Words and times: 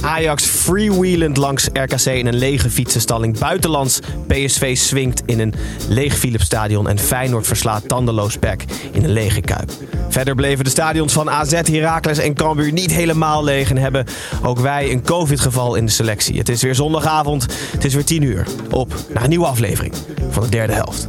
Ajax 0.00 0.44
freewheelend 0.44 1.36
langs 1.36 1.68
RKC 1.72 2.06
in 2.06 2.26
een 2.26 2.36
lege 2.36 2.70
fietsenstalling. 2.70 3.38
Buitenlands 3.38 4.00
PSV 4.26 4.76
swingt 4.76 5.22
in 5.26 5.40
een 5.40 5.54
leeg 5.88 6.18
Philipsstadion. 6.18 6.88
En 6.88 6.98
Feyenoord 6.98 7.46
verslaat 7.46 7.88
tandeloos 7.88 8.38
Beck 8.38 8.64
in 8.92 9.04
een 9.04 9.12
lege 9.12 9.40
Kuip. 9.40 9.70
Verder 10.08 10.34
bleven 10.34 10.64
de 10.64 10.70
stadions 10.70 11.12
van 11.12 11.30
AZ, 11.30 11.52
Heracles 11.52 12.18
en 12.18 12.34
Cambuur 12.34 12.72
niet 12.72 12.92
helemaal 12.92 13.44
leeg. 13.44 13.70
En 13.70 13.76
hebben 13.76 14.06
ook 14.42 14.58
wij 14.58 14.90
een 14.90 15.02
covid-geval 15.02 15.74
in 15.74 15.86
de 15.86 15.92
selectie. 15.92 16.38
Het 16.38 16.48
is 16.48 16.62
weer 16.62 16.74
zondagavond. 16.74 17.46
Het 17.72 17.84
is 17.84 17.94
weer 17.94 18.04
10 18.04 18.22
uur. 18.22 18.46
Op 18.70 18.94
naar 19.12 19.22
een 19.22 19.28
nieuwe 19.28 19.46
aflevering 19.46 19.94
van 20.30 20.42
de 20.42 20.48
derde 20.48 20.72
helft. 20.72 21.08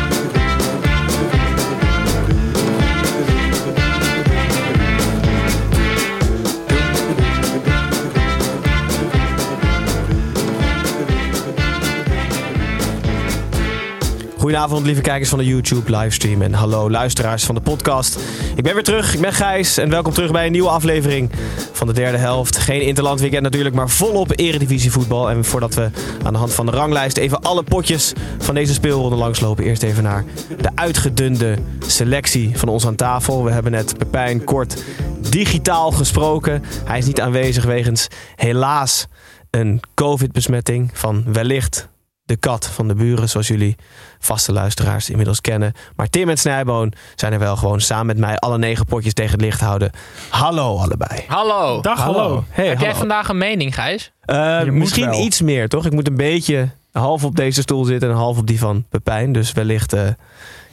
Goedenavond, 14.41 14.85
lieve 14.85 15.01
kijkers 15.01 15.29
van 15.29 15.37
de 15.37 15.45
YouTube 15.45 15.97
livestream. 15.97 16.41
En 16.41 16.53
hallo, 16.53 16.89
luisteraars 16.89 17.43
van 17.43 17.55
de 17.55 17.61
podcast. 17.61 18.19
Ik 18.55 18.63
ben 18.63 18.73
weer 18.73 18.83
terug, 18.83 19.13
ik 19.13 19.21
ben 19.21 19.33
Gijs. 19.33 19.77
En 19.77 19.89
welkom 19.89 20.13
terug 20.13 20.31
bij 20.31 20.45
een 20.45 20.51
nieuwe 20.51 20.69
aflevering 20.69 21.31
van 21.71 21.87
de 21.87 21.93
derde 21.93 22.17
helft. 22.17 22.57
Geen 22.57 22.81
interland 22.81 23.19
weekend 23.19 23.43
natuurlijk, 23.43 23.75
maar 23.75 23.89
volop 23.89 24.39
eredivisie 24.39 24.91
voetbal. 24.91 25.29
En 25.29 25.45
voordat 25.45 25.73
we 25.73 25.89
aan 26.23 26.33
de 26.33 26.39
hand 26.39 26.53
van 26.53 26.65
de 26.65 26.71
ranglijst 26.71 27.17
even 27.17 27.41
alle 27.41 27.63
potjes 27.63 28.13
van 28.37 28.55
deze 28.55 28.73
speelronde 28.73 29.15
langslopen. 29.15 29.63
Eerst 29.63 29.83
even 29.83 30.03
naar 30.03 30.25
de 30.61 30.69
uitgedunde 30.75 31.57
selectie 31.79 32.57
van 32.57 32.69
ons 32.69 32.85
aan 32.85 32.95
tafel. 32.95 33.43
We 33.43 33.51
hebben 33.51 33.71
net 33.71 33.97
Pepijn 33.97 34.43
kort 34.43 34.83
digitaal 35.29 35.91
gesproken. 35.91 36.63
Hij 36.85 36.97
is 36.97 37.05
niet 37.05 37.21
aanwezig 37.21 37.65
wegens 37.65 38.07
helaas 38.35 39.07
een 39.49 39.79
covid-besmetting 39.93 40.89
van 40.93 41.23
wellicht 41.33 41.89
de 42.31 42.37
kat 42.37 42.67
van 42.67 42.87
de 42.87 42.93
buren, 42.93 43.29
zoals 43.29 43.47
jullie 43.47 43.75
vaste 44.19 44.51
luisteraars 44.51 45.09
inmiddels 45.09 45.41
kennen. 45.41 45.73
Maar 45.95 46.09
Tim 46.09 46.29
en 46.29 46.37
Snijboon 46.37 46.93
zijn 47.15 47.33
er 47.33 47.39
wel 47.39 47.55
gewoon 47.55 47.81
samen 47.81 48.05
met 48.05 48.17
mij 48.17 48.37
alle 48.37 48.57
negen 48.57 48.85
potjes 48.85 49.13
tegen 49.13 49.31
het 49.31 49.41
licht 49.41 49.61
houden. 49.61 49.91
Hallo 50.29 50.77
allebei. 50.77 51.23
Hallo. 51.27 51.81
Dag, 51.81 51.99
hallo. 51.99 52.43
Hey, 52.49 52.67
Heb 52.67 52.79
jij 52.79 52.95
vandaag 52.95 53.29
een 53.29 53.37
mening, 53.37 53.75
Gijs? 53.75 54.11
Eh, 54.21 54.63
misschien 54.63 55.09
wel. 55.09 55.19
iets 55.19 55.41
meer, 55.41 55.69
toch? 55.69 55.85
Ik 55.85 55.91
moet 55.91 56.07
een 56.07 56.15
beetje 56.15 56.69
half 56.91 57.23
op 57.23 57.35
deze 57.35 57.61
stoel 57.61 57.83
zitten 57.83 58.09
en 58.09 58.15
half 58.15 58.37
op 58.37 58.47
die 58.47 58.59
van 58.59 58.85
Pepijn. 58.89 59.31
Dus 59.31 59.51
wellicht 59.51 59.93
eh, 59.93 60.07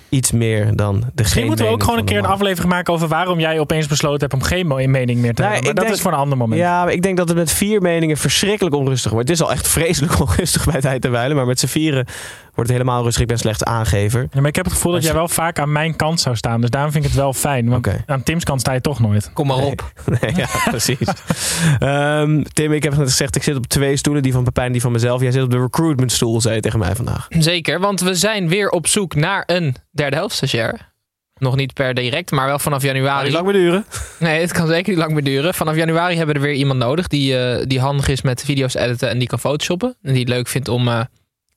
iets 0.08 0.32
meer 0.32 0.76
dan 0.76 1.00
de 1.00 1.06
Misschien 1.14 1.46
moeten 1.46 1.64
we 1.64 1.70
ook 1.70 1.82
gewoon 1.82 1.98
een 1.98 2.04
keer 2.04 2.18
een 2.18 2.24
aflevering. 2.26 2.72
maken 2.72 2.92
over 2.92 3.08
waarom 3.08 3.40
jij 3.40 3.58
opeens 3.60 3.86
besloten 3.86 4.20
hebt 4.20 4.32
om 4.34 4.42
geen 4.42 4.66
mening 4.66 5.20
meer 5.20 5.34
te 5.34 5.42
Nee, 5.42 5.50
hebben. 5.50 5.52
Maar 5.64 5.74
dat 5.74 5.76
denk- 5.84 5.96
is 5.96 6.00
voor 6.00 6.12
een 6.12 6.18
ander 6.18 6.38
moment. 6.38 6.60
Ja, 6.60 6.84
maar 6.84 6.92
ik 6.92 7.02
denk 7.02 7.16
dat 7.16 7.28
het 7.28 7.36
met 7.36 7.52
vier 7.52 7.80
meningen 7.82 8.16
verschrikkelijk 8.16 8.74
onrustig 8.76 9.12
wordt. 9.12 9.28
Het 9.28 9.38
is 9.38 9.44
al 9.44 9.52
echt 9.52 9.68
vreselijk 9.68 10.20
onrustig 10.28 10.64
bij 10.70 10.80
tijd 10.80 11.04
en 11.04 11.10
wijle. 11.10 11.34
Maar 11.34 11.46
met 11.46 11.58
z'n 11.60 11.66
vieren 11.66 12.06
wordt 12.58 12.72
het 12.72 12.82
helemaal 12.82 13.02
rustig. 13.04 13.22
Ik 13.22 13.28
ben 13.28 13.38
slechts 13.38 13.64
aangever. 13.64 14.20
Ja, 14.20 14.40
maar 14.40 14.48
ik 14.48 14.56
heb 14.56 14.64
het 14.64 14.74
gevoel 14.74 14.92
dat 14.92 15.02
jij 15.02 15.12
wel 15.12 15.28
vaak 15.28 15.58
aan 15.58 15.72
mijn 15.72 15.96
kant 15.96 16.20
zou 16.20 16.36
staan. 16.36 16.60
Dus 16.60 16.70
daarom 16.70 16.92
vind 16.92 17.04
ik 17.04 17.10
het 17.10 17.20
wel 17.20 17.32
fijn. 17.32 17.68
Want 17.68 17.86
Oké. 17.86 18.02
aan 18.06 18.22
Tim's 18.22 18.44
kant 18.44 18.60
sta 18.60 18.72
je 18.72 18.80
toch 18.80 19.00
nooit. 19.00 19.30
Kom 19.32 19.46
maar 19.46 19.56
op. 19.56 19.92
Nee, 20.20 20.36
ja, 20.36 20.46
precies. 20.70 21.08
Ehm, 21.78 22.42
Tim, 22.42 22.72
ik 22.72 22.82
heb 22.82 22.96
net 22.96 23.08
gezegd, 23.08 23.36
ik 23.36 23.42
zit 23.42 23.56
op 23.56 23.66
twee 23.66 23.96
stoelen. 23.96 24.22
Die 24.22 24.32
van 24.32 24.44
Pepijn 24.44 24.66
en 24.66 24.72
die 24.72 24.80
van 24.80 24.92
mezelf. 24.92 25.20
Jij 25.20 25.30
zit 25.30 25.42
op 25.42 25.50
de 25.50 25.60
recruitmentstoel, 25.60 26.40
zei 26.40 26.54
je 26.54 26.60
tegen 26.60 26.78
mij 26.78 26.94
vandaag. 26.94 27.26
Zeker, 27.28 27.80
want 27.80 28.00
we 28.00 28.14
zijn 28.14 28.48
weer 28.48 28.68
op 28.68 28.86
zoek 28.86 29.14
naar 29.14 29.42
een 29.46 29.76
derde 29.90 30.16
helft 30.16 30.34
stagiair. 30.34 30.92
Nog 31.38 31.56
niet 31.56 31.74
per 31.74 31.94
direct, 31.94 32.30
maar 32.30 32.46
wel 32.46 32.58
vanaf 32.58 32.82
januari. 32.82 33.24
niet 33.24 33.32
lang 33.32 33.44
meer 33.44 33.54
duren. 33.54 33.84
Nee, 34.18 34.40
het 34.40 34.52
kan 34.52 34.66
zeker 34.66 34.88
niet 34.90 34.98
lang 34.98 35.12
meer 35.12 35.24
duren. 35.24 35.54
Vanaf 35.54 35.76
januari 35.76 36.16
hebben 36.16 36.34
we 36.34 36.40
er 36.40 36.46
weer 36.46 36.56
iemand 36.56 36.78
nodig 36.78 37.08
die, 37.08 37.38
eh, 37.38 37.66
die 37.66 37.80
handig 37.80 38.08
is 38.08 38.22
met 38.22 38.44
video's 38.44 38.74
editen 38.74 39.08
en 39.08 39.18
die 39.18 39.28
kan 39.28 39.38
photoshoppen. 39.38 39.96
En 40.02 40.12
die 40.12 40.20
het 40.20 40.28
leuk 40.28 40.48
vindt 40.48 40.68
om 40.68 40.88
eh, 40.88 41.00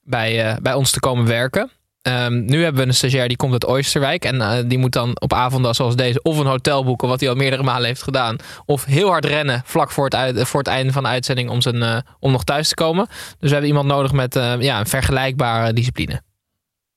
bij, 0.03 0.45
eh, 0.45 0.57
bij 0.62 0.73
ons 0.73 0.91
te 0.91 1.00
komen 1.00 1.25
werken. 1.25 1.72
Ehm, 2.01 2.45
nu 2.45 2.63
hebben 2.63 2.81
we 2.81 2.88
een 2.88 2.94
stagiair 2.94 3.28
die 3.28 3.38
komt 3.38 3.51
uit 3.51 3.66
Oosterwijk. 3.66 4.25
En 4.25 4.41
eh, 4.41 4.57
die 4.66 4.78
moet 4.78 4.91
dan 4.91 5.22
op 5.22 5.34
avonden 5.34 5.75
zoals 5.75 5.95
deze 5.95 6.22
of 6.22 6.38
een 6.38 6.45
hotel 6.45 6.84
boeken, 6.84 7.07
wat 7.07 7.19
hij 7.19 7.29
al 7.29 7.35
meerdere 7.35 7.63
malen 7.63 7.85
heeft 7.85 8.01
gedaan. 8.01 8.35
Of 8.66 8.85
heel 8.85 9.09
hard 9.09 9.25
rennen 9.25 9.62
vlak 9.66 9.91
voor 9.91 10.03
het, 10.03 10.16
uit, 10.16 10.47
voor 10.47 10.59
het 10.59 10.69
einde 10.69 10.94
van 10.94 11.03
de 11.03 11.09
uitzending 11.09 11.50
om, 11.50 11.62
zijn, 11.62 11.84
eh, 11.84 11.97
om 12.19 12.31
nog 12.31 12.44
thuis 12.44 12.67
te 12.67 12.75
komen. 12.75 13.07
Dus 13.07 13.35
we 13.39 13.50
hebben 13.50 13.67
iemand 13.67 13.88
nodig 13.88 14.12
met 14.12 14.35
eh, 14.35 14.53
ja, 14.59 14.79
een 14.79 14.88
vergelijkbare 14.88 15.73
discipline. 15.73 16.22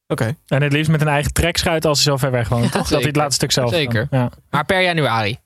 Oké. 0.06 0.36
En 0.46 0.62
het 0.62 0.72
liefst 0.72 0.90
met 0.90 1.00
een 1.00 1.08
eigen 1.08 1.32
trekschuit 1.32 1.84
als 1.84 2.04
hij 2.04 2.12
zo 2.12 2.18
ver 2.18 2.30
weg 2.30 2.48
woont. 2.48 2.64
Ja, 2.64 2.70
toch? 2.70 2.88
Dat 2.88 2.98
hij 2.98 3.08
het 3.08 3.16
laatste 3.16 3.34
stuk 3.34 3.52
zelf 3.52 3.70
Zeker. 3.70 4.06
Ja. 4.10 4.30
Maar 4.50 4.64
per 4.64 4.82
januari. 4.82 5.38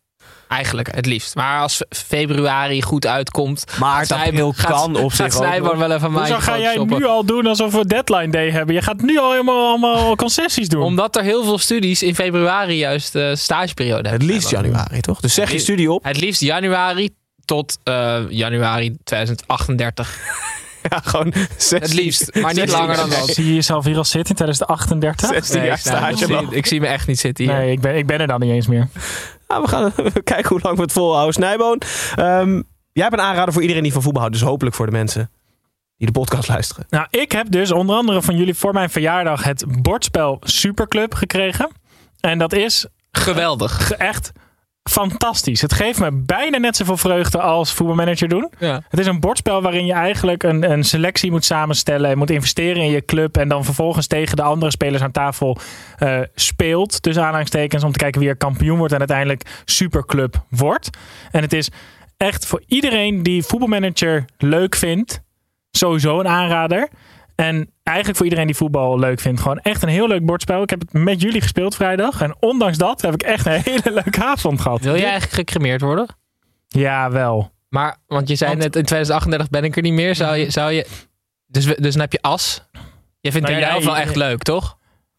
Eigenlijk, 0.48 0.94
het 0.94 1.06
liefst. 1.06 1.34
Maar 1.34 1.60
als 1.60 1.82
februari 1.90 2.82
goed 2.82 3.06
uitkomt... 3.06 3.64
Maart, 3.78 4.06
gaat 4.06 4.26
april 4.26 4.52
Snijboon- 4.56 4.92
kan 4.92 5.02
op 5.02 5.12
zich 5.12 5.24
Gaat 5.26 5.36
ook 5.36 5.42
Snijboon 5.46 5.78
wel 5.78 5.92
even 5.92 6.12
maandje 6.12 6.40
ga 6.40 6.58
jij 6.58 6.78
nu 6.84 7.06
al 7.06 7.24
doen 7.24 7.46
alsof 7.46 7.72
we 7.72 7.86
deadline 7.86 8.28
day 8.28 8.50
hebben? 8.50 8.74
Je 8.74 8.82
gaat 8.82 9.00
nu 9.00 9.18
al 9.18 9.30
helemaal 9.30 9.66
allemaal 9.68 10.16
concessies 10.26 10.68
doen. 10.68 10.82
Omdat 10.82 11.16
er 11.16 11.22
heel 11.22 11.44
veel 11.44 11.58
studies 11.58 12.02
in 12.02 12.14
februari 12.14 12.76
juist 12.76 13.14
eh 13.14 13.30
stageperiode 13.34 13.96
Het 14.02 14.10
hebben. 14.10 14.26
liefst 14.28 14.50
januari, 14.50 15.00
toch? 15.00 15.20
Dus 15.20 15.34
zeg 15.34 15.52
je 15.52 15.58
studie 15.58 15.92
op. 15.92 16.04
Het 16.04 16.20
liefst 16.20 16.40
januari 16.40 17.10
tot 17.44 17.78
eh, 17.84 18.18
januari 18.28 18.96
2038. 19.04 20.16
Ja, 20.90 21.00
gewoon 21.04 21.32
16, 21.56 21.78
Het 21.80 21.94
liefst, 21.94 22.34
maar 22.34 22.54
niet 22.54 22.70
langer 22.70 22.96
dan 22.96 23.10
dat. 23.10 23.28
Zie 23.28 23.46
je 23.46 23.54
jezelf 23.54 23.84
hier 23.84 23.96
al 23.96 24.04
zitten 24.04 24.30
in 24.30 24.34
2038? 24.36 25.28
16 25.28 25.64
jaar 25.64 25.78
ik, 25.78 25.84
nou, 25.84 25.96
stage. 25.96 26.32
ik, 26.34 26.48
zie, 26.48 26.56
ik 26.56 26.66
zie 26.66 26.80
me 26.80 26.86
echt 26.86 27.06
niet 27.06 27.18
zitten 27.20 27.44
hier. 27.44 27.54
Nee, 27.54 27.70
ik 27.72 27.80
ben, 27.80 27.96
ik 27.96 28.06
ben 28.06 28.20
er 28.20 28.26
dan 28.26 28.40
niet 28.40 28.50
eens 28.50 28.66
meer. 28.66 28.88
Nou, 29.48 29.62
we 29.62 29.68
gaan 29.68 29.92
we 30.14 30.22
kijken 30.22 30.48
hoe 30.48 30.60
lang 30.62 30.76
we 30.76 30.82
het 30.82 30.92
volhouden. 30.92 31.34
Snijboon, 31.34 31.80
ehm, 32.16 32.54
jij 32.92 33.02
hebt 33.04 33.12
een 33.14 33.20
aanrader 33.20 33.52
voor 33.52 33.62
iedereen 33.62 33.82
die 33.82 33.92
van 33.92 34.02
voetbal 34.02 34.22
houdt. 34.22 34.38
Dus 34.38 34.46
hopelijk 34.48 34.76
voor 34.76 34.86
de 34.86 34.92
mensen 34.92 35.30
die 35.96 36.06
de 36.06 36.12
podcast 36.12 36.48
luisteren. 36.48 36.86
Nou, 36.90 37.06
ik 37.10 37.32
heb 37.32 37.50
dus 37.50 37.70
onder 37.72 37.96
andere 37.96 38.22
van 38.22 38.36
jullie 38.36 38.54
voor 38.54 38.72
mijn 38.72 38.90
verjaardag 38.90 39.44
het 39.44 39.82
bordspel 39.82 40.36
Superclub 40.40 41.14
gekregen. 41.14 41.70
En 42.20 42.38
dat 42.38 42.52
is 42.52 42.86
Geweldig. 43.12 43.86
ge- 43.86 43.96
echt 43.96 44.32
fantastisch. 44.88 45.60
Het 45.60 45.72
geeft 45.72 46.00
me 46.00 46.12
bijna 46.12 46.58
net 46.58 46.76
zoveel 46.76 46.96
vreugde 46.96 47.40
als 47.40 47.72
voetbalmanager 47.72 48.28
doen. 48.28 48.50
Ja. 48.58 48.82
Het 48.88 49.00
is 49.00 49.06
een 49.06 49.20
bordspel 49.20 49.62
waarin 49.62 49.86
je 49.86 49.92
eigenlijk 49.92 50.42
een, 50.42 50.70
een 50.70 50.84
selectie 50.84 51.30
moet 51.30 51.44
samenstellen. 51.44 52.10
En 52.10 52.18
moet 52.18 52.30
investeren 52.30 52.82
in 52.82 52.90
je 52.90 53.04
club. 53.04 53.36
En 53.36 53.48
dan 53.48 53.64
vervolgens 53.64 54.06
tegen 54.06 54.36
de 54.36 54.42
andere 54.42 54.70
spelers 54.70 55.02
aan 55.02 55.10
tafel 55.10 55.58
eh, 55.98 56.20
speelt. 56.34 57.02
Tussen 57.02 57.22
aanhalingstekens 57.22 57.84
om 57.84 57.92
te 57.92 57.98
kijken 57.98 58.20
wie 58.20 58.30
er 58.30 58.36
kampioen 58.36 58.78
wordt. 58.78 58.92
En 58.92 58.98
uiteindelijk 58.98 59.62
superclub 59.64 60.44
wordt. 60.48 60.90
En 61.30 61.42
het 61.42 61.52
is 61.52 61.70
echt 62.16 62.46
voor 62.46 62.62
iedereen 62.66 63.22
die 63.22 63.42
voetbalmanager 63.42 64.24
leuk 64.38 64.76
vindt. 64.76 65.20
Sowieso 65.70 66.20
een 66.20 66.28
aanrader. 66.28 66.88
En 67.40 67.70
eigenlijk 67.82 68.16
voor 68.16 68.26
iedereen 68.26 68.46
die 68.46 68.56
voetbal 68.56 68.98
leuk 68.98 69.20
vindt. 69.20 69.40
Gewoon 69.40 69.58
echt 69.58 69.82
een 69.82 69.88
heel 69.88 70.08
leuk 70.08 70.26
bordspel. 70.26 70.62
Ik 70.62 70.70
heb 70.70 70.80
het 70.80 70.92
met 70.92 71.20
jullie 71.20 71.40
gespeeld 71.40 71.74
vrijdag. 71.74 72.20
En 72.22 72.36
ondanks 72.40 72.78
dat 72.78 73.00
heb 73.02 73.14
ik 73.14 73.22
echt 73.22 73.46
een 73.46 73.52
hele 73.64 73.80
leuke 73.92 74.24
avond 74.24 74.60
gehad. 74.60 74.80
Wil 74.80 74.94
jij 74.96 75.02
eigenlijk 75.10 75.34
gecremeerd 75.34 75.80
worden? 75.80 76.06
Ja, 76.68 77.10
wel. 77.10 77.50
Maar, 77.68 77.96
want 78.06 78.28
je 78.28 78.34
zei 78.36 78.50
Want- 78.50 78.62
net, 78.62 78.76
in 78.76 78.84
2038 78.84 79.50
ben 79.50 79.64
ik 79.64 79.76
er 79.76 79.82
niet 79.82 79.92
meer. 79.92 80.14
Zou 80.14 80.36
je, 80.36 80.50
zou 80.50 80.72
je, 80.72 80.86
dus, 81.46 81.64
dus 81.64 81.92
dan 81.92 82.00
heb 82.00 82.12
je 82.12 82.22
as. 82.22 82.64
Je 83.20 83.32
vindt 83.32 83.48
Nou, 83.48 83.60
helft 83.62 83.84
wel 83.84 83.96
echt 83.96 84.16
leuk, 84.16 84.42
toch? 84.42 84.76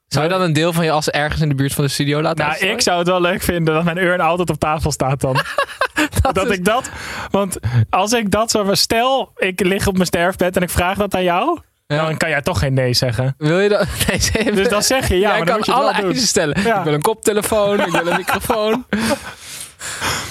Zou 0.08 0.24
je 0.26 0.32
dan 0.32 0.42
een 0.42 0.54
deel 0.54 0.74
van 0.74 0.86
je 0.86 0.92
as 0.92 1.10
ergens 1.10 1.42
in 1.42 1.50
de 1.50 1.56
buurt 1.56 1.74
van 1.74 1.84
de 1.84 1.90
studio 1.90 2.22
laten 2.22 2.46
Nou, 2.46 2.58
ik 2.66 2.82
zou 2.82 2.98
het 2.98 3.08
wel 3.08 3.22
leuk 3.22 3.42
vinden 3.42 3.74
dat 3.74 3.84
mijn 3.84 3.98
urn 3.98 4.20
altijd 4.20 4.50
op 4.50 4.60
tafel 4.60 4.92
staat 4.92 5.22
dan. 5.22 5.34
dat 6.22 6.46
is- 6.46 6.58
ik 6.58 6.66
dat... 6.66 6.90
Want 7.30 7.60
als 7.90 8.14
ik 8.14 8.32
dat 8.32 8.52
zo... 8.52 8.74
Stel, 8.74 9.32
ik 9.36 9.60
lig 9.60 9.88
op 9.88 9.94
mijn 9.94 10.06
sterfbed 10.06 10.56
en 10.56 10.62
ik 10.62 10.70
vraag 10.70 10.98
dat 10.98 11.16
aan 11.16 11.24
jou. 11.24 11.60
Dan 11.98 12.18
kan 12.18 12.30
jij 12.30 12.42
toch 12.42 12.60
geen 12.60 12.74
nee 12.74 12.94
zeggen. 12.94 13.36
Wil 13.38 13.60
je 13.60 13.70
dat? 13.70 13.88
Nee, 14.08 14.20
ze- 14.20 14.52
Dus 14.54 14.70
dan 14.70 14.84
zeg 14.84 15.08
je 15.08 15.14
ja, 15.16 15.20
Jij 15.20 15.28
maar 15.30 15.38
dan 15.38 15.46
kan 15.48 15.56
moet 15.58 15.66
je 15.66 15.72
alle 15.74 15.94
doen. 16.02 16.06
eisen 16.12 16.28
stellen. 16.28 16.62
Ja. 16.62 16.78
Ik 16.78 16.84
wil 16.84 16.94
een 16.94 17.02
koptelefoon, 17.02 17.80
ik 17.80 17.92
wil 17.92 18.08
een 18.08 18.18
microfoon. 18.18 18.86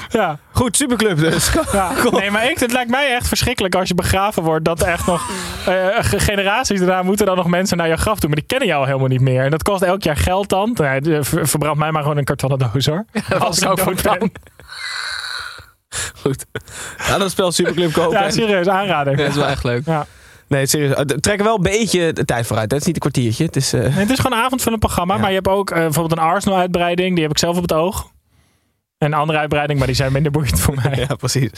Ja. 0.09 0.39
Goed, 0.53 0.77
superclub 0.77 1.19
dus. 1.19 1.51
Ja, 1.73 1.91
nee, 2.11 2.31
maar 2.31 2.51
ik, 2.51 2.59
het 2.59 2.73
lijkt 2.73 2.91
mij 2.91 3.15
echt 3.15 3.29
verschrikkelijk 3.29 3.75
als 3.75 3.89
je 3.89 3.95
begraven 3.95 4.43
wordt. 4.43 4.65
Dat 4.65 4.81
er 4.83 4.87
echt 4.89 5.07
nog 5.07 5.31
eh, 5.67 5.75
ge- 6.01 6.19
generaties 6.21 6.79
daarna 6.79 7.03
moeten 7.03 7.27
dan 7.27 7.37
nog 7.37 7.47
mensen 7.47 7.77
naar 7.77 7.89
je 7.89 7.97
graf 7.97 8.19
doen. 8.19 8.31
Maar 8.31 8.39
die 8.39 8.49
kennen 8.49 8.69
jou 8.69 8.87
helemaal 8.87 9.07
niet 9.09 9.21
meer. 9.21 9.45
En 9.45 9.51
dat 9.51 9.63
kost 9.63 9.83
elk 9.83 10.03
jaar 10.03 10.17
geld 10.17 10.49
dan. 10.49 10.77
Nee, 10.81 11.19
verbrand 11.23 11.79
mij 11.79 11.91
maar 11.91 12.03
gewoon 12.03 12.17
een 12.17 12.25
kartonnen 12.25 12.59
doos 12.59 12.87
hoor. 12.87 13.05
Dat 13.29 13.39
was 13.39 13.59
ik 13.59 13.69
ook 13.69 14.03
plan. 14.03 14.19
ben. 14.19 14.33
Goed. 16.21 16.47
Ja, 17.09 17.19
dat 17.19 17.31
spel 17.31 17.53
superclub 17.53 17.93
kopen. 17.93 18.21
Ja, 18.23 18.31
serieus, 18.31 18.69
aanrader. 18.69 19.13
Ja, 19.13 19.19
dat 19.19 19.29
is 19.29 19.35
wel 19.37 19.47
echt 19.47 19.65
leuk. 19.65 19.87
Ja. 19.87 20.07
Nee, 20.49 20.67
serieus. 20.67 20.97
We 20.97 21.21
trekken 21.21 21.45
wel 21.45 21.57
een 21.57 21.63
beetje 21.63 22.13
de 22.13 22.25
tijd 22.25 22.47
vooruit. 22.47 22.71
Het 22.71 22.81
is 22.81 22.87
niet 22.87 22.95
een 22.95 23.01
kwartiertje. 23.01 23.45
Het 23.45 23.57
is, 23.57 23.73
eh, 23.73 23.81
Nee, 23.81 23.91
het 23.91 24.11
is 24.11 24.19
gewoon 24.19 24.39
een 24.39 24.45
avondvullend. 24.45 24.87
Ja. 24.97 25.05
Maar 25.05 25.29
je 25.29 25.35
hebt 25.35 25.49
ook 25.49 25.71
eh, 25.71 25.79
bijvoorbeeld 25.79 26.21
een 26.21 26.27
Arsenal-uitbreiding. 26.27 27.13
Die 27.13 27.23
heb 27.23 27.31
ik 27.31 27.39
zelf 27.39 27.57
op 27.57 27.63
het 27.63 27.73
oog. 27.73 28.11
En 28.99 29.07
een 29.07 29.19
andere 29.19 29.39
uitbreiding, 29.39 29.79
maar 29.79 29.87
die 29.87 29.97
zijn 29.97 30.13
minder 30.13 30.33
boeiend 30.33 30.61
voor 30.61 30.75
mij. 30.75 30.97
ja, 31.09 31.15
precies. 31.15 31.51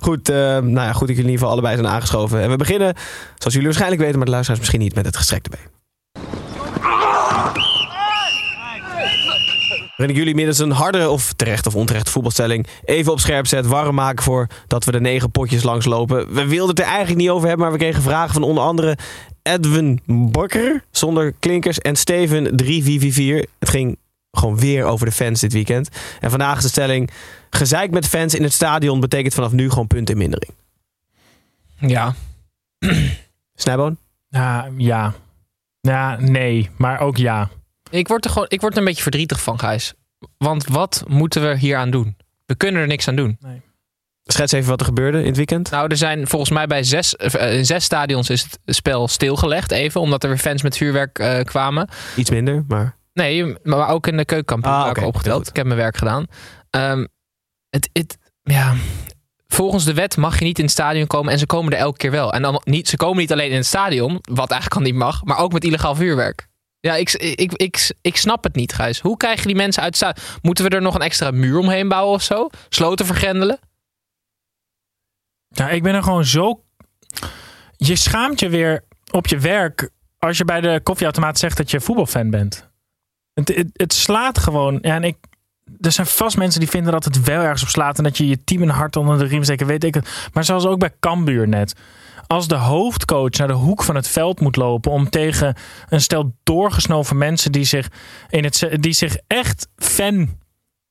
Goed, 0.00 0.28
eh, 0.28 0.36
nou 0.36 0.72
ja, 0.72 0.92
goed 0.92 1.06
dat 1.06 1.16
jullie 1.16 1.22
in 1.24 1.30
ieder 1.30 1.38
geval 1.38 1.50
allebei 1.50 1.76
zijn 1.76 1.88
aangeschoven. 1.88 2.40
En 2.40 2.50
we 2.50 2.56
beginnen, 2.56 2.94
zoals 3.34 3.52
jullie 3.52 3.64
waarschijnlijk 3.64 4.00
weten, 4.00 4.16
maar 4.16 4.26
de 4.26 4.32
luisteraars 4.32 4.60
misschien 4.60 4.80
niet, 4.80 4.94
met 4.94 5.06
het 5.06 5.16
gestrekte 5.16 5.50
been. 5.50 5.79
Waarin 10.00 10.18
ik 10.18 10.22
jullie 10.24 10.40
middels 10.40 10.58
een 10.58 10.70
harde 10.70 11.08
of 11.08 11.32
terecht 11.32 11.66
of 11.66 11.74
onterechte 11.74 12.10
voetbalstelling 12.10 12.66
even 12.84 13.12
op 13.12 13.20
scherp 13.20 13.46
zet, 13.46 13.66
warm 13.66 13.94
maken 13.94 14.24
voor 14.24 14.46
dat 14.66 14.84
we 14.84 14.92
de 14.92 15.00
negen 15.00 15.30
potjes 15.30 15.62
langslopen. 15.62 16.34
We 16.34 16.46
wilden 16.46 16.68
het 16.68 16.78
er 16.78 16.84
eigenlijk 16.84 17.16
niet 17.16 17.30
over 17.30 17.48
hebben, 17.48 17.66
maar 17.66 17.74
we 17.74 17.82
kregen 17.82 18.02
vragen 18.02 18.32
van 18.32 18.42
onder 18.42 18.64
andere 18.64 18.96
Edwin 19.42 20.00
Bakker, 20.06 20.84
zonder 20.90 21.32
klinkers, 21.38 21.78
en 21.78 21.96
Steven 21.96 22.56
3444. 22.56 23.50
Het 23.58 23.68
ging 23.68 23.98
gewoon 24.30 24.58
weer 24.58 24.84
over 24.84 25.06
de 25.06 25.12
fans 25.12 25.40
dit 25.40 25.52
weekend. 25.52 25.88
En 26.20 26.30
vandaag 26.30 26.56
is 26.56 26.62
de 26.62 26.68
stelling, 26.68 27.10
gezeik 27.50 27.90
met 27.90 28.06
fans 28.06 28.34
in 28.34 28.42
het 28.42 28.52
stadion 28.52 29.00
betekent 29.00 29.34
vanaf 29.34 29.52
nu 29.52 29.70
gewoon 29.70 29.86
punten 29.86 30.14
in 30.14 30.20
mindering. 30.20 30.52
Ja. 31.76 32.14
Snijboon? 33.62 33.96
Ja, 34.28 34.68
ja. 34.76 35.14
Ja, 35.80 36.16
nee. 36.20 36.70
Maar 36.76 37.00
ook 37.00 37.16
ja. 37.16 37.48
Ik 37.90 38.08
word, 38.08 38.24
er 38.24 38.30
gewoon, 38.30 38.48
ik 38.48 38.60
word 38.60 38.72
er 38.72 38.78
een 38.78 38.84
beetje 38.84 39.02
verdrietig 39.02 39.42
van, 39.42 39.58
Gijs. 39.58 39.94
Want 40.38 40.66
wat 40.66 41.04
moeten 41.06 41.42
we 41.42 41.56
hier 41.56 41.76
aan 41.76 41.90
doen? 41.90 42.16
We 42.46 42.54
kunnen 42.54 42.80
er 42.80 42.86
niks 42.86 43.08
aan 43.08 43.16
doen. 43.16 43.38
Schets 44.24 44.52
even 44.52 44.68
wat 44.68 44.80
er 44.80 44.86
gebeurde 44.86 45.18
in 45.18 45.26
het 45.26 45.36
weekend. 45.36 45.70
Nou, 45.70 45.86
er 45.88 45.96
zijn 45.96 46.26
volgens 46.26 46.50
mij 46.50 46.66
bij 46.66 46.82
zes, 46.82 47.16
eh, 47.16 47.56
in 47.56 47.66
zes 47.66 47.84
stadions 47.84 48.30
is 48.30 48.42
het 48.42 48.58
spel 48.64 49.08
stilgelegd 49.08 49.70
even. 49.70 50.00
Omdat 50.00 50.22
er 50.22 50.28
weer 50.28 50.38
fans 50.38 50.62
met 50.62 50.76
vuurwerk 50.76 51.18
eh, 51.18 51.40
kwamen. 51.40 51.88
Iets 52.16 52.30
minder, 52.30 52.64
maar... 52.68 52.98
Nee, 53.12 53.56
maar 53.62 53.88
ook 53.88 54.06
in 54.06 54.16
de 54.16 54.24
keukenkampioen 54.24 54.74
Ah, 54.74 54.88
oké, 54.88 55.04
opgeteld. 55.04 55.48
Ik 55.48 55.56
heb 55.56 55.66
mijn 55.66 55.78
werk 55.78 55.96
gedaan. 55.96 56.26
Ehm, 56.70 57.06
het, 57.70 57.90
het, 57.92 58.18
ja, 58.42 58.74
volgens 59.48 59.84
de 59.84 59.94
wet 59.94 60.16
mag 60.16 60.38
je 60.38 60.44
niet 60.44 60.58
in 60.58 60.64
het 60.64 60.72
stadion 60.72 61.06
komen 61.06 61.32
en 61.32 61.38
ze 61.38 61.46
komen 61.46 61.72
er 61.72 61.78
elke 61.78 61.96
keer 61.96 62.10
wel. 62.10 62.32
En 62.32 62.42
dan 62.42 62.62
niet, 62.64 62.88
ze 62.88 62.96
komen 62.96 63.16
niet 63.16 63.32
alleen 63.32 63.50
in 63.50 63.56
het 63.56 63.66
stadion, 63.66 64.18
wat 64.20 64.50
eigenlijk 64.50 64.80
al 64.80 64.86
niet 64.86 65.00
mag, 65.00 65.24
maar 65.24 65.38
ook 65.38 65.52
met 65.52 65.64
illegaal 65.64 65.94
vuurwerk. 65.94 66.48
Ja, 66.80 66.94
ik, 66.94 67.12
ik, 67.12 67.52
ik, 67.52 67.92
ik 68.00 68.16
snap 68.16 68.44
het 68.44 68.54
niet, 68.54 68.72
Gijs. 68.72 69.00
Hoe 69.00 69.16
krijg 69.16 69.40
je 69.40 69.46
die 69.46 69.56
mensen 69.56 69.82
uit 69.82 69.98
het 69.98 70.14
stadion? 70.14 70.38
Moeten 70.42 70.64
we 70.64 70.70
er 70.70 70.82
nog 70.82 70.94
een 70.94 71.00
extra 71.00 71.30
muur 71.30 71.58
omheen 71.58 71.88
bouwen 71.88 72.14
of 72.14 72.22
zo? 72.22 72.48
Sloten 72.68 73.06
vergrendelen? 73.06 73.58
Ja, 75.48 75.68
ik 75.68 75.82
ben 75.82 75.94
er 75.94 76.02
gewoon 76.02 76.24
zo. 76.24 76.64
Je 77.76 77.96
schaamt 77.96 78.40
je 78.40 78.48
weer 78.48 78.84
op 79.10 79.26
je 79.26 79.38
werk 79.38 79.90
als 80.18 80.38
je 80.38 80.44
bij 80.44 80.60
de 80.60 80.80
koffieautomaat 80.82 81.38
zegt 81.38 81.56
dat 81.56 81.70
je 81.70 81.80
voetbalfan 81.80 82.30
bent. 82.30 82.68
Het, 83.34 83.64
het, 83.72 83.92
slaat 83.92 84.38
gewoon. 84.38 84.78
Ja, 84.82 84.94
en 84.94 85.04
ik, 85.04 85.16
er 85.80 85.92
zijn 85.92 86.06
vast 86.06 86.36
mensen 86.36 86.60
die 86.60 86.68
vinden 86.68 86.92
dat 86.92 87.04
het 87.04 87.24
wel 87.24 87.42
ergens 87.42 87.62
op 87.62 87.68
slaat 87.68 87.98
en 87.98 88.04
dat 88.04 88.16
je 88.16 88.26
je 88.26 88.44
team 88.44 88.62
een 88.62 88.68
hart 88.68 88.96
onder 88.96 89.18
de 89.18 89.24
riem 89.24 89.42
steekt, 89.42 89.64
weet 89.64 89.84
ik 89.84 89.94
het. 89.94 90.28
Maar 90.32 90.44
zoals 90.44 90.66
ook 90.66 90.78
bij 90.78 90.94
Cambuur 91.00 91.48
net. 91.48 91.74
Als 92.32 92.48
de 92.48 92.54
hoofdcoach 92.54 93.30
naar 93.30 93.46
de 93.46 93.52
hoek 93.52 93.82
van 93.82 93.94
het 93.94 94.08
veld 94.08 94.40
moet 94.40 94.56
lopen 94.56 94.90
om 94.90 95.10
tegen 95.10 95.54
een 95.88 96.00
stel 96.00 96.34
doorgesnoven 96.42 97.18
mensen 97.18 97.52
die 97.52 97.64
zich, 97.64 97.88
in 98.28 98.44
het, 98.44 98.68
die 98.80 98.92
zich 98.92 99.16
echt 99.26 99.68
fan 99.76 100.28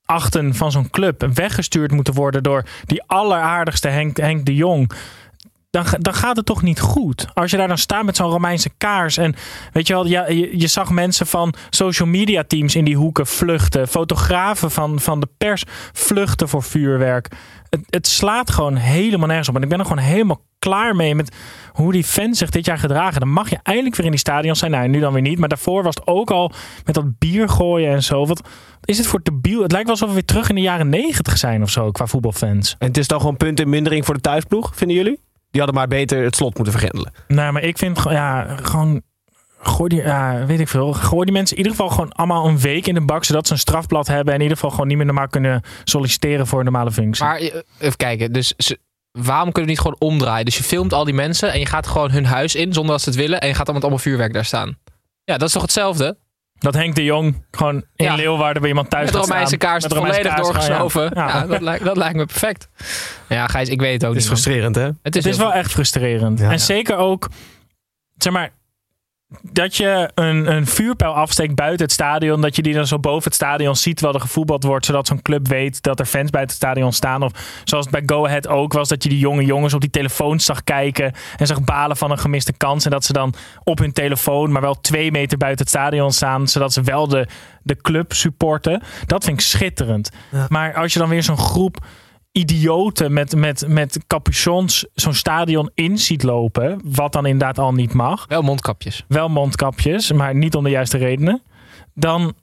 achten 0.05 0.55
van 0.55 0.71
zo'n 0.71 0.89
club 0.89 1.27
weggestuurd 1.33 1.91
moeten 1.91 2.13
worden 2.13 2.43
door 2.43 2.63
die 2.85 3.03
alleraardigste 3.03 3.87
Henk, 3.87 4.17
Henk 4.17 4.45
de 4.45 4.55
Jong. 4.55 4.91
Dan, 5.69 5.85
ga- 5.85 5.97
dan 5.97 6.13
gaat 6.13 6.35
het 6.35 6.45
toch 6.45 6.61
niet 6.61 6.79
goed. 6.79 7.27
Als 7.33 7.51
je 7.51 7.57
daar 7.57 7.67
dan 7.67 7.77
staat 7.77 8.03
met 8.03 8.15
zo'n 8.15 8.29
Romeinse 8.29 8.69
kaars. 8.77 9.17
En 9.17 9.35
weet 9.73 9.87
je 9.87 9.93
wel, 9.93 10.07
je, 10.07 10.67
zag 10.67 10.89
mensen 10.89 11.27
van 11.27 11.53
social 11.69 12.07
media 12.07 12.43
teams 12.43 12.75
in 12.75 12.85
die 12.85 12.95
hoeken 12.97 13.27
vluchten. 13.27 13.87
Fotografen 13.87 14.71
van, 14.71 14.99
van 14.99 15.19
de 15.19 15.27
pers 15.37 15.63
vluchten 15.93 16.49
voor 16.49 16.63
vuurwerk. 16.63 17.31
Het, 17.69 17.81
het 17.89 18.07
slaat 18.07 18.51
gewoon 18.51 18.75
helemaal 18.75 19.27
nergens 19.27 19.49
op. 19.49 19.55
En 19.55 19.61
ik 19.61 19.69
ben 19.69 19.79
er 19.79 19.85
gewoon 19.85 20.03
helemaal 20.03 20.45
klaar 20.59 20.95
mee 20.95 21.15
met 21.15 21.35
hoe 21.71 21.91
die 21.91 22.03
fans 22.03 22.37
zich 22.37 22.49
dit 22.49 22.65
jaar 22.65 22.77
gedragen. 22.77 23.19
Dan 23.19 23.29
mag 23.29 23.49
je 23.49 23.59
eindelijk 23.63 23.95
weer 23.95 24.05
in 24.05 24.11
die 24.11 24.19
stadions 24.19 24.59
zijn. 24.59 24.71
Nou, 24.71 24.87
nu 24.87 24.99
dan 24.99 25.13
weer 25.13 25.21
niet. 25.21 25.39
Maar 25.39 25.49
daarvoor 25.49 25.83
was 25.83 25.95
het 25.95 26.07
ook 26.07 26.31
al 26.31 26.51
met 26.85 26.95
dat 26.95 27.17
bier 27.19 27.49
gooien 27.49 27.91
en 27.91 28.03
zo. 28.03 28.25
Wat 28.25 28.47
is 28.83 28.97
het 28.97 29.07
voor 29.07 29.19
debiel? 29.23 29.61
Het 29.61 29.71
lijkt 29.71 29.87
wel 29.87 29.95
alsof 29.95 30.09
we 30.09 30.15
weer 30.15 30.25
terug 30.25 30.49
in 30.49 30.55
de 30.55 30.61
jaren 30.61 30.89
negentig 30.89 31.37
zijn 31.37 31.61
of 31.61 31.69
zo 31.69 31.91
qua 31.91 32.05
voetbalfans. 32.05 32.75
En 32.79 32.87
het 32.87 32.97
is 32.97 33.07
dan 33.07 33.19
gewoon 33.19 33.37
punten 33.37 33.65
in 33.65 33.71
mindering 33.71 34.05
voor 34.05 34.13
de 34.15 34.21
thuisploeg, 34.21 34.71
vinden 34.75 34.97
jullie? 34.97 35.27
Die 35.51 35.61
hadden 35.61 35.79
maar 35.79 35.87
beter 35.87 36.23
het 36.23 36.35
slot 36.35 36.55
moeten 36.55 36.73
vergrendelen. 36.73 37.13
Nou, 37.27 37.51
maar 37.53 37.63
ik 37.63 37.77
vind 37.77 37.99
gewoon, 37.99 38.17
ja, 38.17 38.55
gewoon. 38.61 39.01
Gooi 39.61 39.89
die, 39.89 40.01
ja, 40.01 40.45
weet 40.45 40.59
ik 40.59 40.67
veel. 40.67 40.93
Gooi 40.93 41.23
die 41.25 41.33
mensen 41.33 41.57
in 41.57 41.63
ieder 41.63 41.77
geval 41.77 41.95
gewoon 41.95 42.11
allemaal 42.11 42.47
een 42.47 42.59
week 42.59 42.87
in 42.87 42.93
de 42.93 43.01
bak. 43.05 43.23
Zodat 43.23 43.47
ze 43.47 43.53
een 43.53 43.59
strafblad 43.59 44.07
hebben. 44.07 44.27
En 44.27 44.33
in 44.35 44.41
ieder 44.41 44.55
geval 44.55 44.71
gewoon 44.71 44.87
niet 44.87 44.97
meer 44.97 45.05
normaal 45.05 45.27
kunnen 45.27 45.61
solliciteren 45.83 46.47
voor 46.47 46.59
een 46.59 46.65
normale 46.65 46.91
functie. 46.91 47.25
Maar 47.25 47.37
eh, 47.37 47.55
even 47.79 47.97
kijken, 47.97 48.33
dus 48.33 48.53
ze- 48.57 48.79
waarom 49.11 49.51
kunnen 49.51 49.63
we 49.63 49.69
niet 49.69 49.79
gewoon 49.79 50.11
omdraaien? 50.11 50.45
Dus 50.45 50.57
je 50.57 50.63
filmt 50.63 50.93
al 50.93 51.03
die 51.05 51.13
mensen 51.13 51.51
en 51.53 51.59
je 51.59 51.65
gaat 51.65 51.87
gewoon 51.87 52.11
hun 52.11 52.25
huis 52.25 52.55
in 52.55 52.73
zonder 52.73 52.91
dat 52.91 53.01
ze 53.01 53.09
het 53.09 53.17
willen. 53.17 53.41
En 53.41 53.47
je 53.47 53.53
gaat 53.53 53.65
dan 53.65 53.73
met 53.75 53.83
allemaal 53.83 54.01
vuurwerk 54.03 54.33
daar 54.33 54.45
staan. 54.45 54.77
Ja, 55.23 55.37
dat 55.37 55.47
is 55.47 55.53
toch 55.53 55.61
hetzelfde? 55.61 56.17
Dat 56.59 56.73
Henk 56.73 56.95
de 56.95 57.03
Jong 57.03 57.43
gewoon 57.51 57.75
in 57.95 58.05
Ja. 58.05 58.15
Leeuwarden 58.15 58.61
bij 58.61 58.69
iemand 58.69 58.89
thuis 58.89 59.05
Met 59.05 59.15
gaat 59.15 59.25
Romeinse 59.25 59.55
staan. 59.55 59.69
kaars 59.69 59.83
Met 59.83 59.91
Romeinse 59.91 60.21
volledig 60.21 60.51
kaars. 60.51 60.93
Ja. 60.93 61.09
Ja, 61.13 61.27
Ja. 61.27 61.45
dat, 61.45 61.61
lijkt, 61.61 61.83
dat 61.85 61.97
lijkt 61.97 62.15
me 62.15 62.25
perfect. 62.25 62.69
Ja, 63.29 63.47
Gijs, 63.47 63.69
ik 63.69 63.79
weet 63.81 63.93
het 63.93 64.03
ook 64.05 64.13
Het 64.13 64.23
is 64.23 64.29
niet. 64.29 64.39
frustrerend, 64.39 64.75
hè? 64.75 64.81
Het 64.81 65.15
is, 65.15 65.23
Het 65.23 65.33
is 65.33 65.37
wel 65.39 65.53
echt 65.53 65.71
frustrerend. 65.71 66.39
Ja. 66.39 66.45
en 66.45 66.51
Ja. 66.51 66.57
zeker 66.57 66.95
ook, 66.97 67.29
zeg 68.17 68.33
maar, 68.33 68.49
dat 69.41 69.75
je 69.75 70.09
een, 70.15 70.51
een 70.51 70.67
vuurpijl 70.67 71.13
afsteekt 71.13 71.55
buiten 71.55 71.85
het 71.85 71.91
stadion. 71.91 72.41
Dat 72.41 72.55
je 72.55 72.61
die 72.61 72.73
dan 72.73 72.87
zo 72.87 72.99
boven 72.99 73.23
het 73.23 73.33
stadion 73.33 73.75
ziet 73.75 73.95
terwijl 73.95 74.17
er 74.17 74.23
gevoetbald 74.25 74.63
wordt. 74.63 74.85
Zodat 74.85 75.07
zo'n 75.07 75.21
club 75.21 75.47
weet 75.47 75.81
dat 75.81 75.99
er 75.99 76.05
fans 76.05 76.29
buiten 76.29 76.55
het 76.55 76.65
stadion 76.65 76.93
staan. 76.93 77.23
Of 77.23 77.61
zoals 77.63 77.85
het 77.85 77.93
bij 77.93 78.15
Go 78.15 78.25
Ahead 78.25 78.47
ook 78.47 78.73
was. 78.73 78.89
Dat 78.89 79.03
je 79.03 79.09
die 79.09 79.19
jonge 79.19 79.45
jongens 79.45 79.73
op 79.73 79.81
die 79.81 79.89
telefoons 79.89 80.45
zag 80.45 80.63
kijken. 80.63 81.13
En 81.37 81.47
zag 81.47 81.63
balen 81.63 81.97
van 81.97 82.11
een 82.11 82.19
gemiste 82.19 82.53
kans. 82.53 82.85
En 82.85 82.91
dat 82.91 83.05
ze 83.05 83.13
dan 83.13 83.33
op 83.63 83.79
hun 83.79 83.93
telefoon, 83.93 84.51
maar 84.51 84.61
wel 84.61 84.81
twee 84.81 85.11
meter 85.11 85.37
buiten 85.37 85.65
het 85.65 85.73
stadion 85.73 86.11
staan. 86.11 86.47
Zodat 86.47 86.73
ze 86.73 86.81
wel 86.81 87.07
de, 87.07 87.27
de 87.63 87.75
club 87.75 88.13
supporten. 88.13 88.81
Dat 89.05 89.23
vind 89.23 89.39
ik 89.39 89.45
schitterend. 89.45 90.09
Ja. 90.31 90.45
Maar 90.49 90.73
als 90.73 90.93
je 90.93 90.99
dan 90.99 91.09
weer 91.09 91.23
zo'n 91.23 91.37
groep 91.37 91.77
idioten 92.39 93.13
met, 93.13 93.35
met, 93.35 93.65
met 93.67 93.99
capuchons 94.07 94.85
zo'n 94.93 95.13
stadion 95.13 95.69
in 95.73 95.97
ziet 95.97 96.23
lopen. 96.23 96.81
Wat 96.83 97.13
dan 97.13 97.25
inderdaad 97.25 97.57
al 97.57 97.73
niet 97.73 97.93
mag. 97.93 98.25
Wel 98.27 98.41
mondkapjes. 98.41 99.05
Wel 99.07 99.29
mondkapjes, 99.29 100.11
maar 100.11 100.35
niet 100.35 100.55
om 100.55 100.63
de 100.63 100.69
juiste 100.69 100.97
redenen. 100.97 101.41
Dan. 101.93 102.33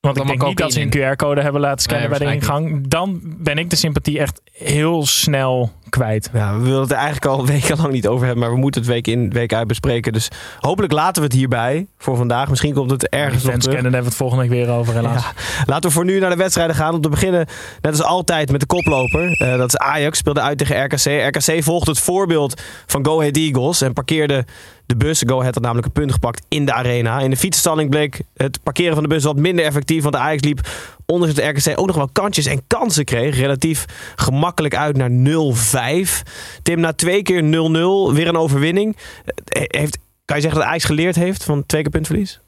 Want 0.00 0.16
ik 0.16 0.22
allemaal 0.22 0.36
denk 0.36 0.48
niet 0.48 0.58
dat 0.58 0.72
ze 0.72 0.80
een 0.80 1.14
QR-code 1.14 1.42
hebben 1.42 1.60
laten 1.60 1.82
scannen 1.82 2.10
Nee, 2.10 2.18
bij 2.18 2.28
de 2.28 2.34
ingang. 2.34 2.88
Dan 2.88 3.20
ben 3.22 3.58
ik 3.58 3.70
de 3.70 3.76
sympathie 3.76 4.18
echt 4.18 4.40
heel 4.52 5.06
snel 5.06 5.72
kwijt. 5.90 6.30
Ja, 6.32 6.56
we 6.56 6.64
willen 6.64 6.80
het 6.80 6.90
er 6.90 6.96
eigenlijk 6.96 7.26
al 7.26 7.46
wekenlang 7.56 7.92
niet 7.92 8.06
over 8.06 8.26
hebben, 8.26 8.44
maar 8.44 8.54
we 8.54 8.60
moeten 8.60 8.80
het 8.80 8.90
week 8.90 9.06
in, 9.06 9.30
week 9.30 9.54
uit 9.54 9.66
bespreken. 9.66 10.12
Dus 10.12 10.28
hopelijk 10.58 10.92
laten 10.92 11.22
we 11.22 11.28
het 11.28 11.36
hierbij 11.36 11.86
voor 11.98 12.16
vandaag. 12.16 12.48
Misschien 12.48 12.74
komt 12.74 12.90
het 12.90 13.08
ergens 13.08 13.42
nog 13.42 13.54
terug. 13.54 13.74
kennen, 13.74 13.82
daar 13.82 13.82
hebben 13.82 14.00
we 14.00 14.08
het 14.08 14.16
volgende 14.16 14.48
week 14.48 14.66
weer 14.66 14.74
over 14.74 14.94
helaas. 14.94 15.22
Ja. 15.22 15.32
Laten 15.64 15.88
we 15.88 15.96
voor 15.96 16.04
nu 16.04 16.18
naar 16.18 16.30
de 16.30 16.36
wedstrijden 16.36 16.76
gaan. 16.76 16.94
Om 16.94 17.00
te 17.00 17.08
beginnen, 17.08 17.46
net 17.80 17.92
als 17.92 18.02
altijd, 18.02 18.50
met 18.50 18.60
de 18.60 18.66
koploper. 18.66 19.32
Eh, 19.32 19.56
dat 19.56 19.68
is 19.68 19.76
Ajax, 19.76 20.18
speelde 20.18 20.40
uit 20.40 20.58
tegen 20.58 20.84
RKC. 20.84 21.36
RKC 21.36 21.62
volgde 21.62 21.90
het 21.90 22.00
voorbeeld 22.00 22.62
van 22.86 23.06
Go 23.06 23.18
Ahead 23.18 23.36
Eagles 23.36 23.80
en 23.80 23.92
parkeerde 23.92 24.44
de 24.90 24.96
bus. 24.96 25.22
Go 25.26 25.38
Ahead 25.38 25.54
had 25.54 25.62
namelijk 25.62 25.86
een 25.86 25.92
punt 25.92 26.12
gepakt 26.12 26.44
in 26.48 26.64
de 26.64 26.72
arena. 26.72 27.20
In 27.20 27.30
de 27.30 27.36
fietsstalling 27.36 27.90
bleek 27.90 28.20
het 28.36 28.62
parkeren 28.62 28.94
van 28.94 29.02
de 29.02 29.08
bus 29.08 29.24
wat 29.24 29.36
minder 29.36 29.64
effectief. 29.64 30.02
Want 30.02 30.16
Ajax 30.16 30.42
liep, 30.42 30.60
ondanks 31.10 31.34
dat 31.34 31.44
RKC 31.44 31.78
ook 31.80 31.86
nog 31.86 31.96
wel 31.96 32.08
kansjes 32.12 32.46
en 32.46 32.66
kansen 32.66 33.04
kreeg, 33.04 33.36
relatief 33.36 33.84
gemakkelijk 34.16 34.76
uit 34.76 34.96
naar 34.96 35.10
0-5. 35.10 36.22
Tim, 36.62 36.80
na 36.80 36.92
twee 36.92 37.22
keer 37.22 37.42
0-0, 37.42 38.14
weer 38.14 38.28
een 38.28 38.36
overwinning. 38.36 38.96
Eh, 39.24 39.62
Heeft, 39.66 39.98
kan 40.24 40.36
je 40.36 40.42
zeggen 40.42 40.60
dat 40.60 40.68
Ajax 40.68 40.84
geleerd 40.84 41.16
heeft 41.16 41.44
van 41.44 41.66
twee 41.66 41.82
keer 41.82 41.90
puntverlies? 41.90 42.40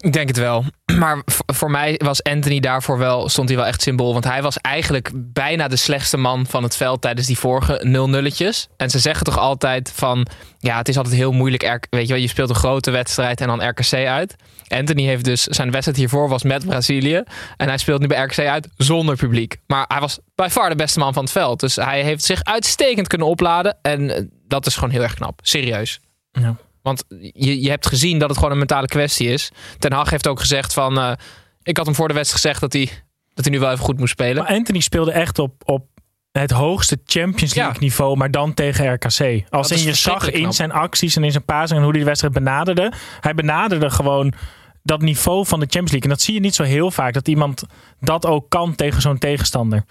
Ik 0.00 0.12
denk 0.12 0.28
het 0.28 0.38
wel. 0.38 0.64
Maar 0.98 1.22
voor 1.46 1.70
mij 1.70 2.00
was 2.04 2.22
Anthony 2.22 2.60
daarvoor 2.60 2.98
wel, 2.98 3.28
stond 3.28 3.48
hij 3.48 3.58
wel 3.58 3.66
echt 3.66 3.82
symbool. 3.82 4.12
Want 4.12 4.24
hij 4.24 4.42
was 4.42 4.58
eigenlijk 4.58 5.10
bijna 5.14 5.68
de 5.68 5.76
slechtste 5.76 6.16
man 6.16 6.46
van 6.46 6.62
het 6.62 6.76
veld 6.76 7.00
tijdens 7.00 7.26
die 7.26 7.38
vorige 7.38 7.84
0-nulletjes. 7.86 8.68
En 8.76 8.90
ze 8.90 8.98
zeggen 8.98 9.24
toch 9.24 9.38
altijd 9.38 9.92
van, 9.94 10.26
ja, 10.58 10.76
het 10.76 10.88
is 10.88 10.96
altijd 10.96 11.14
heel 11.14 11.32
moeilijk. 11.32 11.86
Weet 11.90 12.06
je 12.06 12.12
wel, 12.12 12.22
je 12.22 12.28
speelt 12.28 12.48
een 12.48 12.54
grote 12.54 12.90
wedstrijd 12.90 13.40
en 13.40 13.46
dan 13.46 13.68
RKC 13.68 13.92
uit. 13.92 14.36
Anthony 14.68 15.02
heeft 15.02 15.24
dus, 15.24 15.42
zijn 15.42 15.70
wedstrijd 15.70 15.98
hiervoor 15.98 16.28
was 16.28 16.42
met 16.42 16.66
Brazilië. 16.66 17.22
En 17.56 17.68
hij 17.68 17.78
speelt 17.78 18.00
nu 18.00 18.06
bij 18.06 18.22
RKC 18.22 18.38
uit 18.38 18.68
zonder 18.76 19.16
publiek. 19.16 19.56
Maar 19.66 19.84
hij 19.88 20.00
was 20.00 20.18
bij 20.34 20.50
far 20.50 20.68
de 20.68 20.76
beste 20.76 20.98
man 20.98 21.12
van 21.12 21.22
het 21.22 21.32
veld. 21.32 21.60
Dus 21.60 21.76
hij 21.76 22.02
heeft 22.02 22.24
zich 22.24 22.44
uitstekend 22.44 23.06
kunnen 23.06 23.26
opladen. 23.26 23.78
En 23.82 24.16
eh, 24.16 24.22
dat 24.48 24.66
is 24.66 24.74
gewoon 24.74 24.90
heel 24.90 25.02
erg 25.02 25.14
knap. 25.14 25.40
Serieus. 25.42 26.00
Ja. 26.32 26.56
Want 26.82 27.04
je, 27.32 27.60
je 27.62 27.70
hebt 27.70 27.86
gezien 27.86 28.18
dat 28.18 28.28
het 28.28 28.38
gewoon 28.38 28.52
een 28.52 28.58
mentale 28.58 28.86
kwestie 28.86 29.28
is. 29.28 29.50
Ten 29.78 29.92
Hag 29.92 30.10
heeft 30.10 30.28
ook 30.28 30.40
gezegd 30.40 30.72
van... 30.72 30.98
eh, 30.98 31.12
ik 31.62 31.76
had 31.76 31.86
hem 31.86 31.94
voor 31.94 32.08
de 32.08 32.14
wedstrijd 32.14 32.42
gezegd 32.42 32.60
dat 32.60 32.72
hij, 32.72 33.02
dat 33.34 33.44
hij 33.44 33.54
nu 33.54 33.60
wel 33.60 33.70
even 33.72 33.84
goed 33.84 33.98
moest 33.98 34.12
spelen. 34.12 34.42
Maar 34.42 34.52
Anthony 34.52 34.80
speelde 34.80 35.12
echt 35.12 35.38
op, 35.38 35.52
op 35.64 35.86
het 36.32 36.50
hoogste 36.50 36.98
Champions 37.04 37.54
League 37.54 37.74
Ja. 37.74 37.80
niveau, 37.80 38.16
maar 38.16 38.30
dan 38.30 38.54
tegen 38.54 38.92
RKC. 38.92 39.08
Als 39.50 39.68
Dat 39.68 39.70
in 39.70 39.76
is 39.76 39.82
je 39.84 39.94
zag 39.94 40.30
in 40.30 40.40
knap. 40.40 40.52
zijn 40.52 40.72
acties 40.72 41.16
en 41.16 41.24
in 41.24 41.30
zijn 41.32 41.44
passing 41.44 41.70
en 41.78 41.82
hoe 41.84 41.90
hij 41.90 41.98
de 42.00 42.06
wedstrijd 42.06 42.34
benaderde. 42.34 42.92
Hij 43.20 43.34
benaderde 43.34 43.90
gewoon 43.90 44.32
dat 44.82 45.00
niveau 45.00 45.46
van 45.46 45.58
de 45.60 45.66
Champions 45.66 45.90
League. 45.90 46.10
En 46.10 46.16
dat 46.16 46.20
zie 46.24 46.34
je 46.34 46.40
niet 46.40 46.54
zo 46.54 46.62
heel 46.62 46.90
vaak, 46.90 47.12
dat 47.12 47.28
iemand 47.28 47.62
dat 48.00 48.26
ook 48.26 48.48
kan 48.50 48.74
tegen 48.74 49.00
zo'n 49.02 49.18
tegenstander. 49.18 49.84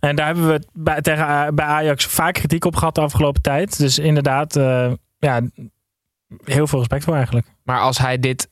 En 0.00 0.16
daar 0.16 0.26
hebben 0.26 0.48
we 0.48 0.66
bij, 0.72 1.00
tegen, 1.00 1.24
A- 1.24 1.52
bij 1.52 1.66
Ajax 1.66 2.04
vaak 2.06 2.34
kritiek 2.34 2.64
op 2.64 2.76
gehad 2.76 2.94
de 2.94 3.00
afgelopen 3.00 3.42
tijd. 3.42 3.78
Dus 3.78 3.98
inderdaad, 3.98 4.56
eh, 4.56 4.92
ja, 5.18 5.40
heel 6.44 6.66
veel 6.66 6.78
respect 6.78 7.04
voor 7.04 7.14
eigenlijk. 7.14 7.46
Maar 7.64 7.80
als 7.80 7.98
hij 7.98 8.18
dit 8.18 8.50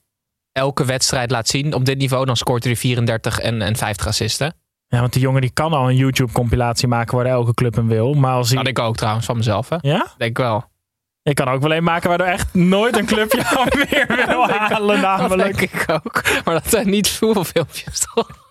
elke 0.52 0.85
wedstrijd 0.85 1.30
laat 1.30 1.49
zien 1.49 1.75
op 1.75 1.85
dit 1.85 1.99
niveau... 1.99 2.26
dan 2.26 2.37
scoort 2.37 2.62
hij 2.62 2.73
er 2.73 2.78
34 2.78 3.38
en, 3.38 3.62
en 3.62 3.76
50 3.76 4.06
assisten. 4.06 4.54
Ja, 4.87 5.00
want 5.00 5.12
die 5.12 5.23
jongen 5.23 5.40
die 5.40 5.50
kan 5.50 5.73
al 5.73 5.88
een 5.88 5.97
YouTube-compilatie 5.97 6.88
maken 6.88 7.16
waar 7.16 7.26
elke 7.26 7.54
club 7.54 7.75
hem 7.75 7.88
wil. 7.88 8.14
Maar 8.14 8.35
als 8.35 8.49
hij... 8.49 8.58
Dat 8.58 8.66
ik 8.66 8.78
ook 8.78 8.97
trouwens 8.97 9.26
van 9.26 9.37
mezelf. 9.37 9.68
Hè? 9.68 9.76
Ja? 9.80 10.06
Denk 10.16 10.38
wel. 10.38 10.64
Ik 11.23 11.35
kan 11.35 11.49
ook 11.49 11.62
wel 11.62 11.75
een 11.75 11.85
maken 11.85 12.08
waardoor 12.08 12.26
echt 12.26 12.54
nooit 12.54 12.97
een 12.97 13.06
club 13.06 13.32
jou 13.32 13.68
meer 13.90 14.26
wil 14.26 14.49
halen 14.58 15.00
Dat 15.00 15.20
namelijk. 15.20 15.58
denk 15.58 15.73
ik 15.73 15.90
ook. 15.90 16.23
Maar 16.44 16.54
dat 16.54 16.68
zijn 16.70 16.90
niet 16.90 17.08
veel 17.08 17.44
filmpjes 17.44 18.06
toch? 18.14 18.48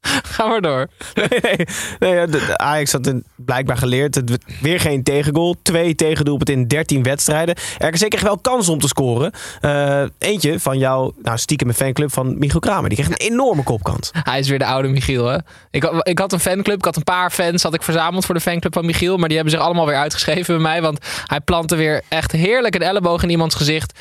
Ga 0.34 0.46
maar 0.46 0.60
door. 0.60 0.88
Nee, 1.14 1.28
nee, 1.42 1.66
nee, 1.98 2.26
de, 2.26 2.58
Ajax 2.58 2.92
had 2.92 3.12
blijkbaar 3.36 3.76
geleerd. 3.76 4.14
Het, 4.14 4.38
weer 4.60 4.80
geen 4.80 5.02
tegengoal. 5.02 5.54
Twee 5.62 5.94
tegendoelpunten 5.94 6.54
in 6.54 6.66
13 6.66 7.02
wedstrijden. 7.02 7.54
RKC 7.78 8.08
kreeg 8.08 8.20
wel 8.20 8.38
kans 8.38 8.68
om 8.68 8.78
te 8.78 8.88
scoren. 8.88 9.32
Eh, 9.60 10.02
eentje 10.18 10.60
van 10.60 10.78
jouw 10.78 11.12
nou, 11.22 11.38
stiekem 11.38 11.72
fanclub 11.72 12.12
van 12.12 12.38
Michiel 12.38 12.60
Kramer. 12.60 12.88
Die 12.88 12.98
kreeg 12.98 13.10
een 13.10 13.26
enorme 13.32 13.62
kopkans. 13.62 14.10
Hij 14.12 14.38
is 14.38 14.48
weer 14.48 14.58
de 14.58 14.66
oude 14.66 14.88
Michiel. 14.88 15.26
Hè? 15.26 15.38
Ik, 15.70 15.82
had- 15.82 16.08
ik 16.08 16.18
had 16.18 16.32
een 16.32 16.40
fanclub. 16.40 16.78
Ik 16.78 16.84
had 16.84 16.96
een 16.96 17.04
paar 17.04 17.30
fans 17.30 17.62
had 17.62 17.74
ik 17.74 17.82
verzameld 17.82 18.24
voor 18.24 18.34
de 18.34 18.40
fanclub 18.40 18.72
van 18.74 18.86
Michiel. 18.86 19.16
Maar 19.16 19.28
die 19.28 19.36
hebben 19.36 19.54
zich 19.54 19.64
allemaal 19.64 19.86
weer 19.86 19.96
uitgeschreven 19.96 20.54
bij 20.54 20.62
mij. 20.62 20.82
Want 20.82 20.98
hij 21.26 21.40
plantte 21.40 21.76
weer 21.76 22.02
echt 22.08 22.32
heerlijk 22.32 22.74
een 22.74 22.82
elleboog 22.82 23.22
in 23.22 23.30
iemands 23.30 23.54
gezicht. 23.54 23.98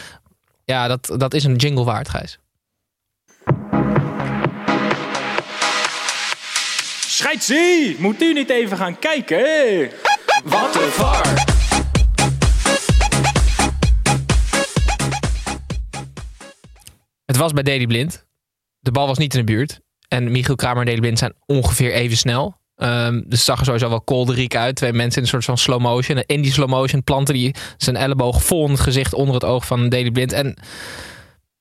Ja, 0.65 0.87
dat, 0.87 1.13
dat 1.17 1.33
is 1.33 1.43
een 1.43 1.55
jingle 1.55 1.83
waard, 1.83 2.09
Gijs. 2.09 2.37
Scheidsie! 7.17 7.95
Moet 7.99 8.21
u 8.21 8.33
niet 8.33 8.49
even 8.49 8.77
gaan 8.77 8.99
kijken? 8.99 9.89
Wat 10.43 10.75
een 10.75 10.89
var! 10.89 11.33
Het 17.25 17.37
was 17.37 17.53
bij 17.53 17.63
Daily 17.63 17.85
Blind. 17.85 18.25
De 18.79 18.91
bal 18.91 19.07
was 19.07 19.17
niet 19.17 19.33
in 19.33 19.45
de 19.45 19.51
buurt. 19.51 19.79
En 20.07 20.31
Michiel 20.31 20.55
Kramer 20.55 20.79
en 20.79 20.85
Daily 20.85 21.01
Blind 21.01 21.19
zijn 21.19 21.33
ongeveer 21.45 21.93
even 21.93 22.17
snel. 22.17 22.57
Ehm, 22.75 23.13
dus 23.13 23.23
het 23.29 23.39
zag 23.39 23.59
er 23.59 23.65
sowieso 23.65 23.89
wel 23.89 24.01
kolderiek 24.01 24.55
uit. 24.55 24.75
Twee 24.75 24.93
mensen 24.93 25.17
in 25.17 25.23
een 25.23 25.29
soort 25.29 25.45
van 25.45 25.57
slow 25.57 25.81
motion. 25.81 26.17
En 26.17 26.25
in 26.25 26.41
die 26.41 26.51
slow 26.51 26.69
motion 26.69 27.03
plantte 27.03 27.31
hij 27.31 27.55
zijn 27.77 27.95
elleboog 27.95 28.43
vol 28.43 28.65
in 28.65 28.71
het 28.71 28.79
gezicht 28.79 29.13
onder 29.13 29.33
het 29.33 29.45
oog 29.45 29.65
van 29.65 29.89
Daily 29.89 30.11
Blind. 30.11 30.31
En 30.31 30.57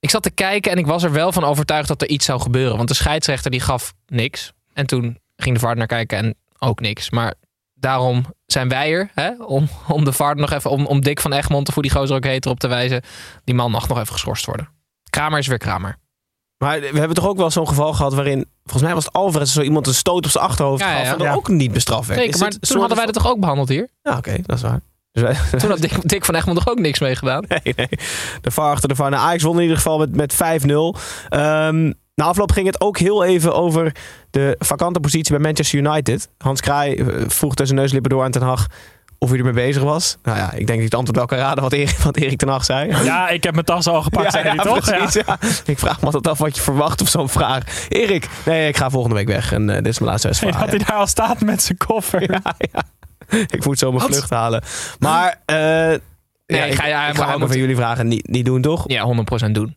ik 0.01 0.11
zat 0.11 0.23
te 0.23 0.31
kijken 0.31 0.73
en 0.73 0.79
ik 0.79 0.87
was 0.87 1.03
er 1.03 1.13
wel 1.13 1.33
van 1.33 1.45
overtuigd 1.45 1.89
dat 1.89 2.03
er 2.03 2.09
iets 2.09 2.25
zou 2.25 2.41
gebeuren. 2.41 2.77
Want 2.77 2.89
de 2.89 2.95
scheidsrechter 2.95 3.51
die 3.51 3.61
gaf 3.61 3.95
niks. 4.07 4.53
En 4.73 4.87
toen 4.87 5.25
ging 5.37 5.55
de 5.55 5.61
VAR 5.61 5.77
naar 5.77 5.87
kijken 5.87 6.19
en 6.19 6.35
ook 6.59 6.81
niks. 6.81 7.11
Maar 7.11 7.35
daarom 7.75 8.25
zijn 8.47 8.69
wij 8.69 8.93
er. 8.93 9.11
Hè? 9.15 9.31
Om, 9.45 9.69
om 9.89 10.05
de 10.05 10.13
VAR 10.13 10.37
nog 10.37 10.53
even, 10.53 10.71
om, 10.71 10.87
om 10.87 11.01
Dick 11.01 11.21
van 11.21 11.33
Egmond, 11.33 11.69
of 11.69 11.75
hoe 11.75 11.83
die 11.83 11.93
gozer 11.93 12.17
ook 12.17 12.25
heet, 12.25 12.45
erop 12.45 12.61
te 12.61 12.69
wijzen. 12.69 13.03
Die 13.45 13.55
man 13.55 13.71
mag 13.71 13.89
nog 13.89 13.99
even 13.99 14.13
geschorst 14.13 14.47
worden. 14.47 14.69
Kramer 15.11 15.39
is 15.39 15.47
weer 15.47 15.59
Kramer. 15.59 15.97
Maar 16.59 16.81
we 16.81 16.99
hebben 16.99 17.15
toch 17.15 17.27
ook 17.27 17.37
wel 17.37 17.51
zo'n 17.51 17.69
geval 17.69 17.93
gehad 17.93 18.15
waarin... 18.15 18.47
Volgens 18.63 18.83
mij 18.85 18.95
was 18.95 19.05
het 19.05 19.13
Alvarez 19.13 19.53
zo 19.53 19.61
iemand 19.63 19.87
een 19.87 19.95
stoot 19.95 20.25
op 20.25 20.31
zijn 20.31 20.45
achterhoofd 20.45 20.83
Ja, 20.83 20.93
gaf. 20.97 21.05
ja. 21.05 21.13
En 21.15 21.23
Ja. 21.23 21.33
ook 21.35 21.49
niet 21.49 21.73
bestraft 21.73 22.07
werd. 22.09 22.21
Zeker, 22.21 22.39
maar 22.39 22.51
toen 22.51 22.79
hadden 22.79 22.97
wij 22.97 23.07
dat 23.07 23.15
toch 23.15 23.27
ook 23.29 23.41
behandeld 23.41 23.69
hier? 23.69 23.89
Ja, 24.03 24.17
oké, 24.17 24.37
dat 24.43 24.57
is 24.57 24.63
waar. 24.63 24.81
Dus 25.13 25.23
wij, 25.23 25.37
Toen 25.61 25.71
had 25.71 25.79
Dick, 25.81 26.09
Dick 26.09 26.25
van 26.25 26.35
Egmond 26.35 26.59
toch 26.59 26.69
ook 26.69 26.79
niks 26.79 26.99
mee 27.01 27.17
gedaan? 27.17 27.45
Nee, 27.49 27.75
nee. 27.77 27.89
De 28.41 28.51
VAR 28.51 28.71
achter 28.71 28.89
de 28.89 28.95
VAR. 28.95 29.11
Nou, 29.11 29.23
Ajax 29.23 29.43
won 29.43 29.57
in 29.57 29.63
ieder 29.63 29.77
geval 29.77 29.99
met, 29.99 30.17
met 30.17 30.35
5-0. 30.35 30.37
Ehm, 31.29 31.93
na 32.17 32.25
afloop 32.25 32.53
ging 32.53 32.67
het 32.67 32.81
ook 32.81 32.99
heel 32.99 33.25
even 33.25 33.55
over 33.55 33.93
de 34.31 34.57
vakante 34.59 35.01
positie 35.01 35.33
bij 35.33 35.41
Manchester 35.43 35.79
United. 35.79 36.29
Hans 36.39 36.61
Kraai 36.61 36.95
eh, 36.97 37.07
vroeg 37.27 37.55
tussen 37.55 37.77
neuslippen 37.77 38.11
door 38.11 38.25
aan 38.25 38.31
Ten 38.31 38.43
Hag 38.43 38.67
of 39.19 39.29
hij 39.29 39.39
ermee 39.39 39.53
bezig 39.53 39.83
was. 39.83 40.17
Nou 40.23 40.39
ja, 40.39 40.45
ik 40.45 40.51
denk 40.57 40.67
dat 40.67 40.75
hij 40.77 40.85
het 40.85 40.95
antwoord 40.95 41.17
wel 41.19 41.27
kan 41.27 41.39
raden 41.39 41.63
wat 41.63 41.73
Erik, 41.73 41.97
wat 41.97 42.17
Erik 42.17 42.39
Ten 42.39 42.49
Hag 42.49 42.65
zei. 42.65 43.05
Ja, 43.05 43.29
ik 43.29 43.45
heb 43.45 43.53
mijn 43.53 43.65
tas 43.67 43.87
al 43.87 44.03
gepakt, 44.03 44.33
zei 44.33 44.49
hij 44.49 44.57
toch? 44.57 44.87
Ja. 44.91 44.97
precies, 44.97 45.23
ja. 45.27 45.39
Ik 45.65 45.79
vraag 45.79 45.99
me 46.01 46.05
altijd 46.07 46.27
af 46.29 46.39
wat 46.39 46.57
je 46.57 46.63
verwacht 46.63 47.01
op 47.01 47.09
zo'n 47.09 47.29
vraag. 47.29 47.89
Erik, 47.89 48.29
nee, 48.45 48.69
ik 48.69 48.77
ga 48.77 48.91
volgende 48.91 49.17
week 49.17 49.27
weg 49.29 49.53
en 49.53 49.71
eh, 49.71 49.77
dit 49.77 49.87
is 49.87 49.99
mijn 49.99 50.11
laatste 50.11 50.29
wedstrijd. 50.29 50.59
dat 50.59 50.69
hij 50.69 50.79
daar 50.79 50.97
al 50.97 51.07
staat 51.07 51.41
met 51.41 51.63
zijn 51.63 51.79
koffer. 51.79 52.31
ja, 52.33 52.41
ja. 52.59 52.83
Ik 53.47 53.65
moet 53.65 53.79
zo 53.79 53.91
mijn 53.93 54.03
Wat? 54.03 54.13
vlucht 54.13 54.31
halen. 54.31 54.63
Maar 54.99 55.41
eh 55.45 55.57
ja, 55.57 55.99
Nee, 56.47 56.71
ik, 56.71 56.75
ga 56.75 56.87
je- 56.87 57.11
ik 57.11 57.17
ga 57.17 57.39
van 57.39 57.59
jullie 57.59 57.77
vragen. 57.77 58.09
Niet, 58.09 58.29
niet 58.29 58.45
doen, 58.45 58.61
toch? 58.63 58.85
Ja, 58.87 59.05
100% 59.49 59.51
doen. 59.51 59.77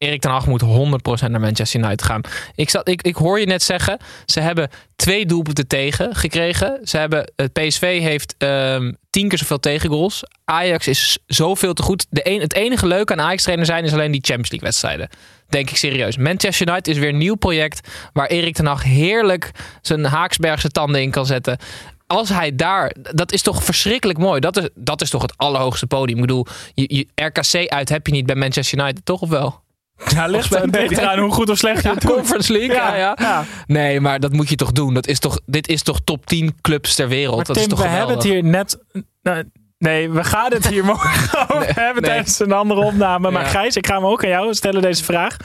Erik 0.00 0.20
ten 0.20 0.30
Hag 0.30 0.46
moet 0.46 0.62
100% 0.62 1.30
naar 1.30 1.40
Manchester 1.40 1.80
United 1.80 2.02
gaan. 2.02 2.20
Ik, 2.54 2.70
zat, 2.70 2.88
ik, 2.88 3.02
ik 3.02 3.16
hoor 3.16 3.40
je 3.40 3.46
net 3.46 3.62
zeggen, 3.62 3.98
ze 4.26 4.40
hebben 4.40 4.70
twee 4.96 5.26
doelpunten 5.26 5.66
tegen 5.66 6.14
gekregen. 6.14 6.80
Ze 6.84 6.96
hebben, 6.96 7.32
het 7.36 7.52
PSV 7.52 8.00
heeft 8.00 8.34
ehm, 8.38 8.92
tien 9.10 9.28
keer 9.28 9.38
zoveel 9.38 9.60
tegengoals. 9.60 10.22
Ajax 10.44 10.88
is 10.88 11.18
zoveel 11.26 11.72
te 11.72 11.82
goed. 11.82 12.06
De 12.10 12.20
een, 12.24 12.40
het 12.40 12.54
enige 12.54 12.86
leuke 12.86 13.12
aan 13.12 13.20
Ajax-trainer 13.20 13.66
zijn 13.66 13.84
is 13.84 13.92
alleen 13.92 14.10
die 14.10 14.20
Champions 14.24 14.50
League 14.50 14.68
wedstrijden. 14.68 15.08
Denk 15.48 15.70
ik 15.70 15.76
serieus. 15.76 16.16
Manchester 16.16 16.68
United 16.68 16.88
is 16.88 16.98
weer 16.98 17.08
een 17.08 17.18
nieuw 17.18 17.34
project 17.36 17.88
waar 18.12 18.26
Erik 18.26 18.54
ten 18.54 18.66
Hag 18.66 18.82
heerlijk 18.82 19.50
zijn 19.82 20.04
Haaksbergse 20.04 20.68
tanden 20.68 21.02
in 21.02 21.10
kan 21.10 21.26
zetten. 21.26 21.58
Als 22.06 22.28
hij 22.28 22.56
daar, 22.56 22.94
dat 23.14 23.32
is 23.32 23.42
toch 23.42 23.64
verschrikkelijk 23.64 24.18
mooi. 24.18 24.40
Dat 24.40 24.56
is, 24.56 24.68
dat 24.74 25.00
is 25.00 25.10
toch 25.10 25.22
het 25.22 25.36
allerhoogste 25.36 25.86
podium. 25.86 26.16
Ik 26.16 26.26
bedoel, 26.26 26.46
je, 26.74 26.84
je, 27.14 27.24
RKC 27.24 27.68
uit 27.68 27.88
heb 27.88 28.06
je 28.06 28.12
niet 28.12 28.26
bij 28.26 28.36
Manchester 28.36 28.78
United, 28.78 29.04
toch 29.04 29.20
of 29.20 29.28
wel? 29.28 29.68
Ja, 30.08 30.26
ligt 30.26 30.54
er 30.54 30.66
ligt 30.66 30.98
eraan 30.98 31.18
hoe 31.18 31.30
goed 31.30 31.50
of 31.50 31.58
slecht 31.58 31.82
je 31.82 31.88
Ja, 31.88 31.94
het 31.94 32.02
doet. 32.02 32.12
Conference 32.12 32.52
League, 32.52 32.74
ja, 32.74 32.96
ja. 32.96 33.16
ja. 33.20 33.44
Nee, 33.66 34.00
maar 34.00 34.20
dat 34.20 34.32
moet 34.32 34.48
je 34.48 34.56
toch 34.56 34.72
doen. 34.72 34.94
Dat 34.94 35.06
is 35.06 35.18
toch, 35.18 35.40
dit 35.46 35.68
is 35.68 35.82
toch 35.82 36.00
top 36.04 36.26
10 36.26 36.54
clubs 36.60 36.94
ter 36.94 37.08
wereld. 37.08 37.36
Maar 37.36 37.44
dat 37.44 37.54
Tim, 37.54 37.64
is 37.64 37.70
toch 37.70 37.82
we 37.82 37.88
hebben 37.88 38.14
het 38.14 38.24
hier 38.24 38.44
net... 38.44 38.78
nou, 39.22 39.44
nee, 39.78 40.10
we 40.10 40.24
gaan 40.24 40.52
het 40.52 40.68
hier 40.68 40.84
morgen 40.94 41.48
over 41.48 41.66
hebben 41.66 42.02
nee. 42.02 42.10
tijdens 42.10 42.38
een 42.38 42.52
andere 42.52 42.80
opname. 42.80 43.30
Maar 43.30 43.42
Ja. 43.42 43.48
Gijs, 43.48 43.76
ik 43.76 43.86
ga 43.86 43.94
hem 43.94 44.06
ook 44.06 44.24
aan 44.24 44.30
jou 44.30 44.54
stellen 44.54 44.82
deze 44.82 45.04
vraag. 45.04 45.36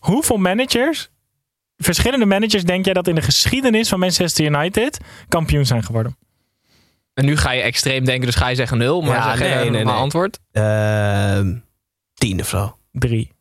Hoeveel 0.00 0.36
managers, 0.36 1.08
verschillende 1.76 2.26
managers, 2.26 2.64
denk 2.64 2.84
jij 2.84 2.94
dat 2.94 3.08
in 3.08 3.14
de 3.14 3.22
geschiedenis 3.22 3.88
van 3.88 3.98
Manchester 3.98 4.44
United 4.44 4.98
kampioen 5.28 5.66
zijn 5.66 5.82
geworden? 5.82 6.16
En 7.14 7.24
nu 7.24 7.36
ga 7.36 7.50
je 7.50 7.62
extreem 7.62 8.04
denken, 8.04 8.26
dus 8.26 8.34
ga 8.34 8.48
je 8.48 8.54
zeggen 8.54 8.78
nul. 8.78 9.02
Maar 9.02 9.16
Ja, 9.16 9.36
zeg 9.36 9.70
nee, 9.70 9.86
antwoord. 9.86 10.38
Ehm 10.52 11.52
tien 12.20 12.40
of 12.40 12.48
zo. 12.48 12.76
Drie. 12.92 13.32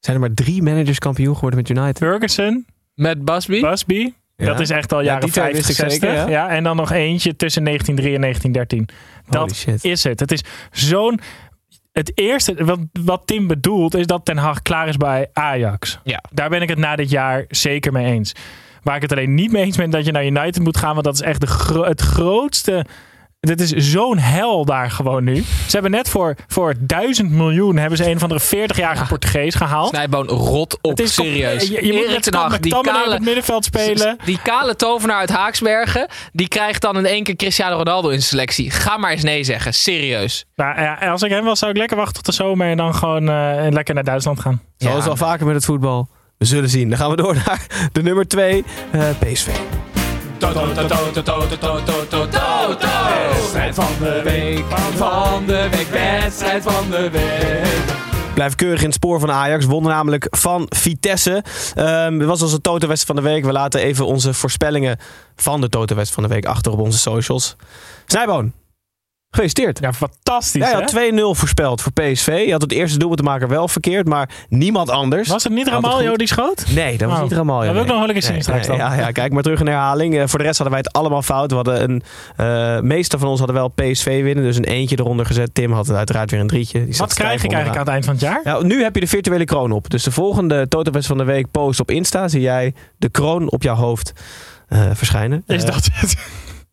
Zijn 0.00 0.16
er 0.16 0.22
maar 0.22 0.34
drie 0.34 0.62
managers 0.62 0.98
kampioen 0.98 1.34
geworden 1.34 1.58
met 1.58 1.68
United? 1.68 1.96
Ferguson, 1.98 2.66
Met 2.94 3.24
Busby. 3.24 3.60
Busby. 3.60 4.12
Ja. 4.36 4.46
Dat 4.46 4.60
is 4.60 4.70
echt 4.70 4.92
al 4.92 4.98
Ja, 5.00 5.04
jaren 5.04 5.30
twee 5.30 5.44
50, 5.44 5.66
wist 5.66 5.78
ik 5.80 5.90
60. 5.90 6.10
zeker, 6.10 6.30
ja. 6.30 6.44
ja. 6.46 6.48
en 6.48 6.62
dan 6.64 6.76
nog 6.76 6.90
eentje 6.92 7.36
tussen 7.36 7.64
1903 7.64 8.14
en 8.14 8.20
1913. 8.20 8.88
Holy 9.26 9.46
Dat 9.46 9.56
shit. 9.56 9.84
is 9.84 10.04
het. 10.04 10.20
Het 10.20 10.32
is 10.32 10.42
zo'n... 10.70 11.20
Het 11.92 12.12
eerste, 12.14 12.64
wat, 12.64 12.78
wat 13.04 13.22
Tim 13.24 13.46
bedoelt, 13.46 13.94
is 13.94 14.06
dat 14.06 14.24
Ten 14.24 14.36
Hag 14.36 14.62
klaar 14.62 14.88
is 14.88 14.96
bij 14.96 15.28
Ajax. 15.32 15.98
Ja. 16.04 16.22
Daar 16.32 16.48
ben 16.48 16.62
ik 16.62 16.68
het 16.68 16.78
na 16.78 16.96
dit 16.96 17.10
jaar 17.10 17.44
zeker 17.48 17.92
mee 17.92 18.04
eens. 18.12 18.32
Waar 18.82 18.96
ik 18.96 19.02
het 19.02 19.12
alleen 19.12 19.34
niet 19.34 19.52
mee 19.52 19.64
eens 19.64 19.76
ben, 19.76 19.90
dat 19.90 20.04
je 20.04 20.12
naar 20.12 20.26
United 20.26 20.62
moet 20.62 20.76
gaan. 20.76 20.92
Want 20.92 21.04
dat 21.04 21.14
is 21.14 21.20
echt 21.20 21.40
de 21.40 21.46
gro- 21.46 21.84
het 21.84 22.00
grootste 22.00 22.84
dit 23.40 23.60
is 23.60 23.70
zo'n 23.90 24.18
hel 24.18 24.64
daar 24.64 24.90
gewoon 24.90 25.24
nu. 25.24 25.36
Ze 25.36 25.70
hebben 25.70 25.90
net 25.90 26.08
voor, 26.08 26.34
voor 26.46 26.74
duizend 26.78 27.30
miljoen 27.30 27.76
hebben 27.76 27.98
ze 27.98 28.10
een 28.10 28.18
van 28.18 28.28
de 28.28 28.40
40-jarige 28.40 29.06
Portugees 29.06 29.54
gehaald. 29.54 29.88
Snijboon 29.88 30.26
rot 30.26 30.78
op, 30.80 30.90
Het 30.90 31.00
is 31.00 31.14
serieus. 31.14 31.68
Je, 31.68 31.86
je 31.86 31.92
moet 31.92 32.06
met 32.50 32.62
die 32.62 32.72
McTominay 32.72 32.78
op 32.78 32.84
kale, 32.84 33.12
het 33.14 33.24
middenveld 33.24 33.64
spelen. 33.64 34.16
die 34.24 34.38
kale 34.42 34.76
tovenaar 34.76 35.16
uit 35.18 35.30
Haaksbergen, 35.30 36.06
die 36.32 36.48
krijgt 36.48 36.80
dan 36.82 36.96
in 36.96 37.06
één 37.06 37.24
keer 37.24 37.36
Cristiano 37.36 37.76
Ronaldo 37.76 38.08
in 38.08 38.14
zijn 38.14 38.28
selectie. 38.28 38.70
Ga 38.70 38.96
maar 38.96 39.10
eens 39.10 39.22
nee 39.22 39.44
zeggen, 39.44 39.74
serieus. 39.74 40.44
Nou, 40.56 40.80
ja, 40.80 40.94
als 40.94 41.22
ik 41.22 41.30
hem 41.30 41.44
was, 41.44 41.58
zou 41.58 41.70
ik 41.70 41.76
lekker 41.76 41.96
wachten 41.96 42.14
tot 42.14 42.26
de 42.26 42.32
zomer 42.32 42.70
en 42.70 42.76
dan 42.76 42.94
gewoon 42.94 43.28
eh, 43.28 43.66
lekker 43.70 43.94
naar 43.94 44.04
Duitsland 44.04 44.40
gaan. 44.40 44.62
Zoals 44.76 45.04
Ja. 45.04 45.10
al 45.10 45.16
vaker 45.16 45.46
met 45.46 45.54
het 45.54 45.64
voetbal. 45.64 46.08
We 46.38 46.44
zullen 46.44 46.68
zien. 46.68 46.88
Dan 46.88 46.98
gaan 46.98 47.10
we 47.10 47.16
door 47.16 47.34
naar 47.46 47.66
de 47.92 48.02
nummer 48.02 48.28
2, 48.28 48.64
PSV. 49.18 49.48
Wedstrijd 53.32 53.74
van 53.74 53.92
de 54.00 54.20
week, 54.24 54.64
van 54.96 55.46
de 55.46 55.68
week, 55.70 55.88
wedstrijd 55.88 56.62
van 56.62 56.90
de 56.90 57.10
week. 57.10 58.08
Blijf 58.34 58.54
keurig 58.54 58.80
in 58.80 58.86
het 58.86 58.94
spoor 58.94 59.20
van 59.20 59.30
Ajax. 59.30 59.64
Won 59.64 59.82
namelijk 59.82 60.26
van 60.30 60.66
Vitesse. 60.68 61.44
Het 61.74 62.24
was 62.24 62.42
onze 62.42 62.60
Toto-wedstrijd 62.60 63.06
van 63.06 63.16
de 63.16 63.22
week. 63.22 63.44
We 63.44 63.52
laten 63.52 63.80
even 63.80 64.06
onze 64.06 64.34
voorspellingen 64.34 64.98
van 65.36 65.60
de 65.60 65.68
Toto-wedstrijd 65.68 66.20
van 66.20 66.22
de 66.22 66.28
week 66.28 66.46
achter 66.46 66.72
op 66.72 66.78
onze 66.78 66.98
socials. 66.98 67.56
Snijboon, 68.06 68.52
gefeliciteerd. 69.30 69.78
Ja, 69.80 69.92
fantastisch 69.92 70.64
hè? 70.64 70.72
had 70.72 70.90
2-0 70.90 71.38
voorspeld 71.38 71.82
voor 71.82 71.92
PSV. 71.92 72.42
Je 72.46 72.52
had 72.52 72.62
het 72.62 72.72
eerste 72.72 72.98
doel 72.98 73.14
te 73.14 73.22
maken 73.22 73.48
wel 73.48 73.68
verkeerd, 73.68 74.08
maar 74.08 74.28
niemand 74.48 74.90
anders. 74.90 75.28
Was 75.28 75.44
het 75.44 75.52
niet 75.52 75.68
Ramaljo 75.68 76.16
die 76.16 76.26
schoot? 76.26 76.64
Nee, 76.74 76.98
dat 76.98 77.08
was 77.08 77.16
Oh. 77.18 77.22
niet 77.22 77.32
Ramaljo. 77.32 77.64
Dat 77.64 77.72
wil 77.72 77.82
ik 77.82 77.88
nog 77.88 78.06
wel 78.06 78.14
eens 78.14 78.26
zien 78.26 78.42
straks 78.42 78.66
nee, 78.68 78.78
dan. 78.78 78.86
Ja, 78.86 78.94
ja, 78.94 79.10
kijk 79.10 79.32
maar 79.32 79.42
terug 79.42 79.60
in 79.60 79.66
herhaling. 79.66 80.18
Eh, 80.18 80.26
voor 80.26 80.38
de 80.38 80.44
rest 80.44 80.58
hadden 80.58 80.76
wij 80.76 80.84
het 80.86 80.96
allemaal 81.00 81.22
fout. 81.22 81.50
We 81.50 81.56
hadden 81.56 81.82
een, 81.82 82.02
eh 82.36 82.80
meeste 82.80 83.18
van 83.18 83.28
ons 83.28 83.38
hadden 83.38 83.56
wel 83.56 83.68
PSV 83.68 84.22
winnen, 84.22 84.44
dus 84.44 84.56
een 84.56 84.64
eentje 84.64 84.98
eronder 84.98 85.26
gezet. 85.26 85.54
Tim 85.54 85.72
had 85.72 85.90
uiteraard 85.90 86.30
weer 86.30 86.40
een 86.40 86.46
drietje. 86.46 86.84
Die 86.84 86.96
Wat 86.96 87.14
krijg 87.14 87.44
ik 87.44 87.52
eigenlijk 87.52 87.74
aan 87.74 87.84
het 87.84 87.92
eind 87.92 88.04
van 88.04 88.14
het 88.14 88.22
jaar? 88.22 88.40
Ja, 88.44 88.62
nu 88.62 88.82
heb 88.82 88.94
je 88.94 89.00
de 89.00 89.06
virtuele 89.06 89.44
kroon 89.44 89.72
op. 89.72 89.90
Dus 89.90 90.02
de 90.02 90.10
volgende 90.10 90.68
Totowest 90.68 91.06
van 91.06 91.18
de 91.18 91.24
week 91.24 91.50
post 91.50 91.80
op 91.80 91.90
Insta. 91.90 92.28
Zie 92.28 92.40
jij 92.40 92.74
de 92.96 93.08
kroon 93.08 93.50
op 93.50 93.62
jouw 93.62 93.74
hoofd 93.74 94.12
eh, 94.68 94.80
verschijnen. 94.92 95.42
Is 95.46 95.64
dat 95.64 95.88
het? 95.92 96.16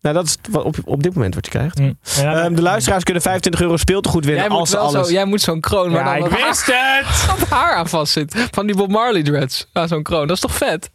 Nou, 0.02 0.16
dat 0.16 0.26
is 0.26 0.38
wat 0.50 0.64
op, 0.64 0.76
op 0.84 1.04
dit 1.04 1.14
moment 1.14 1.36
wat 1.36 1.46
je 1.46 1.52
krijgt. 1.52 1.80
Ja, 1.80 2.44
Ehm, 2.44 2.54
de 2.56 2.62
luisteraars 2.62 3.04
kunnen 3.04 3.22
25 3.24 3.62
euro 3.62 3.78
speeltegoed 3.78 4.26
winnen 4.26 4.42
Jij 4.44 4.52
moet, 4.52 4.60
als 4.60 4.70
ze 4.70 4.76
wel 4.76 4.86
alles... 4.86 5.08
zo, 5.08 5.14
jij 5.14 5.26
moet 5.26 5.42
zo'n 5.42 5.60
kroon 5.60 5.92
waar 5.92 6.06
Ja, 6.06 6.20
dan 6.20 6.38
ik 6.38 6.46
wist 6.46 6.66
het! 6.66 6.76
haar- 6.76 7.38
wat 7.40 7.48
haar 7.48 7.76
aan 7.76 7.88
vast 7.88 8.14
zit. 8.14 8.48
Van 8.52 8.66
die 8.66 8.76
Bob 8.76 8.90
Marley 8.90 9.24
dreads. 9.24 9.70
Ja, 9.74 9.88
zo'n 9.88 10.04
kroon. 10.04 10.28
Dat 10.28 10.36
is 10.36 10.42
toch 10.42 10.56
vet? 10.56 10.90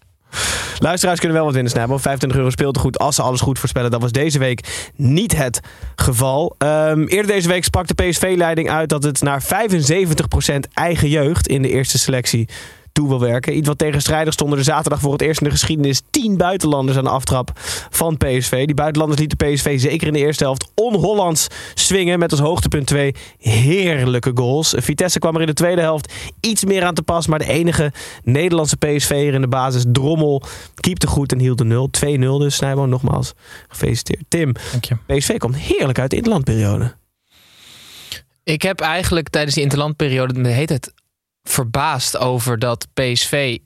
Luisteraars 0.78 1.18
kunnen 1.18 1.36
wel 1.36 1.44
wat 1.44 1.54
winnen, 1.54 1.72
Snijbo. 1.72 1.96
25 1.98 2.38
euro 2.38 2.50
speeltegoed 2.50 2.98
als 2.98 3.14
ze 3.14 3.22
alles 3.22 3.40
goed 3.40 3.58
voorspellen. 3.58 3.90
Dat 3.90 4.00
was 4.00 4.12
deze 4.12 4.38
week 4.38 4.90
niet 4.96 5.36
het 5.36 5.60
geval. 5.96 6.54
Ehm, 6.58 7.04
eerder 7.04 7.26
deze 7.32 7.48
week 7.48 7.64
sprak 7.64 7.86
de 7.86 7.94
PSV-leiding 7.94 8.70
uit 8.70 8.88
dat 8.88 9.02
het 9.02 9.22
naar 9.22 9.42
75% 9.42 10.68
eigen 10.74 11.08
jeugd 11.08 11.48
in 11.48 11.62
de 11.62 11.68
eerste 11.68 11.98
selectie 11.98 12.48
toe 12.92 13.08
wil 13.08 13.20
werken. 13.20 13.56
Iets 13.56 13.68
wat 13.68 13.78
tegenstrijdig 13.78 14.32
stonden 14.32 14.58
er 14.58 14.64
zaterdag 14.64 15.00
voor 15.00 15.12
het 15.12 15.22
eerst 15.22 15.40
in 15.40 15.46
de 15.46 15.52
geschiedenis 15.52 16.02
10 16.10 16.36
buitenlanders 16.36 16.98
aan 16.98 17.04
de 17.04 17.10
aftrap 17.10 17.50
van 17.90 18.16
PSV. 18.16 18.66
Die 18.66 18.74
buitenlanders 18.74 19.20
lieten 19.20 19.36
PSV 19.36 19.80
zeker 19.80 20.06
in 20.06 20.12
de 20.12 20.18
eerste 20.18 20.44
helft 20.44 20.70
on-Hollands 20.74 21.46
swingen 21.74 22.18
met 22.18 22.30
als 22.30 22.40
hoogtepunt 22.40 22.86
twee 22.86 23.14
heerlijke 23.38 24.30
goals. 24.34 24.74
Vitesse 24.76 25.18
kwam 25.18 25.34
er 25.34 25.40
in 25.40 25.46
de 25.46 25.52
tweede 25.52 25.80
helft 25.80 26.12
iets 26.40 26.64
meer 26.64 26.84
aan 26.84 26.94
te 26.94 27.02
pas, 27.02 27.26
maar 27.26 27.38
de 27.38 27.48
enige 27.48 27.92
Nederlandse 28.24 28.76
PSV'er 28.76 29.34
in 29.34 29.40
de 29.40 29.48
basis, 29.48 29.84
Drommel, 29.92 30.42
keepte 30.74 31.06
goed 31.06 31.32
en 31.32 31.38
hield 31.38 31.58
de 31.58 31.64
0. 31.64 31.90
2-0 32.06 32.18
dus, 32.18 32.54
Snijboon, 32.54 32.88
nogmaals 32.88 33.32
gefeliciteerd. 33.68 34.24
Tim, 34.28 34.52
Dank 34.70 34.84
je. 34.84 34.96
PSV 35.06 35.36
komt 35.36 35.56
heerlijk 35.56 35.98
uit 35.98 36.10
de 36.10 36.16
interlandperiode. 36.16 36.94
Ik 38.44 38.62
heb 38.62 38.80
eigenlijk 38.80 39.28
tijdens 39.28 39.54
die 39.54 39.62
interlandperiode 39.62 40.42
de 40.42 40.48
hele 40.48 40.66
tijd 40.66 40.92
verbaasd 41.42 42.16
over 42.16 42.58
dat 42.58 42.88
PSV 42.92 43.58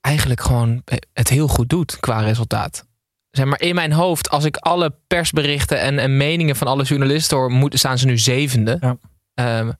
eigenlijk 0.00 0.40
gewoon 0.40 0.82
het 1.12 1.28
heel 1.28 1.48
goed 1.48 1.68
doet 1.68 2.00
qua 2.00 2.20
resultaat. 2.20 2.88
Zeg 3.30 3.46
maar 3.46 3.60
in 3.60 3.74
mijn 3.74 3.92
hoofd, 3.92 4.30
als 4.30 4.44
ik 4.44 4.56
alle 4.56 4.94
persberichten 5.06 5.80
en, 5.80 5.98
en 5.98 6.16
meningen 6.16 6.56
van 6.56 6.66
alle 6.66 6.82
journalisten 6.82 7.36
hoor, 7.36 7.50
moet, 7.50 7.78
staan 7.78 7.98
ze 7.98 8.06
nu 8.06 8.18
zevende. 8.18 8.76
Ja. 8.80 8.96
Ehm, 9.34 9.70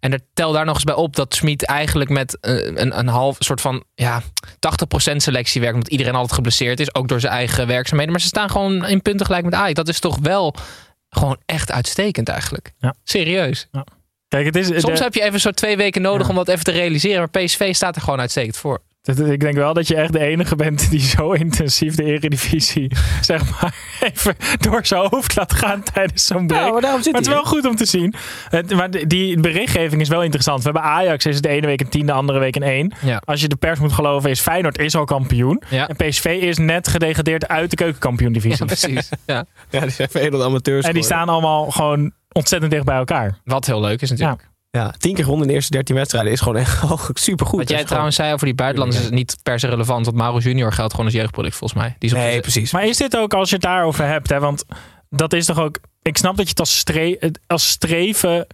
en 0.00 0.12
er 0.12 0.20
tel 0.34 0.52
daar 0.52 0.64
nog 0.64 0.74
eens 0.74 0.84
bij 0.84 0.94
op 0.94 1.16
dat 1.16 1.34
Smit 1.34 1.64
eigenlijk 1.64 2.10
met 2.10 2.40
eh, 2.40 2.66
een, 2.66 2.98
een 2.98 3.08
half 3.08 3.36
soort 3.38 3.60
van 3.60 3.84
ja, 3.94 4.22
80% 4.22 5.16
selectie 5.16 5.60
werkt. 5.60 5.76
Omdat 5.76 5.92
iedereen 5.92 6.14
altijd 6.14 6.32
geblesseerd 6.32 6.80
is, 6.80 6.94
ook 6.94 7.08
door 7.08 7.20
zijn 7.20 7.32
eigen 7.32 7.66
werkzaamheden. 7.66 8.12
Maar 8.12 8.22
ze 8.22 8.28
staan 8.28 8.50
gewoon 8.50 8.86
in 8.86 9.02
punten 9.02 9.26
gelijk 9.26 9.44
met 9.44 9.54
Ajax. 9.54 9.74
Dat 9.74 9.88
is 9.88 10.00
toch 10.00 10.18
wel 10.18 10.54
gewoon 11.08 11.38
echt 11.46 11.72
uitstekend 11.72 12.28
eigenlijk. 12.28 12.72
Ja. 12.78 12.94
Serieus. 13.04 13.68
Kijk, 14.30 14.44
het 14.46 14.56
is, 14.56 14.66
Soms 14.66 14.98
de- 14.98 15.04
heb 15.04 15.14
je 15.14 15.22
even 15.22 15.40
zo 15.40 15.50
twee 15.50 15.76
weken 15.76 16.02
nodig 16.02 16.22
Ja. 16.22 16.28
om 16.28 16.34
dat 16.34 16.48
even 16.48 16.64
te 16.64 16.70
realiseren. 16.70 17.18
Maar 17.18 17.44
PSV 17.44 17.74
staat 17.74 17.96
er 17.96 18.02
gewoon 18.02 18.20
uitstekend 18.20 18.56
voor. 18.56 18.78
ik 19.26 19.40
denk 19.40 19.54
wel 19.54 19.74
dat 19.74 19.88
je 19.88 19.94
echt 19.96 20.12
de 20.12 20.18
enige 20.18 20.56
bent 20.56 20.90
die 20.90 21.00
zo 21.00 21.32
intensief 21.32 21.94
de 21.94 22.04
eredivisie, 22.04 22.90
zeg 23.20 23.42
maar, 23.50 23.74
even 24.00 24.36
door 24.60 24.86
zijn 24.86 25.06
hoofd 25.10 25.36
laat 25.36 25.52
gaan 25.52 25.82
tijdens 25.82 26.26
zo'n 26.26 26.46
break. 26.46 26.72
maar 26.72 26.80
daarom 26.80 27.02
zit 27.02 27.12
Maar 27.12 27.20
het 27.20 27.30
is 27.30 27.36
wel 27.36 27.44
goed 27.44 27.66
om 27.66 27.76
te 27.76 27.84
zien. 27.86 28.14
Maar 28.76 28.90
de- 28.90 29.06
die 29.06 29.40
berichtgeving 29.40 30.00
is 30.00 30.08
wel 30.08 30.22
interessant. 30.22 30.58
We 30.58 30.64
hebben 30.64 30.82
Ajax, 30.90 31.26
is 31.26 31.34
het 31.34 31.42
de 31.42 31.48
ene 31.48 31.66
week 31.66 31.80
een 31.80 31.88
tien, 31.88 32.06
de 32.06 32.12
andere 32.12 32.38
week 32.38 32.56
een 32.56 32.62
één. 32.62 32.92
Ja. 33.04 33.22
Als 33.24 33.40
je 33.40 33.48
de 33.48 33.56
pers 33.56 33.78
moet 33.78 33.92
geloven, 33.92 34.30
is 34.30 34.40
Feyenoord 34.40 34.78
is 34.78 34.94
al 34.94 35.04
kampioen. 35.04 35.62
Ja. 35.68 35.88
En 35.88 35.96
PSV 35.96 36.24
is 36.40 36.58
net 36.58 36.88
gedegradeerd 36.88 37.48
uit 37.48 37.70
de 37.70 37.76
keukenkampioen-divisie. 37.76 38.58
Ja, 38.58 38.64
precies. 38.74 39.08
Ja. 39.26 39.44
Ja, 39.70 39.80
die 39.80 39.90
zijn 39.90 40.08
veel 40.10 40.44
amateurs. 40.44 40.86
en 40.86 40.94
die 40.94 41.02
staan 41.02 41.28
allemaal 41.28 41.70
gewoon 41.70 42.12
ontzettend 42.32 42.72
dicht 42.72 42.84
bij 42.84 42.96
elkaar. 42.96 43.38
Wat 43.44 43.66
heel 43.66 43.80
leuk 43.80 44.02
is 44.02 44.10
natuurlijk. 44.10 44.48
Ja, 44.70 44.90
tien 44.98 45.14
keer 45.14 45.22
gewonnen 45.24 45.42
in 45.46 45.48
de 45.48 45.54
eerste 45.56 45.72
13 45.72 45.94
wedstrijden 45.96 46.32
is 46.32 46.40
gewoon 46.40 46.56
echt 46.56 46.82
super 47.14 47.46
goed. 47.46 47.58
Wat 47.58 47.68
jij 47.68 47.84
trouwens 47.84 48.16
zei 48.16 48.32
over 48.32 48.46
die 48.46 48.54
buitenlanders 48.54 49.02
is 49.04 49.10
niet 49.10 49.36
per 49.42 49.58
se 49.60 49.66
relevant. 49.68 50.04
Want 50.06 50.16
Mauro 50.16 50.38
Junior 50.38 50.72
geldt 50.72 50.90
gewoon 50.90 51.06
als 51.06 51.14
jeugdproduct 51.14 51.56
volgens 51.56 51.80
mij. 51.80 51.96
Die 51.98 52.08
is 52.10 52.14
op 52.16 52.22
Nee, 52.22 52.34
de- 52.34 52.40
precies. 52.40 52.72
Maar 52.72 52.86
is 52.86 52.96
dit 52.96 53.16
ook 53.16 53.34
als 53.34 53.48
je 53.48 53.54
het 53.54 53.64
daarover 53.64 54.06
hebt? 54.06 54.28
Hè? 54.28 54.40
Want 54.40 54.64
dat 55.08 55.32
is 55.32 55.46
toch 55.46 55.58
ook. 55.58 55.78
Ik 56.02 56.16
snap 56.18 56.36
dat 56.36 56.44
je 56.44 56.50
het 56.50 56.60
als, 56.60 56.78
stre 56.78 57.16
het- 57.20 57.40
als 57.46 57.68
streven 57.68 58.46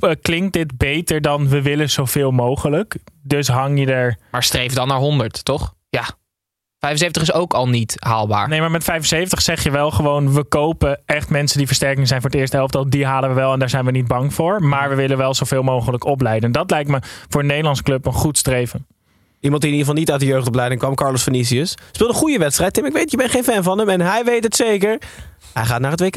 eh, 0.00 0.10
klinkt 0.22 0.52
dit 0.52 0.76
beter 0.76 1.20
dan 1.20 1.48
we 1.48 1.62
willen 1.62 1.90
zoveel 1.90 2.30
mogelijk. 2.30 2.96
Dus 3.22 3.48
hang 3.48 3.78
je 3.78 3.86
er. 3.86 4.18
Maar 4.30 4.42
streef 4.42 4.72
dan 4.72 4.88
naar 4.88 4.98
100, 4.98 5.44
toch? 5.44 5.74
Ja. 5.90 6.04
75 6.84 7.22
is 7.22 7.32
ook 7.32 7.54
al 7.54 7.68
niet 7.68 7.96
haalbaar. 7.98 8.48
Nee, 8.48 8.60
maar 8.60 8.70
met 8.70 8.84
75 8.84 9.42
zeg 9.42 9.62
je 9.62 9.70
wel 9.70 9.90
gewoon: 9.90 10.32
we 10.34 10.44
kopen 10.44 11.00
echt 11.06 11.30
mensen 11.30 11.58
die 11.58 11.66
versterking 11.66 12.08
zijn 12.08 12.20
voor 12.20 12.30
het 12.30 12.38
eerste 12.38 12.56
helft. 12.56 12.90
Die 12.90 13.06
halen 13.06 13.28
we 13.28 13.34
wel 13.34 13.52
en 13.52 13.58
daar 13.58 13.68
zijn 13.68 13.84
we 13.84 13.90
niet 13.90 14.06
bang 14.06 14.34
voor. 14.34 14.62
Maar 14.62 14.88
we 14.88 14.94
willen 14.94 15.16
wel 15.16 15.34
zoveel 15.34 15.62
mogelijk 15.62 16.04
opleiden. 16.04 16.52
Dat 16.52 16.70
lijkt 16.70 16.90
me 16.90 16.98
voor 17.28 17.40
een 17.40 17.46
Nederlands 17.46 17.82
club 17.82 18.06
een 18.06 18.12
goed 18.12 18.38
streven. 18.38 18.86
Iemand 19.40 19.62
die 19.62 19.70
in 19.70 19.76
ieder 19.78 19.92
geval 19.94 19.94
niet 19.94 20.10
uit 20.10 20.20
de 20.20 20.26
jeugdopleiding 20.26 20.80
kwam, 20.80 20.94
Carlos 20.94 21.22
Vinicius. 21.22 21.74
Speelde 21.92 22.12
een 22.12 22.18
goede 22.18 22.38
wedstrijd. 22.38 22.72
Tim, 22.72 22.84
ik 22.84 22.92
weet, 22.92 23.10
je 23.10 23.16
bent 23.16 23.30
geen 23.30 23.44
fan 23.44 23.62
van 23.62 23.78
hem. 23.78 23.88
En 23.88 24.00
hij 24.00 24.24
weet 24.24 24.44
het 24.44 24.56
zeker. 24.56 24.98
Hij 25.52 25.64
gaat 25.64 25.80
naar 25.80 25.90
het 25.90 26.00
WK. 26.00 26.14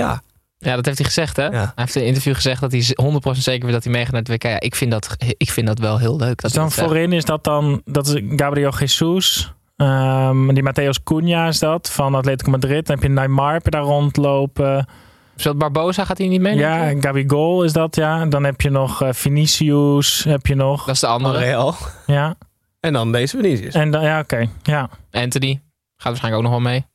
Ja, 0.60 0.76
dat 0.76 0.86
heeft 0.86 0.98
hij 0.98 1.08
gezegd, 1.08 1.36
hè? 1.36 1.46
Ja. 1.46 1.52
Hij 1.52 1.72
heeft 1.76 1.96
in 1.96 2.02
een 2.02 2.08
interview 2.08 2.36
gezegd 2.36 2.62
dat 2.62 2.72
hij 2.72 2.82
100% 2.82 3.38
zeker 3.38 3.64
weet 3.66 3.74
dat 3.74 3.84
hij 3.84 3.94
meegaat 3.94 4.12
naar 4.12 4.22
het 4.22 4.30
WK. 4.32 4.44
Ja, 4.44 4.60
ik 4.60 4.76
vind 4.76 4.92
dat, 4.92 5.16
ik 5.38 5.52
vind 5.52 5.68
dat 5.68 5.80
wel 5.80 5.98
heel 5.98 6.16
leuk. 6.18 6.28
Dat 6.28 6.40
Dus 6.42 6.52
dan 6.54 6.64
dat 6.64 6.74
zegt. 6.74 6.88
voorin 6.88 7.12
is 7.14 7.26
dat 7.26 7.44
dan. 7.44 7.82
Dat 7.86 8.08
is 8.08 8.22
Gabriel 8.36 8.74
Jesus. 8.80 9.52
Ehm, 9.78 10.54
die 10.54 10.64
Mateus 10.64 11.04
Cunha 11.04 11.48
is 11.48 11.60
dat 11.60 11.92
van 11.92 12.16
Atletico 12.16 12.52
Madrid. 12.52 12.86
Dan 12.88 12.96
heb 12.96 13.04
je 13.06 13.10
Neymar 13.12 13.54
heb 13.54 13.64
je 13.64 13.70
daar 13.72 13.82
rondlopen. 13.82 14.86
Speelt 15.36 15.58
Barbosa, 15.58 16.06
gaat 16.06 16.18
hij 16.18 16.28
niet 16.28 16.42
mee? 16.42 16.56
Ja, 16.56 16.94
Gabigol 17.00 17.64
is 17.64 17.74
dat, 17.74 17.96
ja. 17.96 18.26
Dan 18.26 18.44
heb 18.44 18.62
je 18.62 18.70
nog 18.70 19.02
eh, 19.02 19.14
Vinicius, 19.14 20.24
heb 20.24 20.46
je 20.48 20.56
nog. 20.56 20.86
Dat 20.86 20.94
is 20.96 21.02
de 21.02 21.08
andere. 21.08 21.38
Real. 21.38 21.76
Ja, 22.06 22.36
En 22.80 22.94
dan 22.94 23.12
deze 23.12 23.38
Vinicius. 23.38 23.74
en 23.74 23.92
dan, 23.92 24.04
ja, 24.04 24.20
oké. 24.20 24.50
Ja. 24.64 24.90
Anthony. 25.12 25.62
Gaat 25.98 26.08
waarschijnlijk 26.12 26.36
ook 26.46 26.52
nog 26.52 26.62
wel 26.62 26.72
mee. 26.72 26.86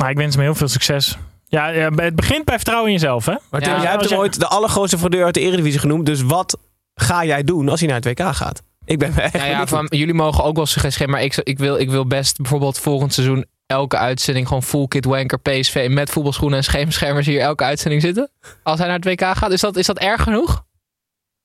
Maar 0.00 0.10
ik 0.10 0.16
wens 0.16 0.34
hem 0.34 0.44
heel 0.44 0.54
veel 0.54 0.68
succes. 0.68 1.16
Ja, 1.46 1.68
ja, 1.68 1.90
het 1.90 2.16
begint 2.16 2.44
bij 2.44 2.54
vertrouwen 2.56 2.88
in 2.88 2.94
jezelf, 2.94 3.26
hè? 3.26 3.34
Maar 3.50 3.60
Ja, 3.60 3.80
jij 3.82 3.90
hebt 3.90 4.00
hem 4.02 4.10
je- 4.10 4.16
ooit 4.18 4.40
de 4.40 4.46
allergrootste 4.46 4.98
fraudeur 4.98 5.24
uit 5.24 5.34
de 5.34 5.40
Eredivisie 5.40 5.80
genoemd. 5.80 6.06
Dus 6.06 6.22
wat 6.22 6.58
ga 6.94 7.24
jij 7.24 7.42
doen 7.44 7.68
als 7.68 7.80
hij 7.80 7.88
naar 7.88 8.00
het 8.00 8.04
WK 8.20 8.34
gaat? 8.34 8.62
Ik 8.84 8.98
ben 8.98 9.16
echt 9.16 9.32
Nou 9.32 9.48
ja, 9.48 9.66
van, 9.66 9.86
jullie 9.90 10.14
mogen 10.14 10.44
ook 10.44 10.56
wel 10.56 10.66
suggesties 10.66 10.96
geven. 10.96 11.12
Maar 11.12 11.22
ik, 11.22 11.36
ik, 11.36 11.58
wil, 11.58 11.78
ik 11.78 11.90
wil 11.90 12.06
best 12.06 12.36
bijvoorbeeld 12.36 12.78
volgend 12.78 13.14
seizoen 13.14 13.46
elke 13.66 13.96
uitzending 13.96 14.46
gewoon 14.46 14.62
full 14.62 14.86
kit 14.88 15.04
wanker 15.04 15.40
PSV 15.40 15.88
met 15.90 16.10
voetbalschoenen 16.10 16.58
en 16.58 16.64
schemerschermers 16.64 17.26
hier 17.26 17.40
elke 17.40 17.64
uitzending 17.64 18.02
zitten. 18.02 18.30
Als 18.62 18.78
hij 18.78 18.88
naar 18.88 18.96
het 18.96 19.04
WK 19.04 19.36
gaat. 19.36 19.50
Is 19.50 19.60
dat, 19.60 19.76
is 19.76 19.86
dat 19.86 19.98
erg 19.98 20.22
genoeg? 20.22 20.64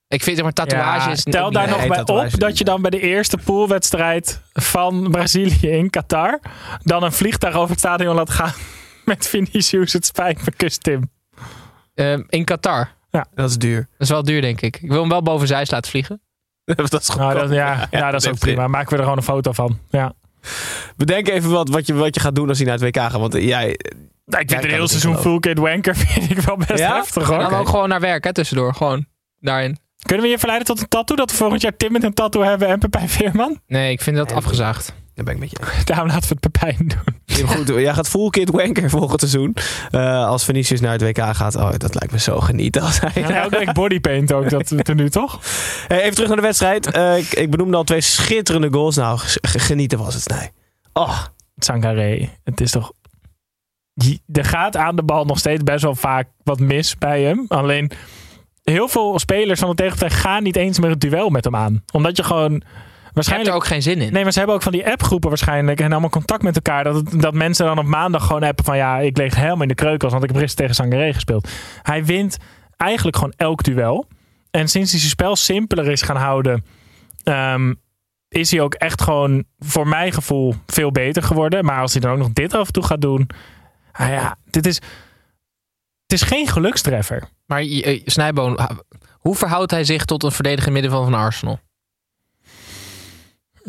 Ik 0.08 0.24
vind 0.24 0.36
zeg 0.36 0.46
maar 0.46 0.54
tatoeages... 0.54 1.22
Ja, 1.24 1.32
tel 1.32 1.52
daar 1.52 1.68
nog 1.68 1.80
Nee, 1.80 1.88
bij 1.88 2.02
op 2.02 2.40
dat 2.40 2.58
je 2.58 2.64
dan 2.64 2.82
bij 2.82 2.90
de 2.90 3.00
eerste 3.00 3.38
poolwedstrijd 3.38 4.42
van 4.54 5.12
Brazilië 5.12 5.68
in 5.70 5.90
Qatar 5.90 6.40
dan 6.84 7.04
een 7.04 7.12
vliegtuig 7.12 7.56
over 7.56 7.70
het 7.70 7.80
stadion 7.80 8.16
laat 8.16 8.30
gaan 8.30 8.54
met 9.06 9.28
Vinicius. 9.28 9.94
Het 9.94 10.06
spijt 10.06 10.46
me, 10.46 10.52
kus 10.52 10.78
Tim. 10.78 11.12
Ehm, 11.94 12.24
in 12.30 12.46
Qatar. 12.46 12.96
Dat 13.34 13.50
is 13.50 13.58
duur. 13.58 13.80
Dat 13.92 14.02
is 14.02 14.10
wel 14.10 14.24
duur, 14.24 14.42
denk 14.42 14.62
ik. 14.62 14.82
Ik 14.82 14.90
wil 14.90 15.00
hem 15.00 15.10
wel 15.10 15.22
boven 15.22 15.48
zijs 15.48 15.72
laten 15.72 15.92
vliegen. 15.92 16.22
dat 16.76 17.02
is 17.02 17.16
Nou, 17.16 17.34
dat, 17.34 17.50
ja, 17.64 17.88
ja, 17.92 18.12
dat 18.12 18.22
is 18.22 18.30
ook 18.30 18.40
prima. 18.40 18.68
Maken 18.68 18.90
we 18.90 18.96
er 18.96 19.02
gewoon 19.02 19.18
een 19.18 19.24
foto 19.24 19.52
van. 19.52 19.80
Ja. 19.90 20.14
Bedenk 20.96 21.28
even 21.28 21.50
wat, 21.52 21.70
wat, 21.70 21.88
je, 21.88 21.94
wat 21.94 22.16
je 22.16 22.22
gaat 22.22 22.36
doen 22.36 22.50
als 22.50 22.58
hij 22.58 22.68
naar 22.68 22.80
het 22.80 22.84
WK 22.84 23.02
gaat. 23.02 23.12
Want 23.12 23.36
eh, 23.36 23.48
jij, 23.48 23.80
Nou, 24.26 24.42
ik 24.44 24.50
vind 24.50 24.64
een 24.64 24.70
heel 24.70 24.88
seizoen 24.88 25.40
kid 25.40 25.58
wanker 25.58 25.96
vind 26.06 26.32
ik 26.32 26.40
wel 26.40 26.58
best 26.58 26.80
Ja? 26.80 26.96
heftig 26.96 27.28
hoor. 27.28 27.38
dan 27.40 27.54
ook 27.54 27.70
gewoon 27.70 27.90
naar 27.90 28.00
werk, 28.00 28.24
hè, 28.24 28.34
tussendoor. 28.34 28.74
Gewoon 28.74 29.06
daarin. 29.40 29.78
Kunnen 30.02 30.26
we 30.26 30.32
je 30.32 30.38
verleiden 30.38 30.68
tot 30.68 30.80
een 30.80 30.88
tattoo? 30.88 31.16
Dat 31.16 31.32
we 31.32 31.38
volgend 31.38 31.62
jaar 31.62 31.78
Tim 31.78 31.92
met 31.92 32.04
een 32.04 32.14
tattoo 32.14 32.42
hebben 32.44 32.68
en 32.68 32.80
Pepijn 32.80 33.10
Veerman? 33.10 33.62
Nee, 33.68 33.92
ik 33.92 34.02
vind 34.02 34.18
dat 34.18 34.32
afgezaagd. 34.32 34.94
Daar 35.18 35.26
ben 35.26 35.34
ik 35.34 35.40
met 35.40 35.52
je. 35.52 35.58
Daarom 35.92 36.08
laten 36.08 36.30
we 36.30 36.38
het 36.40 36.52
Pepijn 36.52 36.78
doen. 36.78 37.48
Goed. 37.48 37.68
Jij 37.86 37.94
gaat 37.94 38.08
full 38.10 38.46
wanker 38.52 38.90
volgend 38.90 39.20
seizoen. 39.20 39.56
Eh, 39.92 40.26
als 40.26 40.44
Vinicius 40.44 40.80
naar 40.80 40.92
het 40.92 41.02
WK 41.02 41.36
gaat. 41.36 41.56
Oh, 41.56 41.72
dat 41.78 41.94
lijkt 41.94 42.12
me 42.12 42.20
zo 42.20 42.40
genieten. 42.40 42.82
Als 42.82 43.00
hij 43.00 43.24
En 43.24 43.36
elke 43.36 43.58
week 43.58 43.74
bodypaint 43.74 44.34
ook, 44.34 44.50
dat 44.50 44.70
we 44.70 44.94
nu 44.94 45.10
toch? 45.10 45.40
Hey, 45.88 46.02
even 46.02 46.14
terug 46.14 46.28
naar 46.28 46.38
de 46.38 46.44
wedstrijd. 46.44 46.92
Eh, 46.92 47.18
ik, 47.18 47.34
ik 47.34 47.52
benoemde 47.52 47.78
al 47.78 47.84
twee 47.84 48.02
schitterende 48.02 48.72
goals. 48.72 48.96
Nou, 48.96 49.20
genieten 49.42 49.98
was 49.98 50.14
het, 50.14 50.28
nee. 50.28 50.50
Oh, 50.94 51.20
Sangaré, 51.58 52.30
het 52.44 52.62
is 52.62 52.72
toch... 52.72 52.92
Er 54.32 54.46
gaat 54.46 54.78
aan 54.78 54.96
de 54.96 55.04
bal 55.04 55.26
nog 55.26 55.40
steeds 55.40 55.64
best 55.64 55.84
wel 55.84 55.96
vaak 55.96 56.28
wat 56.44 56.60
mis 56.60 56.98
bij 56.98 57.22
hem. 57.22 57.46
Alleen 57.48 57.92
heel 58.64 58.88
veel 58.88 59.20
spelers 59.20 59.60
van 59.60 59.70
de 59.70 59.76
tegenpartij 59.76 60.18
gaan 60.18 60.44
niet 60.44 60.56
eens 60.56 60.80
meer 60.80 60.90
het 60.90 61.02
duel 61.02 61.30
met 61.30 61.44
hem 61.44 61.56
aan. 61.56 61.84
Omdat 61.92 62.18
je 62.18 62.24
gewoon... 62.24 62.64
Waarschijnlijk 63.18 63.50
er 63.52 63.56
ook 63.62 63.68
geen 63.68 63.82
zin 63.82 64.02
in. 64.02 64.14
Nee, 64.14 64.24
maar 64.24 64.32
ze 64.32 64.38
hebben 64.38 64.56
ook 64.58 64.64
van 64.64 64.72
die 64.72 64.88
appgroepen 64.92 65.30
waarschijnlijk 65.30 65.80
en 65.82 65.92
allemaal 65.92 66.10
contact 66.10 66.42
met 66.44 66.56
elkaar. 66.56 66.84
Dat, 66.84 66.96
het- 66.96 67.22
dat 67.22 67.34
mensen 67.34 67.66
dan 67.66 67.78
op 67.80 67.86
maandag 67.86 68.26
gewoon 68.26 68.44
appen 68.44 68.66
van 68.66 68.78
ja, 68.78 68.98
ik 69.00 69.18
leeg 69.18 69.36
helemaal 69.36 69.62
in 69.62 69.68
de 69.68 69.74
kreukels, 69.76 70.12
want 70.12 70.24
ik 70.24 70.30
heb 70.30 70.40
gisteren 70.40 70.68
tegen 70.70 70.84
Sangaré 70.90 71.14
gespeeld. 71.14 71.50
Hij 71.82 72.06
wint 72.06 72.38
eigenlijk 72.78 73.18
gewoon 73.18 73.34
elk 73.38 73.64
duel. 73.64 74.08
En 74.52 74.68
sinds 74.68 74.92
hij 74.92 75.00
zijn 75.00 75.12
spel 75.12 75.36
simpeler 75.36 75.92
is 75.92 76.02
gaan 76.02 76.16
houden, 76.18 76.66
ehm, 77.24 77.74
is 78.30 78.52
hij 78.52 78.62
ook 78.62 78.74
echt 78.74 79.02
gewoon 79.02 79.44
voor 79.60 79.88
mijn 79.88 80.14
gevoel 80.14 80.54
veel 80.66 80.92
beter 80.92 81.24
geworden. 81.24 81.66
Maar 81.66 81.82
als 81.82 81.92
hij 81.92 82.02
dan 82.02 82.12
ook 82.12 82.18
nog 82.18 82.30
dit 82.34 82.54
af 82.54 82.68
en 82.68 82.74
toe 82.74 82.84
gaat 82.84 83.02
doen, 83.02 83.30
ah 83.92 84.10
ja, 84.10 84.36
dit 84.50 84.66
is, 84.68 84.76
het 86.06 86.14
is 86.14 86.22
geen 86.22 86.48
gelukstreffer. 86.48 87.24
Maar 87.46 87.60
eh, 87.60 88.02
Snijboon, 88.06 88.60
hoe 89.12 89.36
verhoudt 89.36 89.72
hij 89.72 89.84
zich 89.84 90.06
tot 90.06 90.24
een 90.24 90.32
verdediger 90.32 90.72
middenveld 90.72 91.04
van 91.04 91.14
Arsenal? 91.14 91.60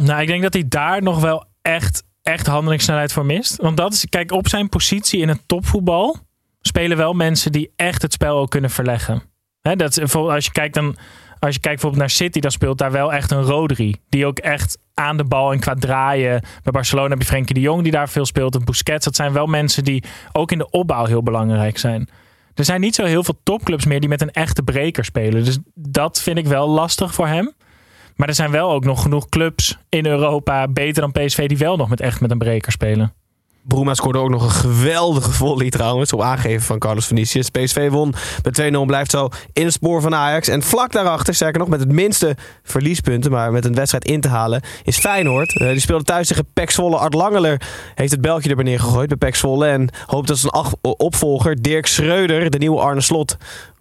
Nou, 0.04 0.20
ik 0.20 0.26
denk 0.26 0.42
dat 0.42 0.52
hij 0.52 0.64
daar 0.68 1.02
nog 1.02 1.20
wel 1.20 1.44
echt, 1.62 2.04
echt 2.22 2.46
handelingssnelheid 2.46 3.12
voor 3.12 3.26
mist. 3.26 3.56
Want 3.56 3.76
dat 3.76 3.92
is, 3.92 4.06
kijk, 4.08 4.32
op 4.32 4.48
zijn 4.48 4.68
positie 4.68 5.20
in 5.20 5.28
het 5.28 5.42
topvoetbal 5.46 6.16
spelen 6.60 6.96
wel 6.96 7.12
mensen 7.12 7.52
die 7.52 7.72
echt 7.76 8.02
het 8.02 8.12
spel 8.12 8.38
ook 8.38 8.50
kunnen 8.50 8.70
verleggen. 8.70 9.22
Dat 9.60 10.14
als 10.14 10.44
je 10.44 10.52
kijkt 10.52 10.74
dan, 10.74 10.96
als 11.38 11.54
je 11.54 11.60
kijkt 11.60 11.62
bijvoorbeeld 11.62 11.96
naar 12.02 12.10
City, 12.10 12.40
dan 12.40 12.50
speelt 12.50 12.78
daar 12.78 12.92
wel 12.92 13.12
echt 13.12 13.30
een 13.30 13.42
Rodri. 13.42 13.94
Die 14.08 14.26
ook 14.26 14.38
echt 14.38 14.78
aan 14.94 15.16
de 15.16 15.24
bal 15.24 15.52
en 15.52 15.60
qua 15.60 15.74
draaien. 15.74 16.40
Bij 16.62 16.72
Barcelona 16.72 17.08
heb 17.08 17.18
je 17.18 17.26
Frenkie 17.26 17.54
de 17.54 17.60
Jong 17.60 17.82
die 17.82 17.92
daar 17.92 18.08
veel 18.08 18.26
speelt. 18.26 18.54
En 18.54 18.64
Busquets, 18.64 19.04
dat 19.04 19.16
zijn 19.16 19.32
wel 19.32 19.46
mensen 19.46 19.84
die 19.84 20.04
ook 20.32 20.52
in 20.52 20.58
de 20.58 20.70
opbouw 20.70 21.04
heel 21.04 21.22
belangrijk 21.22 21.78
zijn. 21.78 22.08
Er 22.54 22.64
zijn 22.64 22.80
niet 22.80 22.94
zo 22.94 23.04
heel 23.04 23.24
veel 23.24 23.40
topclubs 23.42 23.84
meer 23.84 24.00
die 24.00 24.08
met 24.08 24.22
een 24.22 24.30
echte 24.30 24.62
breker 24.62 25.04
spelen. 25.04 25.44
Dus 25.44 25.58
dat 25.74 26.22
vind 26.22 26.38
ik 26.38 26.46
wel 26.46 26.68
lastig 26.68 27.14
voor 27.14 27.26
hem. 27.26 27.54
Maar 28.18 28.28
er 28.28 28.34
zijn 28.34 28.50
wel 28.50 28.70
ook 28.70 28.84
nog 28.84 29.02
genoeg 29.02 29.28
clubs 29.28 29.78
in 29.88 30.06
Europa, 30.06 30.68
beter 30.68 31.02
dan 31.02 31.12
PSV, 31.12 31.48
die 31.48 31.58
wel 31.58 31.76
nog 31.76 31.88
met 31.88 32.00
echt 32.00 32.20
met 32.20 32.30
een 32.30 32.38
breker 32.38 32.72
spelen. 32.72 33.12
Bruma 33.62 33.94
scoorde 33.94 34.18
ook 34.18 34.30
nog 34.30 34.42
een 34.42 34.50
geweldige 34.50 35.32
volley 35.32 35.70
trouwens. 35.70 36.12
Op 36.12 36.22
aangeven 36.22 36.66
van 36.66 36.78
Carlos 36.78 37.06
Vinicius. 37.06 37.50
PSV 37.50 37.90
won 37.90 38.14
met 38.42 38.60
2-0. 38.60 38.86
Blijft 38.86 39.10
zo 39.10 39.28
in 39.52 39.64
het 39.64 39.72
spoor 39.72 40.00
van 40.00 40.14
Ajax. 40.14 40.48
En 40.48 40.62
vlak 40.62 40.92
daarachter, 40.92 41.34
sterker 41.34 41.58
nog 41.58 41.68
met 41.68 41.80
het 41.80 41.92
minste 41.92 42.36
verliespunten. 42.62 43.30
Maar 43.30 43.52
met 43.52 43.64
een 43.64 43.74
wedstrijd 43.74 44.04
in 44.04 44.20
te 44.20 44.28
halen. 44.28 44.62
Is 44.82 44.98
Feyenoord. 44.98 45.58
Eh, 45.58 45.68
die 45.68 45.80
speelde 45.80 46.04
thuis 46.04 46.28
tegen 46.28 46.46
Pek 46.52 46.70
Zwolle. 46.70 46.96
Art 46.96 47.14
Langeler 47.14 47.60
heeft 47.94 48.12
het 48.12 48.20
beltje 48.20 48.54
er 48.54 48.64
neergegooid 48.64 49.08
bij 49.08 49.16
Pek 49.16 49.34
Zwolle. 49.34 49.66
En 49.66 49.88
hoopt 50.06 50.28
dat 50.28 50.38
zijn 50.38 50.52
opvolger 50.80 51.62
Dirk 51.62 51.86
Schreuder, 51.86 52.50
de 52.50 52.58
nieuwe 52.58 52.80
Arne 52.80 53.00
Slot, 53.00 53.36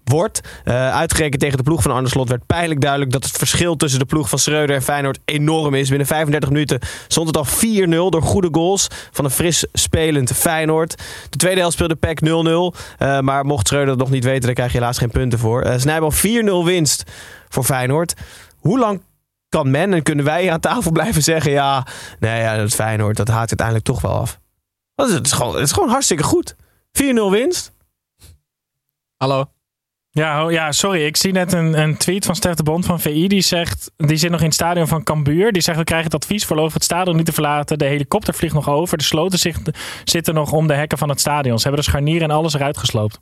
wordt. 0.10 0.42
Eh, 0.64 0.96
uitgerekend 0.96 1.42
tegen 1.42 1.58
de 1.58 1.64
ploeg 1.64 1.82
van 1.82 1.92
Arne 1.92 2.10
Slot 2.10 2.30
werd 2.30 2.46
pijnlijk 2.46 2.82
duidelijk 2.82 3.12
dat 3.12 3.24
het 3.24 3.38
verschil 3.38 3.76
tussen 3.76 4.00
de 4.00 4.06
ploeg 4.06 4.30
van 4.30 4.40
Schreuder 4.40 4.76
en 4.76 4.82
Feyenoord 4.82 5.20
enorm 5.26 5.74
is. 5.74 5.90
Binnen 5.90 6.08
35 6.08 6.50
minuten 6.50 6.80
stond 7.08 7.28
het 7.28 7.38
al 7.38 7.46
4-0 7.46 8.10
door 8.10 8.22
goede 8.22 8.50
goals 8.52 8.88
van 9.12 9.26
een 9.26 9.32
fris 9.32 9.66
spelend 9.74 10.32
Feyenoord. 10.32 10.96
De 11.30 11.38
tweede 11.38 11.60
helft 11.60 11.74
speelde 11.74 11.96
PEC 11.96 12.20
0-0. 12.20 12.74
eh, 12.98 13.20
maar 13.20 13.46
mocht 13.46 13.68
Schreuder 13.68 13.90
dat 13.90 13.98
nog 13.98 14.10
niet 14.10 14.24
weten, 14.24 14.46
dan 14.46 14.54
krijg 14.54 14.72
je 14.72 14.78
helaas 14.78 14.98
geen 14.98 15.12
punten 15.12 15.40
voor. 15.40 15.66
Uh, 15.66 15.78
Snijboom 15.78 16.12
4-0 16.14 16.66
winst 16.66 17.04
voor 17.50 17.64
Feyenoord. 17.64 18.14
Hoe 18.60 18.80
lang 18.80 19.02
kan 19.50 19.72
men 19.72 19.94
en 19.94 20.04
kunnen 20.04 20.26
wij 20.26 20.52
aan 20.52 20.60
tafel 20.60 20.92
blijven 20.92 21.24
zeggen... 21.24 21.52
ja, 21.52 21.86
nee, 22.20 22.42
ja, 22.42 22.58
dat 22.58 22.74
Feyenoord, 22.74 23.18
dat 23.18 23.28
haakt 23.28 23.50
uiteindelijk 23.50 23.86
toch 23.86 24.02
wel 24.02 24.12
af. 24.12 24.40
Want 24.96 25.12
het 25.12 25.26
is 25.26 25.32
gewoon, 25.32 25.54
het 25.54 25.64
is 25.64 25.72
gewoon 25.72 25.90
hartstikke 25.90 26.24
goed. 26.24 26.56
4-0 26.56 26.60
winst. 27.30 27.72
Hallo? 29.18 29.57
Ja, 30.18 30.46
oh, 30.46 30.52
ja, 30.52 30.72
sorry. 30.72 31.06
Ik 31.06 31.18
zie 31.18 31.32
net 31.32 31.54
een, 31.54 31.80
een 31.82 31.98
tweet 31.98 32.26
van 32.26 32.36
Stef 32.36 32.54
de 32.54 32.64
Bond 32.64 32.86
van 32.86 33.00
VI. 33.00 33.28
Die 33.28 33.42
zegt, 33.42 33.92
die 33.98 34.18
zit 34.18 34.30
nog 34.32 34.40
in 34.40 34.46
het 34.46 34.54
stadion 34.54 34.88
van 34.88 35.04
Cambuur. 35.04 35.52
Die 35.52 35.62
zegt, 35.62 35.78
we 35.78 35.84
krijgen 35.84 36.12
het 36.12 36.22
advies 36.24 36.46
voorlopig 36.46 36.74
het 36.74 36.84
stadion 36.84 37.16
niet 37.16 37.26
te 37.26 37.32
verlaten. 37.34 37.78
De 37.78 37.86
helikopter 37.86 38.34
vliegt 38.34 38.54
nog 38.54 38.70
over. 38.70 38.98
De 38.98 39.04
sloten 39.04 39.40
zich- 39.40 39.60
zitten 40.04 40.34
nog 40.34 40.52
om 40.52 40.68
de 40.68 40.74
hekken 40.74 40.98
van 40.98 41.10
het 41.10 41.20
stadion. 41.20 41.58
Ze 41.58 41.64
hebben 41.68 41.84
de 41.84 41.90
scharnier 41.90 42.22
en 42.22 42.32
alles 42.32 42.54
eruit 42.54 42.78
gesloopt. 42.78 43.20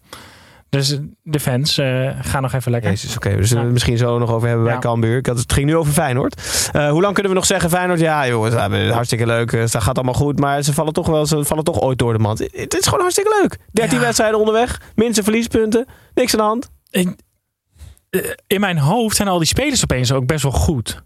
Dus 0.70 0.98
de 1.24 1.40
fans 1.40 1.78
eh, 1.78 2.10
gaan 2.22 2.42
nog 2.42 2.54
even 2.54 2.72
lekker. 2.72 2.90
Jezus, 2.90 3.16
oké. 3.16 3.36
we 3.36 3.46
zullen 3.46 3.64
het 3.64 3.74
misschien 3.74 3.98
zo 3.98 4.18
nog 4.20 4.32
over 4.32 4.48
hebben 4.48 4.66
bij 4.66 4.74
Ja. 4.74 4.80
Cambuur. 4.80 5.20
Had, 5.28 5.38
het 5.38 5.54
ging 5.54 5.66
nu 5.66 5.76
over 5.76 5.94
Feyenoord. 5.94 6.70
Eh, 6.72 6.90
hoe 6.90 7.02
lang 7.02 7.14
kunnen 7.14 7.32
we 7.32 7.38
nog 7.38 7.46
zeggen 7.48 7.70
Feyenoord? 7.70 8.00
Ja, 8.00 8.28
jongens, 8.28 8.56
hartstikke 8.92 9.26
leuk. 9.26 9.52
Het 9.52 9.76
gaat 9.78 9.96
allemaal 9.96 10.14
goed. 10.14 10.40
Maar 10.40 10.62
ze 10.62 10.74
vallen 10.74 10.94
toch 10.94 11.08
wel, 11.08 11.26
ze 11.26 11.44
vallen 11.46 11.64
toch 11.64 11.82
ooit 11.82 11.98
door 11.98 12.14
de 12.14 12.20
mand. 12.20 12.40
Het 12.40 12.78
is 12.80 12.86
gewoon 12.86 13.00
hartstikke 13.00 13.38
leuk. 13.42 13.58
13 13.72 13.98
Ja. 14.00 14.04
wedstrijden 14.04 14.40
onderweg. 14.40 14.82
Minste 14.96 15.24
verliespunten. 15.24 15.86
Niks 16.14 16.34
aan 16.34 16.40
de 16.40 16.46
hand. 16.46 16.70
Eh, 16.96 18.22
in 18.48 18.60
mijn 18.60 18.78
hoofd 18.78 19.16
zijn 19.16 19.28
al 19.28 19.38
die 19.38 19.48
spelers 19.48 19.84
opeens 19.84 20.12
ook 20.12 20.26
best 20.26 20.44
wel 20.44 20.52
goed. 20.52 21.04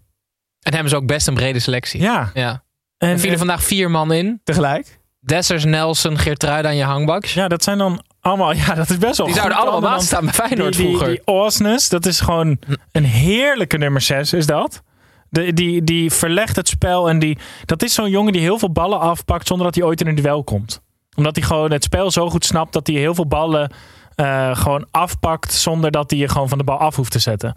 En 0.60 0.72
hebben 0.72 0.90
ze 0.90 0.96
ook 0.96 1.06
best 1.06 1.26
een 1.26 1.34
brede 1.34 1.58
selectie. 1.58 2.00
Ja. 2.00 2.30
ja. 2.34 2.62
En, 2.98 3.08
Er 3.08 3.14
vielen 3.16 3.32
en- 3.32 3.38
vandaag 3.38 3.62
vier 3.62 3.90
man 3.90 4.12
in. 4.12 4.40
Tegelijk. 4.44 4.98
Dessers, 5.20 5.64
Nelson, 5.64 6.18
Geertruida 6.18 6.68
en 6.68 6.76
je 6.76 6.84
hangbaks. 6.84 7.34
ja, 7.34 7.48
dat 7.48 7.62
zijn 7.64 7.78
dan 7.78 8.04
allemaal... 8.20 8.52
Ja, 8.66 8.74
dat 8.74 8.90
is 8.90 8.98
best 8.98 9.16
wel 9.16 9.26
Die 9.26 9.34
zouden 9.36 9.58
allemaal 9.58 9.80
naast 9.90 10.06
staan 10.06 10.24
bij 10.24 10.34
Feyenoord 10.34 10.72
die, 10.76 10.86
die, 10.86 10.96
vroeger. 10.96 11.08
die 11.08 11.26
Osnes, 11.26 11.88
dat 11.88 12.06
is 12.06 12.20
gewoon 12.20 12.58
een 12.92 13.04
heerlijke 13.04 13.76
nummer 13.78 14.00
6, 14.00 14.32
is 14.32 14.46
dat. 14.46 14.82
De, 15.28 15.52
die, 15.52 15.84
die 15.84 16.10
verlegt 16.12 16.56
het 16.56 16.68
spel 16.68 17.08
en 17.08 17.18
die, 17.18 17.38
dat 17.64 17.82
is 17.82 17.94
zo'n 17.94 18.10
jongen 18.10 18.32
die 18.32 18.42
heel 18.42 18.58
veel 18.58 18.72
ballen 18.72 19.00
afpakt 19.00 19.46
zonder 19.46 19.66
dat 19.66 19.74
hij 19.74 19.84
ooit 19.84 20.00
in 20.00 20.06
een 20.06 20.14
duel 20.14 20.44
komt. 20.44 20.80
Omdat 21.16 21.36
hij 21.36 21.44
gewoon 21.44 21.72
het 21.72 21.84
spel 21.84 22.10
zo 22.10 22.30
goed 22.30 22.44
snapt 22.44 22.72
dat 22.72 22.86
hij 22.86 22.96
heel 22.96 23.14
veel 23.14 23.26
ballen 23.26 23.72
eh, 24.20 24.56
gewoon 24.56 24.86
afpakt 24.90 25.52
zonder 25.52 25.90
dat 25.90 26.10
hij 26.10 26.18
je 26.18 26.28
gewoon 26.28 26.48
van 26.48 26.58
de 26.58 26.64
bal 26.64 26.78
af 26.78 26.96
hoeft 26.96 27.12
te 27.12 27.18
zetten. 27.18 27.54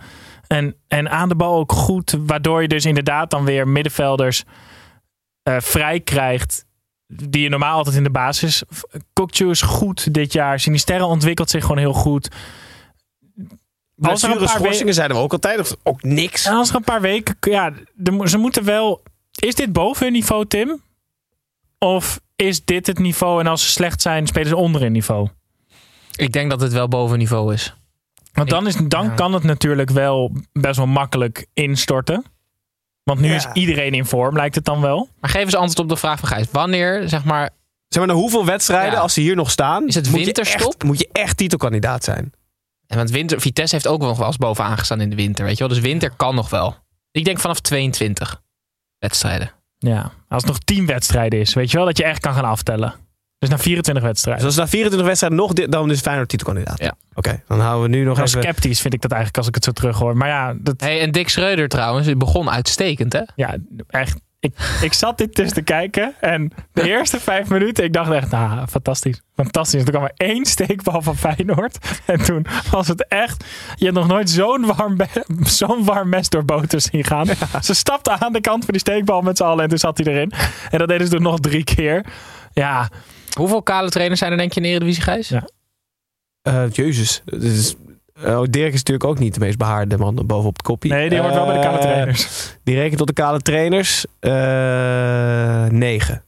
En, 0.47 0.75
en 0.87 1.09
aan 1.09 1.29
de 1.29 1.35
bal 1.35 1.55
ook 1.55 1.71
goed, 1.71 2.17
waardoor 2.19 2.61
je 2.61 2.67
dus 2.67 2.85
inderdaad 2.85 3.29
dan 3.29 3.45
weer 3.45 3.67
middenvelders 3.67 4.43
eh, 5.43 5.55
vrij 5.59 5.99
krijgt 5.99 6.65
die 7.07 7.41
je 7.41 7.49
normaal 7.49 7.77
altijd 7.77 7.95
in 7.95 8.03
de 8.03 8.09
basis. 8.09 8.63
Kokju 9.13 9.49
is 9.49 9.61
goed 9.61 10.13
dit 10.13 10.33
jaar. 10.33 10.59
Sinisterra 10.59 11.05
ontwikkelt 11.05 11.49
zich 11.49 11.61
gewoon 11.61 11.77
heel 11.77 11.93
goed. 11.93 12.29
Als 14.01 14.23
er 14.23 14.31
een 14.31 14.37
paar 14.37 14.49
schorsingen 14.49 14.93
zeiden 14.93 15.17
we 15.17 15.23
ook 15.23 15.31
altijd. 15.31 15.59
Of 15.59 15.75
ook 15.83 16.03
niks. 16.03 16.45
En 16.45 16.53
als 16.53 16.69
er 16.69 16.75
een 16.75 16.83
paar 16.83 17.01
weken... 17.01 17.35
Ja, 17.39 17.71
de- 17.93 18.27
ze 18.27 18.37
moeten 18.37 18.63
wel... 18.63 19.03
Is 19.39 19.55
dit 19.55 19.73
boven 19.73 20.03
hun 20.03 20.13
niveau, 20.13 20.45
Tim? 20.45 20.81
Of 21.77 22.19
is 22.35 22.65
dit 22.65 22.87
het 22.87 22.99
niveau 22.99 23.39
en 23.39 23.47
als 23.47 23.63
ze 23.63 23.69
slecht 23.69 24.01
zijn, 24.01 24.27
spelen 24.27 24.47
ze 24.47 24.55
onder 24.55 24.81
hun 24.81 24.91
niveau? 24.91 25.27
Ik 26.15 26.31
denk 26.31 26.49
dat 26.49 26.61
het 26.61 26.73
wel 26.73 26.87
boven 26.87 27.17
niveau 27.17 27.53
is. 27.53 27.73
Want 28.33 28.49
dan, 28.49 28.67
is, 28.67 28.75
dan 28.87 29.05
Ja. 29.05 29.13
kan 29.13 29.33
het 29.33 29.43
natuurlijk 29.43 29.89
wel 29.89 30.31
best 30.53 30.77
wel 30.77 30.87
makkelijk 30.87 31.45
instorten. 31.53 32.23
Want 33.03 33.19
nu 33.19 33.27
Ja. 33.27 33.35
is 33.35 33.47
iedereen 33.53 33.93
in 33.93 34.05
vorm, 34.05 34.35
lijkt 34.35 34.55
het 34.55 34.65
dan 34.65 34.81
wel. 34.81 35.09
Maar 35.19 35.29
geef 35.29 35.43
eens 35.43 35.55
antwoord 35.55 35.79
op 35.79 35.89
de 35.89 35.95
vraag 35.95 36.19
van 36.19 36.27
Gijs. 36.29 36.47
Wanneer, 36.51 37.09
zeg 37.09 37.23
maar... 37.23 37.49
Zeg 37.87 38.05
maar, 38.05 38.15
na 38.15 38.19
hoeveel 38.21 38.45
wedstrijden, 38.45 38.93
Ja. 38.93 38.99
als 38.99 39.13
ze 39.13 39.21
hier 39.21 39.35
nog 39.35 39.51
staan... 39.51 39.87
Is 39.87 39.95
het 39.95 40.09
moet 40.09 40.19
je 40.19 40.25
winterstop? 40.25 40.73
echt- 40.73 40.83
Moet 40.83 40.99
je 40.99 41.09
echt 41.11 41.37
titelkandidaat 41.37 42.03
zijn. 42.03 42.31
En 42.87 42.97
want 42.97 43.09
winter, 43.09 43.41
Vitesse 43.41 43.75
heeft 43.75 43.87
ook 43.87 44.01
nog 44.01 44.17
wel 44.17 44.27
eens 44.27 44.37
bovenaan 44.37 44.77
gestaan 44.77 45.01
in 45.01 45.09
de 45.09 45.15
winter. 45.15 45.45
Weet 45.45 45.57
je 45.57 45.59
wel? 45.65 45.73
Dus 45.73 45.83
winter 45.83 46.09
kan 46.09 46.35
nog 46.35 46.49
wel. 46.49 46.75
Ik 47.11 47.25
denk 47.25 47.39
vanaf 47.39 47.59
22 47.59 48.41
wedstrijden. 48.99 49.51
Ja, 49.77 50.11
als 50.29 50.41
het 50.43 50.51
nog 50.51 50.59
10 50.59 50.85
wedstrijden 50.85 51.39
is, 51.39 51.53
weet 51.53 51.71
je 51.71 51.77
wel 51.77 51.85
dat 51.85 51.97
je 51.97 52.03
echt 52.03 52.19
kan 52.19 52.33
gaan 52.33 52.45
aftellen. 52.45 52.93
Dus 53.49 53.57
na 53.57 53.63
24 53.63 54.03
Dus 54.03 54.11
wedstrijden. 54.11 54.45
als 54.45 54.55
na 54.55 54.67
24 54.67 55.07
wedstrijden 55.07 55.39
nog... 55.39 55.53
dit- 55.53 55.71
Dan 55.71 55.91
is 55.91 56.01
Feyenoord 56.01 56.29
titelkandidaat. 56.29 56.79
Ja. 56.79 56.93
Oké, 57.13 57.41
dan 57.47 57.59
houden 57.59 57.91
we 57.91 57.97
nu 57.97 58.03
nog 58.03 58.17
Wel 58.17 58.25
even... 58.25 58.41
sceptisch 58.41 58.81
vind 58.81 58.93
ik 58.93 59.01
dat 59.01 59.11
eigenlijk 59.11 59.39
als 59.39 59.47
ik 59.47 59.55
het 59.55 59.63
zo 59.63 59.71
terug 59.71 59.97
hoor. 59.97 60.17
Maar 60.17 60.27
ja, 60.27 60.53
dat, 60.57 60.81
Hey, 60.81 61.01
en 61.01 61.11
Dick 61.11 61.29
Schreuder 61.29 61.67
trouwens, 61.67 62.05
die 62.05 62.15
begon 62.15 62.49
uitstekend 62.49 63.13
hè? 63.13 63.21
ja 63.35 63.55
echt. 63.89 64.19
Ik, 64.39 64.53
ik 64.81 64.93
zat 64.93 65.17
dit 65.17 65.35
dus 65.35 65.51
te 65.53 65.61
kijken 65.61 66.13
en 66.19 66.51
de 66.73 66.89
eerste 66.89 67.19
vijf 67.19 67.49
minuten, 67.49 67.83
ik 67.83 67.93
dacht 67.93 68.11
echt, 68.11 68.31
nou, 68.31 68.67
fantastisch. 68.67 69.21
Fantastisch. 69.35 69.83
Toen 69.83 69.91
kwam 69.93 70.03
er 70.03 70.11
één 70.15 70.45
steekbal 70.45 71.01
van 71.01 71.17
Feyenoord. 71.17 71.77
En 72.05 72.23
toen 72.23 72.45
was 72.71 72.87
het 72.87 73.07
echt, 73.07 73.45
je 73.75 73.83
hebt 73.85 73.97
nog 73.97 74.07
nooit 74.07 74.29
zo'n 74.29 74.65
warm, 74.75 74.97
zo'n 75.43 75.83
warm 75.85 76.09
mes 76.09 76.29
door 76.29 76.45
boter 76.45 76.81
zien 76.81 77.03
gaan. 77.03 77.27
Ze 77.61 77.73
stapten 77.73 78.21
aan 78.21 78.33
de 78.33 78.41
kant 78.41 78.63
van 78.65 78.73
die 78.73 78.79
steekbal 78.81 79.21
met 79.21 79.37
z'n 79.37 79.43
allen 79.43 79.63
en 79.63 79.69
toen 79.69 79.77
zat 79.77 79.97
hij 79.97 80.13
erin. 80.13 80.31
En 80.69 80.77
dat 80.79 80.87
deden 80.87 81.07
ze 81.07 81.13
toen 81.13 81.21
nog 81.23 81.39
drie 81.39 81.63
keer. 81.63 82.05
Ja, 82.53 82.89
Hoeveel 83.37 83.63
kale 83.63 83.89
trainers 83.89 84.19
zijn 84.19 84.31
er 84.31 84.37
denk 84.37 84.53
je 84.53 84.59
in 84.59 84.65
de 84.65 84.69
Eredivisie, 84.71 85.03
Gijs? 85.03 85.29
Ja. 85.29 85.47
Eh, 86.41 86.71
jezus. 86.71 87.21
Het 87.25 87.43
is, 87.43 87.75
oh, 88.25 88.41
Dirk 88.49 88.67
is 88.73 88.77
natuurlijk 88.77 89.05
ook 89.09 89.19
niet 89.19 89.33
de 89.33 89.39
meest 89.39 89.57
behaarde 89.57 89.97
man 89.97 90.15
bovenop 90.25 90.53
het 90.53 90.61
koppie. 90.61 90.91
Nee, 90.91 91.09
die 91.09 91.19
hoort 91.19 91.33
wel 91.33 91.45
bij 91.45 91.55
de 91.55 91.61
kale 91.61 91.77
Eh, 91.77 91.81
trainers. 91.83 92.27
Die 92.63 92.75
rekent 92.75 92.97
tot 92.97 93.07
de 93.07 93.13
kale 93.13 93.39
trainers. 93.39 94.05
eh 94.19 95.65
negen. 95.69 96.23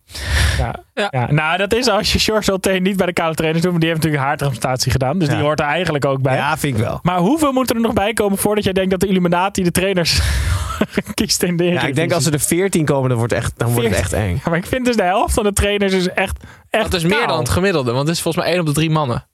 Ja. 0.58 0.76
Ja. 0.94 1.08
Ja. 1.12 1.32
Nou, 1.32 1.58
dat 1.58 1.74
is 1.74 1.88
als 1.88 2.14
je 2.14 2.20
George 2.20 2.52
Alteen 2.52 2.84
niet 2.84 2.98
bij 2.98 3.06
de 3.06 3.14
kale 3.14 3.34
trainers 3.36 3.62
doet. 3.64 3.72
Maar 3.72 3.80
die 3.82 3.90
heeft 3.90 4.02
natuurlijk 4.02 4.24
een 4.26 4.30
haartransplantatie 4.30 4.92
gedaan. 4.92 5.20
Dus 5.20 5.28
Ja. 5.28 5.34
die 5.34 5.44
hoort 5.44 5.60
er 5.60 5.66
eigenlijk 5.66 6.06
ook 6.06 6.22
bij. 6.22 6.36
Ja, 6.36 6.58
vind 6.58 6.78
ik 6.78 6.84
wel. 6.84 7.00
Maar 7.02 7.18
hoeveel 7.18 7.52
moeten 7.52 7.76
er 7.76 7.82
nog 7.82 7.94
bij 7.94 8.14
komen 8.14 8.38
voordat 8.38 8.64
jij 8.64 8.74
denkt 8.74 8.90
dat 8.92 9.00
de 9.00 9.08
Illuminati 9.08 9.64
de 9.64 9.72
trainers 9.72 10.22
kiest 11.14 11.44
in 11.44 11.58
de 11.58 11.64
Ja, 11.64 11.82
ik 11.82 11.96
denk 11.96 12.12
als 12.14 12.26
er 12.26 12.34
er 12.34 12.40
14 12.40 12.86
komen, 12.86 13.10
dan 13.10 13.18
wordt, 13.18 13.34
het 13.34 13.42
echt, 13.44 13.54
dan 13.58 13.72
wordt 13.72 13.88
het 13.90 13.98
echt 13.98 14.14
eng. 14.14 14.34
Ja, 14.44 14.50
maar 14.50 14.58
ik 14.58 14.66
vind 14.66 14.86
dus 14.86 14.96
de 14.96 15.04
helft 15.04 15.34
van 15.34 15.44
de 15.44 15.54
trainers 15.54 15.94
is 15.94 16.10
echt, 16.10 16.44
echt 16.70 16.92
Dat 16.92 16.94
is 16.94 17.04
meer 17.04 17.28
dan 17.28 17.40
het 17.40 17.50
gemiddelde, 17.50 17.92
want 17.92 18.08
het 18.08 18.16
is 18.16 18.22
volgens 18.22 18.44
mij 18.44 18.54
één 18.54 18.62
op 18.62 18.68
de 18.68 18.74
drie 18.74 18.90
mannen. 18.90 19.26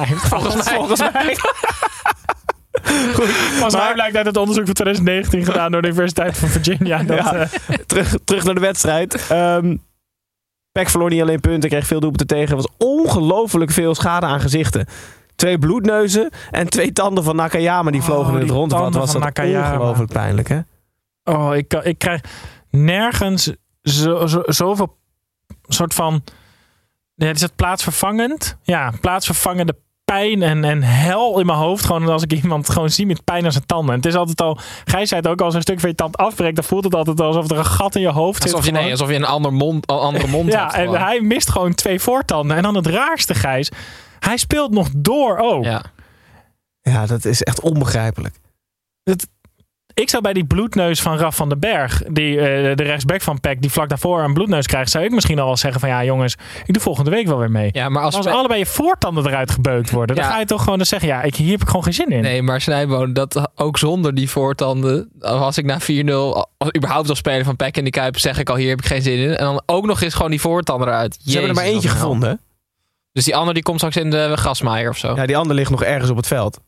Hij 0.00 0.08
heeft 0.08 0.28
volgens 0.28 0.54
mij. 0.64 0.74
Volgens 0.74 1.00
mij. 1.12 1.36
Goed, 3.14 3.28
volgens 3.28 3.74
mij 3.74 3.92
blijkt 3.92 4.16
uit 4.16 4.26
het 4.26 4.36
onderzoek 4.36 4.64
van 4.64 4.74
2019 4.74 5.44
gedaan 5.44 5.72
door 5.72 5.82
de 5.82 5.88
Universiteit 5.88 6.38
van 6.38 6.48
Virginia. 6.48 7.02
Dat, 7.02 7.16
Ja. 7.18 7.34
eh, 7.34 7.48
terug, 7.86 8.14
terug 8.24 8.44
naar 8.44 8.54
de 8.54 8.60
wedstrijd. 8.60 9.26
Ehm 9.28 9.76
Peck 10.72 10.88
verloor 10.88 11.10
niet 11.10 11.20
alleen 11.22 11.40
punten, 11.40 11.70
kreeg 11.70 11.86
veel 11.86 12.00
doelpunten 12.00 12.26
tegen. 12.26 12.48
Er 12.48 12.56
was 12.56 12.68
ongelooflijk 12.78 13.70
veel 13.70 13.94
schade 13.94 14.26
aan 14.26 14.40
gezichten. 14.40 14.86
Twee 15.36 15.58
bloedneuzen 15.58 16.30
en 16.50 16.68
twee 16.68 16.92
tanden 16.92 17.24
van 17.24 17.36
Nakayama 17.36 17.90
die 17.90 18.00
Oh, 18.00 18.06
vlogen 18.06 18.34
in 18.34 18.40
het 18.40 18.50
rond. 18.50 18.72
Wat 18.72 18.94
was 18.94 19.10
van 19.12 19.20
dat 19.20 19.34
Nakayama. 19.36 19.72
ongelooflijk 19.72 20.12
pijnlijk, 20.12 20.48
hè? 20.48 20.60
oh, 21.24 21.56
ik, 21.56 21.72
ik 21.74 21.98
krijg 21.98 22.20
nergens 22.70 23.52
zo, 23.82 24.26
zo, 24.26 24.42
zoveel 24.46 24.96
soort 25.68 25.94
van. 25.94 26.24
Ja, 27.14 27.28
is 27.30 27.40
het 27.40 27.56
plaatsvervangend? 27.56 28.56
Ja, 28.62 28.92
plaatsvervangende 29.00 29.76
pijn 30.12 30.42
en, 30.42 30.64
en 30.64 30.82
hel 30.82 31.40
in 31.40 31.46
mijn 31.46 31.58
hoofd. 31.58 31.84
Gewoon 31.84 32.08
als 32.08 32.22
ik 32.22 32.32
iemand 32.32 32.70
gewoon 32.70 32.90
zie 32.90 33.06
met 33.06 33.24
pijn 33.24 33.44
aan 33.44 33.52
zijn 33.52 33.66
tanden. 33.66 33.90
En 33.90 33.96
het 33.96 34.06
is 34.06 34.14
altijd 34.14 34.40
al. 34.40 34.58
Gij 34.84 35.06
zei 35.06 35.20
het 35.20 35.30
ook, 35.30 35.40
als 35.40 35.54
een 35.54 35.60
stuk 35.60 35.80
van 35.80 35.88
je 35.88 35.94
tand 35.94 36.16
afbreekt, 36.16 36.54
dan 36.54 36.64
voelt 36.64 36.84
het 36.84 36.94
altijd 36.94 37.20
alsof 37.20 37.50
er 37.50 37.58
een 37.58 37.64
gat 37.64 37.94
in 37.94 38.00
je 38.00 38.08
hoofd 38.08 38.42
zit. 38.42 38.52
Alsof 38.52 38.66
je, 38.66 38.72
nee, 38.72 38.90
alsof 38.90 39.08
je 39.08 39.14
een 39.14 39.24
ander 39.24 39.52
mond, 39.52 39.90
een 39.90 39.96
andere 39.96 40.26
mond 40.26 40.48
Ja, 40.52 40.62
hebt. 40.62 40.74
en 40.74 40.84
gewoon. 40.84 41.00
hij 41.00 41.20
mist 41.20 41.50
gewoon 41.50 41.74
twee 41.74 42.00
voortanden. 42.00 42.56
En 42.56 42.62
dan 42.62 42.74
het 42.74 42.86
raarste, 42.86 43.34
Gijs. 43.34 43.70
Hij 44.18 44.36
speelt 44.36 44.72
nog 44.72 44.88
door 44.96 45.38
ook. 45.38 45.64
Ja. 45.64 45.82
Ja, 46.82 47.06
dat 47.06 47.24
is 47.24 47.42
echt 47.42 47.60
onbegrijpelijk. 47.60 48.34
Ik 50.00 50.10
zou 50.10 50.22
bij 50.22 50.32
die 50.32 50.44
bloedneus 50.44 51.02
van 51.02 51.16
Raf 51.16 51.36
van 51.36 51.48
den 51.48 51.58
Berg, 51.58 52.02
die, 52.08 52.38
eh, 52.38 52.76
de 52.76 52.82
rechtsback 52.82 53.20
van 53.20 53.40
PEC, 53.40 53.60
die 53.60 53.70
vlak 53.70 53.88
daarvoor 53.88 54.22
een 54.22 54.34
bloedneus 54.34 54.66
krijgt, 54.66 54.90
zou 54.90 55.04
ik 55.04 55.10
misschien 55.10 55.38
al 55.38 55.46
wel 55.46 55.56
zeggen 55.56 55.80
van 55.80 55.88
ja 55.88 56.04
jongens, 56.04 56.36
ik 56.66 56.72
doe 56.72 56.82
volgende 56.82 57.10
week 57.10 57.26
wel 57.26 57.38
weer 57.38 57.50
mee. 57.50 57.70
ja, 57.72 57.88
maar 57.88 58.02
als, 58.02 58.16
Als 58.16 58.26
allebei 58.26 58.58
je 58.58 58.66
voortanden 58.66 59.26
eruit 59.26 59.50
gebeukt 59.50 59.90
worden, 59.90 60.16
dan 60.16 60.24
ga 60.24 60.38
je 60.38 60.44
toch 60.44 60.62
gewoon 60.62 60.78
dan 60.78 60.86
zeggen 60.86 61.08
ja, 61.08 61.22
ik, 61.22 61.36
hier 61.36 61.50
heb 61.50 61.60
ik 61.60 61.66
gewoon 61.66 61.82
geen 61.82 61.94
zin 61.94 62.10
in. 62.10 62.22
Nee, 62.22 62.42
maar 62.42 62.60
Snijboon, 62.60 63.12
dat 63.12 63.50
ook 63.54 63.78
zonder 63.78 64.14
die 64.14 64.30
voortanden, 64.30 65.10
als 65.20 65.58
ik 65.58 65.64
na 65.64 65.80
4-0, 65.80 65.84
als 66.56 66.74
überhaupt 66.76 67.08
als 67.08 67.18
speler 67.18 67.44
van 67.44 67.56
Peck 67.56 67.76
in 67.76 67.84
de 67.84 67.90
Kuip, 67.90 68.18
zeg 68.18 68.38
ik 68.38 68.50
al, 68.50 68.56
hier 68.56 68.68
heb 68.68 68.78
ik 68.78 68.86
geen 68.86 69.02
zin 69.02 69.18
in. 69.18 69.36
En 69.36 69.44
dan 69.44 69.62
ook 69.66 69.86
nog 69.86 70.00
eens 70.00 70.14
gewoon 70.14 70.30
die 70.30 70.40
voortanden 70.40 70.88
eruit. 70.88 71.18
Ze 71.24 71.30
hebben 71.30 71.48
er 71.48 71.54
maar 71.54 71.64
eentje 71.64 71.88
gevonden. 71.88 72.40
Dus 73.12 73.24
die 73.24 73.36
andere 73.36 73.54
die 73.54 73.62
komt 73.62 73.78
straks 73.78 73.96
in 73.96 74.10
de 74.10 74.32
grasmaaier 74.34 74.88
of 74.88 74.96
zo. 74.96 75.14
Ja, 75.14 75.26
die 75.26 75.36
andere 75.36 75.54
ligt 75.54 75.70
nog 75.70 75.82
ergens 75.82 76.10
op 76.10 76.16
het 76.16 76.26
veld. 76.26 76.60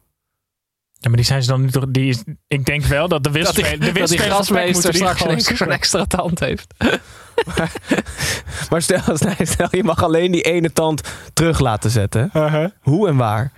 Ja, 1.03 1.09
maar 1.09 1.17
die 1.17 1.27
zijn 1.27 1.43
ze 1.43 1.49
dan 1.49 1.61
nu 1.61 1.71
toch, 1.71 1.85
die 1.89 2.09
is, 2.09 2.23
ik 2.49 2.65
denk 2.65 2.85
wel 2.85 3.09
dat 3.09 3.25
de 3.25 3.31
dat 3.31 3.33
die, 3.33 3.43
wisselspeler, 3.43 3.95
de 3.95 4.01
dat 4.01 4.09
die 4.09 4.19
grasmeester 4.19 4.95
straks 4.95 5.21
zo'n 5.21 5.41
zoeken. 5.41 5.71
extra 5.71 6.05
tand 6.05 6.41
heeft. 6.41 6.75
Maar 8.71 8.83
stel, 8.83 9.01
stel, 9.17 9.35
stel, 9.47 9.69
je 9.71 9.85
mag 9.85 10.03
alleen 10.03 10.31
die 10.33 10.43
ene 10.43 10.73
tand 10.73 11.03
terug 11.33 11.59
laten 11.61 11.91
zetten. 11.91 12.31
Uh-huh. 12.37 12.71
Hoe 12.81 13.09
en 13.09 13.17
waar? 13.17 13.53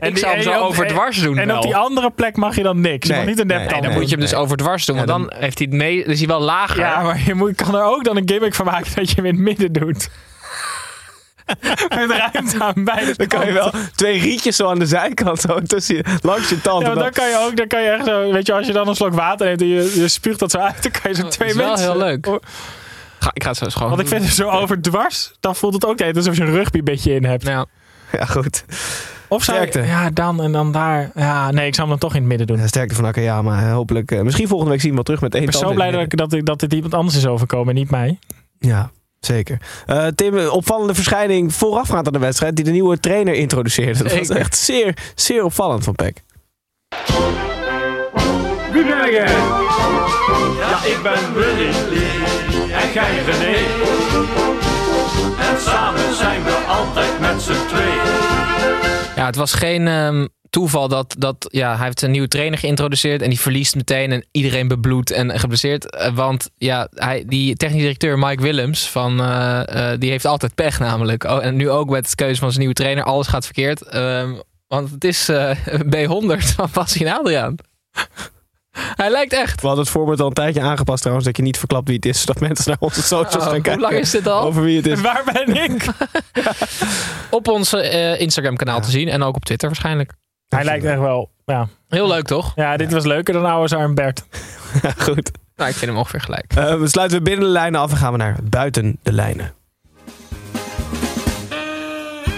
ik 0.00 0.18
zou 0.18 0.32
hem 0.34 0.42
zo 0.42 0.50
op- 0.52 0.68
overdwars 0.68 1.18
doen 1.20 1.38
En 1.38 1.46
wel. 1.46 1.56
op 1.56 1.62
die 1.62 1.76
andere 1.76 2.10
plek 2.10 2.36
mag 2.36 2.56
je 2.56 2.62
dan 2.62 2.80
niks. 2.80 3.08
Je 3.08 3.14
mag 3.14 3.24
niet 3.26 3.38
een 3.38 3.46
nee, 3.46 3.58
neptand 3.58 3.80
Nee, 3.80 3.90
dan 3.90 4.00
moet 4.00 4.08
je 4.10 4.16
hem 4.16 4.24
dus 4.24 4.34
overdwars 4.34 4.86
doen, 4.86 4.96
want 4.96 5.08
Ja, 5.08 5.14
dan, 5.18 5.32
heeft 5.38 5.58
hij 5.58 5.66
het 5.70 5.76
mee, 5.76 6.04
is 6.04 6.18
hij 6.18 6.28
wel 6.28 6.40
lager. 6.40 6.78
Ja, 6.80 7.02
maar 7.02 7.20
je 7.26 7.34
moet, 7.34 7.54
kan 7.54 7.74
er 7.74 7.82
ook 7.84 8.04
dan 8.04 8.16
een 8.16 8.28
gimmick 8.28 8.54
van 8.54 8.66
maken 8.66 8.94
dat 8.94 9.08
je 9.10 9.14
hem 9.16 9.24
in 9.24 9.34
het 9.34 9.42
midden 9.42 9.72
doet. 9.72 10.10
Met 12.06 12.10
ruimte 12.10 12.56
aan 12.64 12.84
beide 12.84 13.14
Dan 13.16 13.26
kan 13.26 13.46
je 13.46 13.52
wel 13.52 13.70
twee 13.94 14.20
rietjes 14.20 14.56
zo 14.56 14.68
aan 14.68 14.78
de 14.78 14.86
zijkant, 14.86 15.40
zo 15.40 15.60
tussen 15.60 15.96
je, 15.96 16.04
langs 16.22 16.48
je 16.48 16.60
tand. 16.60 16.82
Ja, 16.82 16.86
maar 16.94 17.02
dan 17.02 17.12
kan 17.12 17.28
je 17.28 17.38
ook, 17.48 17.56
dan 17.56 17.66
kan 17.66 17.82
je 17.82 17.88
echt 17.88 18.04
zo, 18.04 18.32
weet 18.32 18.46
je, 18.46 18.52
als 18.52 18.66
je 18.66 18.72
dan 18.72 18.88
een 18.88 18.94
slok 18.94 19.14
water 19.14 19.46
neemt 19.46 19.60
en 19.60 19.66
je, 19.66 19.92
je 20.00 20.08
spuugt 20.08 20.38
dat 20.38 20.50
zo 20.50 20.58
uit, 20.58 20.82
dan 20.82 20.92
kan 20.92 21.10
je 21.10 21.16
zo 21.16 21.22
Dat 21.22 21.30
twee 21.30 21.48
is 21.48 21.54
wel 21.54 21.66
mensen. 21.68 21.90
heel 21.90 21.98
leuk. 21.98 22.26
Oh, 22.26 22.36
Ga, 23.18 23.30
ik 23.32 23.42
ga 23.42 23.48
het 23.48 23.58
zo 23.58 23.66
gewoon 23.70 23.88
Want 23.88 24.00
ik 24.00 24.08
vind 24.08 24.24
het 24.24 24.34
zo 24.34 24.48
overdwars, 24.48 25.32
dan 25.40 25.56
voelt 25.56 25.74
het 25.74 25.86
ook 25.86 25.98
net 25.98 26.16
alsof 26.16 26.36
je 26.36 26.42
een 26.42 26.50
rugbybedje 26.52 27.14
in 27.14 27.24
hebt. 27.24 27.46
Ja. 27.46 27.66
Ja, 28.12 28.24
goed. 28.24 28.64
Of 29.28 29.44
zou 29.44 29.60
je- 29.60 29.66
Sterkte. 29.66 29.90
ja, 29.90 30.10
dan 30.10 30.42
en 30.42 30.52
dan 30.52 30.72
daar. 30.72 31.10
Ja, 31.14 31.50
nee, 31.50 31.66
ik 31.66 31.74
zou 31.74 31.88
hem 31.88 31.98
dan 31.98 32.08
toch 32.08 32.14
in 32.14 32.20
het 32.20 32.28
midden 32.28 32.46
doen. 32.46 32.56
Ja, 32.58 32.66
sterkte 32.66 32.94
van 32.94 33.04
Akayama. 33.04 33.70
Hopelijk. 33.70 34.10
eh, 34.10 34.20
misschien 34.20 34.48
volgende 34.48 34.72
week 34.72 34.80
zien 34.80 34.90
we 34.90 34.96
hem 34.96 35.06
wel 35.06 35.16
terug 35.16 35.20
met 35.20 35.34
één 35.34 35.42
Ik 35.44 35.50
ben 35.50 35.58
zo 35.68 35.74
blij 35.74 35.90
dat, 35.90 36.00
ik, 36.00 36.16
dat, 36.16 36.32
ik, 36.32 36.44
dat 36.46 36.60
dit 36.60 36.72
iemand 36.72 36.94
anders 36.94 37.16
is 37.16 37.26
overkomen 37.26 37.68
en 37.68 37.74
niet 37.74 37.90
mij. 37.90 38.18
Ja, 38.58 38.90
zeker. 39.26 39.60
Eh, 39.86 40.06
Tim, 40.06 40.34
een 40.34 40.50
opvallende 40.50 40.94
verschijning 40.94 41.54
voorafgaand 41.54 42.06
aan 42.06 42.12
de 42.12 42.18
wedstrijd 42.18 42.56
die 42.56 42.64
de 42.64 42.70
nieuwe 42.70 43.00
trainer 43.00 43.34
introduceerde. 43.34 44.02
Dat 44.02 44.18
was 44.18 44.28
echt 44.28 44.56
zeer, 44.56 44.96
zeer 45.14 45.44
opvallend 45.44 45.84
van 45.84 45.94
Peck. 45.94 46.22
Wie 48.72 48.84
ben 48.84 49.10
jij? 49.10 49.32
Ja, 50.58 50.84
ik 50.84 50.98
ben 51.02 51.34
Willy. 51.34 51.70
En 52.72 52.92
jij 52.92 53.22
René. 53.24 53.56
En 55.50 55.60
samen 55.60 56.14
zijn 56.14 56.44
we 56.44 56.64
altijd 56.68 57.20
met 57.20 57.42
z'n 57.42 57.66
tweeën. 57.68 58.42
Ja, 59.16 59.26
het 59.26 59.36
was 59.36 59.52
geen 59.52 59.88
ehm, 59.88 60.26
toeval 60.54 60.88
dat, 60.88 61.14
dat 61.18 61.46
ja, 61.50 61.76
hij 61.76 61.84
heeft 61.84 62.02
een 62.02 62.10
nieuwe 62.10 62.28
trainer 62.28 62.58
geïntroduceerd 62.58 63.22
en 63.22 63.28
die 63.28 63.40
verliest 63.40 63.74
meteen 63.74 64.12
en 64.12 64.26
iedereen 64.30 64.68
bebloed 64.68 65.10
en 65.10 65.38
geblesseerd. 65.38 65.90
Eh, 65.90 66.14
want 66.14 66.50
ja, 66.56 66.88
hij, 66.94 67.24
die 67.26 67.56
technisch 67.56 67.80
directeur 67.80 68.18
Mike 68.18 68.42
Willems, 68.42 68.88
van, 68.90 69.20
eh, 69.20 69.92
eh, 69.92 70.00
die 70.00 70.10
heeft 70.10 70.24
altijd 70.24 70.54
pech 70.54 70.78
namelijk. 70.78 71.24
Oh, 71.24 71.44
en 71.44 71.56
nu 71.56 71.70
ook 71.70 71.90
met 71.90 72.08
de 72.10 72.14
keuze 72.14 72.38
van 72.40 72.48
zijn 72.48 72.60
nieuwe 72.60 72.74
trainer, 72.74 73.04
alles 73.04 73.26
gaat 73.26 73.44
verkeerd. 73.44 73.82
Ehm, 73.82 74.34
want 74.68 74.90
het 74.90 75.04
is 75.04 75.28
eh, 75.28 75.50
B100 75.94 76.44
van 76.56 76.68
Bassie 76.72 77.06
en 77.06 77.18
Adriaan. 77.18 77.54
hij 79.00 79.10
lijkt 79.10 79.32
echt. 79.32 79.60
We 79.60 79.66
hadden 79.66 79.84
het 79.84 79.94
voorbeeld 79.94 80.20
al 80.20 80.26
een 80.26 80.32
tijdje 80.32 80.60
aangepast 80.60 81.00
trouwens, 81.00 81.26
dat 81.26 81.36
je 81.36 81.42
niet 81.42 81.58
verklapt 81.58 81.86
wie 81.86 81.96
het 81.96 82.06
is, 82.06 82.20
zodat 82.20 82.40
mensen 82.40 82.64
naar 82.68 82.76
onze 82.80 83.02
socials 83.02 83.34
Oh, 83.34 83.42
gaan 83.42 83.52
hoe 83.52 83.60
kijken. 83.60 83.82
lang 83.82 83.94
is 83.94 84.10
dit 84.10 84.26
al? 84.26 84.42
Over 84.42 84.62
wie 84.62 84.76
het 84.76 84.86
is. 84.86 85.00
Waar 85.00 85.24
ben 85.32 85.62
ik? 85.64 85.86
Op 87.30 87.48
ons 87.48 87.72
eh, 87.72 88.20
Instagram 88.20 88.56
kanaal 88.56 88.80
te 88.80 88.90
zien 88.90 89.08
en 89.08 89.22
ook 89.22 89.36
op 89.36 89.44
Twitter 89.44 89.68
waarschijnlijk. 89.68 90.12
Hij 90.48 90.64
lijkt 90.64 90.84
echt 90.84 90.98
wel, 90.98 91.30
ja. 91.44 91.68
Heel 91.88 92.08
leuk 92.08 92.26
toch? 92.26 92.52
Ja, 92.54 92.76
dit 92.76 92.92
was 92.92 93.04
leuker 93.04 93.34
dan 93.34 93.44
oude 93.44 93.76
arm 93.76 93.94
Bert. 93.94 94.24
Ja, 94.82 94.90
goed. 95.06 95.30
Nou, 95.56 95.70
ik 95.70 95.76
vind 95.76 95.90
hem 95.90 95.96
ongeveer 96.00 96.20
gelijk. 96.20 96.52
Eh, 96.56 96.78
we 96.78 96.88
sluiten 96.88 97.16
weer 97.16 97.26
binnen 97.26 97.46
de 97.46 97.52
lijnen 97.52 97.80
af 97.80 97.90
en 97.90 97.96
gaan 97.96 98.12
we 98.12 98.18
naar 98.18 98.36
buiten 98.42 98.98
de 99.02 99.12
lijnen. 99.12 99.52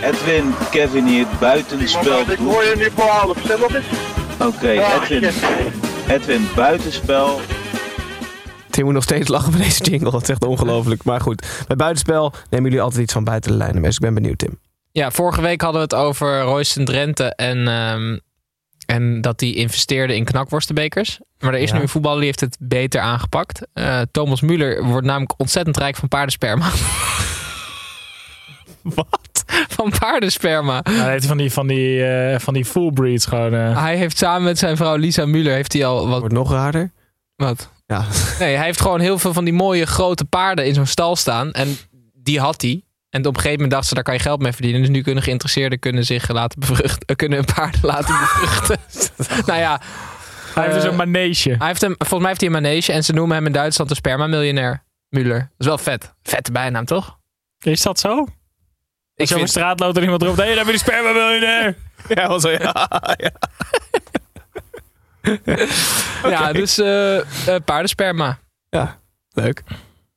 Edwin, 0.03 0.55
Kevin 0.71 1.07
hier, 1.07 1.27
buitenspel. 1.41 2.21
Ik 2.21 2.39
hoor 2.39 2.65
je 2.65 2.75
nu 2.77 2.91
voor 2.95 3.05
half. 3.05 3.39
Stem 3.45 3.63
op 3.63 3.75
eens. 3.75 3.87
Oké, 4.41 4.69
Edwin. 4.69 5.33
Edwin, 6.09 6.49
buitenspel. 6.57 7.41
Tim 8.71 8.85
moet 8.85 8.95
nog 8.95 9.03
steeds 9.03 9.29
lachen 9.29 9.53
met 9.53 9.61
deze 9.63 9.85
jingle. 9.85 10.11
Dat 10.11 10.23
is 10.23 10.29
echt 10.29 10.45
ongelooflijk. 10.45 11.05
Maar 11.05 11.21
goed, 11.21 11.47
bij 11.67 11.77
buitenspel 11.77 12.33
nemen 12.51 12.67
jullie 12.67 12.83
altijd 12.85 13.03
iets 13.03 13.13
van 13.13 13.25
buiten 13.25 13.51
de 13.51 13.57
lijnen. 13.57 13.83
Dus 13.83 13.95
ik 13.95 14.01
ben 14.01 14.15
benieuwd, 14.15 14.39
Tim. 14.39 14.59
Ja, 14.97 15.11
vorige 15.11 15.41
week 15.41 15.61
hadden 15.61 15.81
we 15.89 15.95
het 15.97 16.05
over 16.05 16.41
Royston 16.41 16.85
Drenthe 16.85 17.25
en, 17.35 17.69
ehm, 17.69 18.19
en 18.87 19.21
dat 19.21 19.41
hij 19.41 19.53
investeerde 19.53 20.17
in 20.17 20.25
knakworstenbekers. 20.25 21.19
Maar 21.39 21.55
er 21.55 21.61
is 21.61 21.69
Ja. 21.71 21.77
nu 21.77 21.83
een 21.83 21.89
voetballer 21.89 22.17
die 22.19 22.27
heeft 22.27 22.41
het 22.41 22.57
beter 22.61 23.01
aangepakt. 23.01 23.67
Eh, 23.73 24.01
Thomas 24.11 24.43
Müller 24.43 24.83
wordt 24.85 25.07
namelijk 25.07 25.35
ontzettend 25.37 25.77
rijk 25.77 25.97
van 25.97 26.09
paardensperma. 26.09 26.71
Wat? 28.83 29.45
van 29.69 29.93
paardensperma. 29.99 30.81
Ja, 30.85 30.93
hij 30.93 31.11
heeft 31.11 31.27
van 31.27 31.37
die, 31.37 31.53
van 31.53 31.67
die, 31.67 32.05
eh, 32.05 32.39
van 32.39 32.55
die 32.55 32.65
full 32.65 32.91
breeds 32.93 33.27
gewoon. 33.27 33.55
eh. 33.55 33.83
Hij 33.83 33.97
heeft 33.97 34.17
samen 34.19 34.43
met 34.43 34.59
zijn 34.59 34.77
vrouw 34.77 34.97
Lisa 34.97 35.27
Müller 35.27 35.53
heeft 35.53 35.73
hij 35.73 35.87
al 35.87 36.09
wat. 36.09 36.19
Wordt 36.19 36.35
nog 36.35 36.51
raarder. 36.51 36.93
wat? 37.37 37.71
Ja. 37.87 38.05
Nee, 38.39 38.57
hij 38.57 38.65
heeft 38.65 38.81
gewoon 38.81 39.01
heel 39.01 39.19
veel 39.19 39.33
van 39.33 39.45
die 39.45 39.53
mooie 39.55 39.87
grote 39.87 40.25
paarden 40.25 40.67
in 40.67 40.75
zo'n 40.75 40.87
stal 40.87 41.17
staan. 41.17 41.53
En 41.53 41.77
die 42.15 42.41
had 42.41 42.63
hij. 42.63 42.83
En 43.17 43.27
op 43.27 43.35
een 43.35 43.41
gegeven 43.41 43.53
moment 43.53 43.71
dacht 43.71 43.87
ze, 43.87 43.95
daar 43.95 44.03
kan 44.03 44.15
je 44.15 44.21
geld 44.21 44.41
mee 44.43 44.53
verdienen. 44.53 44.81
Dus 44.81 44.91
nu 44.91 45.03
kunnen 45.03 45.23
geïnteresseerden 45.23 45.79
kunnen 45.79 46.05
zich 46.05 46.29
laten 46.29 46.61
bevruchten. 46.61 47.07
eh, 47.07 47.17
kunnen 47.17 47.45
paarden 47.45 47.81
laten 47.93 48.19
bevruchten. 48.19 48.79
nou 49.51 49.61
ja. 49.61 49.81
hij 50.55 50.63
heeft 50.63 50.75
dus 50.75 50.85
eh, 50.85 50.91
een 50.91 50.97
manege. 50.97 51.55
Hij 51.59 51.67
heeft 51.67 51.81
hem, 51.81 51.95
volgens 51.99 52.21
mij 52.21 52.29
heeft 52.29 52.41
hij 52.41 52.49
een 52.49 52.63
manege 52.63 52.93
en 52.93 53.05
ze 53.05 53.13
noemen 53.13 53.37
hem 53.37 53.47
in 53.47 53.53
Duitsland 53.53 53.91
de 53.91 53.97
sperma-miljonair. 53.97 54.83
Müller. 55.09 55.39
Dat 55.39 55.49
is 55.59 55.67
wel 55.67 55.79
vet. 55.79 56.15
Vette 56.23 56.53
bijnaam, 56.53 56.85
toch? 56.85 57.19
Is 57.59 57.83
dat 57.83 58.01
zo? 58.01 58.27
Ik 59.15 59.23
over 59.23 59.37
vind, 59.37 59.51
straat 59.51 59.81
loopt 59.81 59.97
en 59.97 60.03
iemand 60.03 60.23
roept, 60.23 60.37
hé, 60.37 60.43
hey, 60.45 60.55
daar 60.55 60.65
heb 60.65 60.75
je 60.75 60.81
die 60.83 60.93
sperma 60.93 61.13
miljonair. 61.13 61.77
Ja, 62.15 62.29
was 62.29 62.43
zo, 62.43 62.51
ja. 62.51 62.89
ja. 63.17 63.31
ja, 66.31 66.53
dus 66.53 66.79
eh, 66.79 67.19
eh, 67.19 67.25
paardensperma. 67.65 68.39
Ja, 68.71 68.99
leuk. 69.33 69.63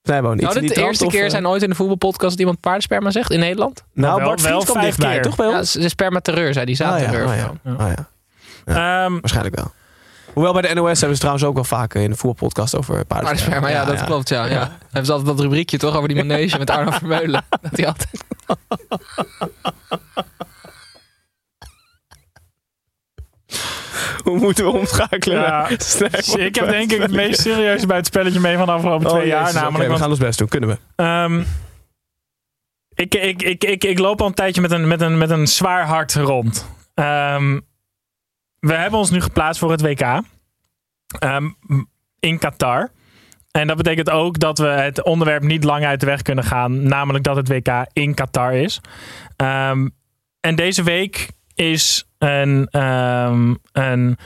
Nou, 0.10 0.36
dit 0.60 0.76
de 0.76 0.82
eerste 0.82 1.06
of, 1.06 1.12
keer 1.12 1.24
eh? 1.24 1.30
zijn 1.30 1.48
ooit 1.48 1.62
in 1.64 1.70
de 1.70 1.76
voetbalpodcast 1.76 2.30
dat 2.32 2.40
iemand 2.40 2.60
paardensperma 2.60 3.12
zegt 3.12 3.32
in 3.32 3.40
Nederland? 3.40 3.84
Nou, 3.94 4.16
wel- 4.18 4.28
Bart 4.28 4.42
wel 4.42 4.60
kwam 4.64 4.74
vijf 4.76 4.86
dichtbij, 4.86 5.14
keer. 5.14 5.22
toch 5.22 5.36
wel? 5.36 5.52
Ja, 5.52 5.60
de 5.74 5.90
sperma 5.90 6.20
terreur, 6.20 6.54
zei 6.54 6.66
die 6.66 6.84
Ah, 6.86 6.90
ja, 6.90 7.00
zaterreur. 7.00 7.28
ah, 7.28 7.36
ja. 7.38 7.52
Ah, 7.78 7.92
ja. 7.96 8.08
Ehm, 9.06 9.12
Waarschijnlijk 9.20 9.56
wel. 9.56 9.72
Hoewel 10.34 10.54
bij 10.54 10.62
de 10.62 10.74
NOS 10.74 10.98
hebben 10.98 11.12
ze 11.14 11.20
trouwens 11.20 11.46
ook 11.46 11.54
wel 11.56 11.64
vaak 11.64 11.94
in 11.94 12.10
de 12.10 12.16
voetbalpodcast 12.18 12.76
over 12.76 13.06
paardensperma. 13.06 13.60
Paardensperma, 13.60 13.92
ja, 13.94 13.98
dat 13.98 14.06
klopt. 14.08 14.30
Ja, 14.30 14.46
ja. 14.46 14.78
Hebben 14.84 15.06
ze 15.06 15.12
altijd 15.12 15.30
dat 15.38 15.40
rubriekje 15.40 15.78
toch 15.78 15.96
over 15.96 16.08
die 16.08 16.18
manege 16.18 16.58
met 16.64 16.70
Arno 16.70 16.92
Vermeulen. 16.92 17.46
Dat 17.62 17.72
hij 17.78 17.88
altijd... 17.88 18.24
Hoe 24.30 24.40
moeten 24.46 24.66
we 24.66 24.72
omschakelen? 24.72 25.42
Ja, 25.42 25.70
ik 26.48 26.56
heb 26.56 26.70
denk 26.70 26.92
ik 26.92 27.02
het 27.02 27.12
meest 27.12 27.42
serieuze 27.42 27.88
bij 27.88 27.98
het 27.98 28.06
spelletje 28.06 28.40
mee 28.40 28.58
van 28.58 28.66
de 28.66 28.72
afgelopen 28.72 29.08
Oh, 29.08 29.14
twee 29.14 29.28
jaar. 29.28 29.54
Namelijk, 29.54 29.78
we 29.82 29.88
want, 29.88 30.00
gaan 30.00 30.10
ons 30.10 30.20
best 30.20 30.38
doen, 30.38 30.48
kunnen 30.48 30.70
we. 30.70 30.78
ehm, 30.96 31.44
ik, 32.94 33.16
ik, 33.16 33.42
ik, 33.42 33.64
ik, 33.64 33.84
ik 33.84 34.00
loop 34.00 34.22
al 34.22 34.28
een 34.28 34.34
tijdje 34.34 34.62
met 34.62 34.72
een, 34.72 34.88
met 34.88 35.02
een, 35.02 35.18
met 35.18 35.30
een 35.30 35.48
zwaar 35.48 35.86
hart 35.86 36.14
rond. 36.14 36.70
Ehm, 36.94 37.60
we 38.60 38.74
hebben 38.74 39.00
ons 39.00 39.10
nu 39.10 39.22
geplaatst 39.22 39.60
voor 39.60 39.72
het 39.72 39.82
WK 39.82 40.22
ehm, 41.20 41.50
in 42.20 42.40
Qatar. 42.40 42.92
En 43.52 43.68
dat 43.68 43.78
betekent 43.78 44.10
ook 44.10 44.40
dat 44.40 44.58
we 44.58 44.68
het 44.68 45.04
onderwerp 45.04 45.44
niet 45.44 45.64
lang 45.64 45.86
uit 45.86 46.00
de 46.00 46.06
weg 46.06 46.22
kunnen 46.22 46.44
gaan. 46.44 46.84
Namelijk 46.84 47.24
dat 47.24 47.36
het 47.36 47.48
WK 47.48 47.86
in 47.94 48.14
Qatar 48.14 48.54
is. 48.54 48.82
Ehm, 49.36 49.88
en 50.40 50.56
deze 50.56 50.84
week 50.84 51.30
is 51.54 52.09
een, 52.20 52.68
ehm, 52.72 53.54
een 53.72 54.18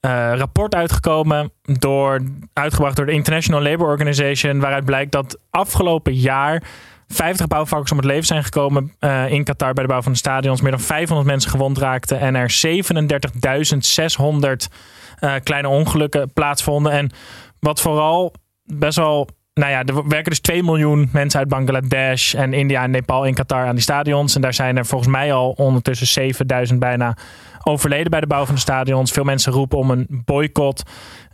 eh, 0.00 0.32
rapport 0.34 0.74
uitgekomen, 0.74 1.52
door, 1.62 2.20
uitgebracht 2.52 2.96
door 2.96 3.06
de 3.06 3.12
International 3.12 3.62
Labour 3.62 3.90
Organization, 3.90 4.60
waaruit 4.60 4.84
blijkt 4.84 5.12
dat 5.12 5.38
afgelopen 5.50 6.14
jaar 6.14 6.62
50 7.08 7.46
bouwvakkers 7.46 7.90
om 7.90 7.96
het 7.96 8.06
leven 8.06 8.26
zijn 8.26 8.44
gekomen 8.44 8.92
eh, 8.98 9.30
in 9.30 9.44
Qatar 9.44 9.72
bij 9.72 9.82
de 9.82 9.90
bouw 9.90 10.02
van 10.02 10.12
de 10.12 10.18
stadions. 10.18 10.60
Meer 10.60 10.70
dan 10.70 10.80
500 10.80 11.28
mensen 11.28 11.50
gewond 11.50 11.78
raakten 11.78 12.20
en 12.20 12.34
er 12.34 12.50
37.600 12.50 14.68
eh, 15.18 15.34
kleine 15.42 15.68
ongelukken 15.68 16.32
plaatsvonden. 16.32 16.92
En 16.92 17.10
wat 17.60 17.80
vooral 17.80 18.34
best 18.64 18.96
wel. 18.96 19.28
Nou 19.58 19.70
ja, 19.70 19.84
er 19.84 20.08
werken 20.08 20.30
dus 20.30 20.40
2 20.40 20.62
miljoen 20.62 21.08
mensen 21.12 21.40
uit 21.40 21.48
Bangladesh 21.48 22.34
en 22.34 22.52
India 22.52 22.82
en 22.82 22.90
Nepal 22.90 23.24
in 23.24 23.34
Qatar 23.34 23.66
aan 23.66 23.74
die 23.74 23.82
stadions. 23.82 24.34
En 24.34 24.40
daar 24.40 24.54
zijn 24.54 24.76
er 24.76 24.86
volgens 24.86 25.10
mij 25.10 25.32
al 25.32 25.50
ondertussen 25.50 26.06
7000 26.06 26.78
bijna 26.78 27.16
overleden 27.62 28.10
bij 28.10 28.20
de 28.20 28.26
bouw 28.26 28.44
van 28.44 28.54
de 28.54 28.60
stadions. 28.60 29.10
Veel 29.10 29.24
mensen 29.24 29.52
roepen 29.52 29.78
om 29.78 29.90
een 29.90 30.22
boycott. 30.24 30.82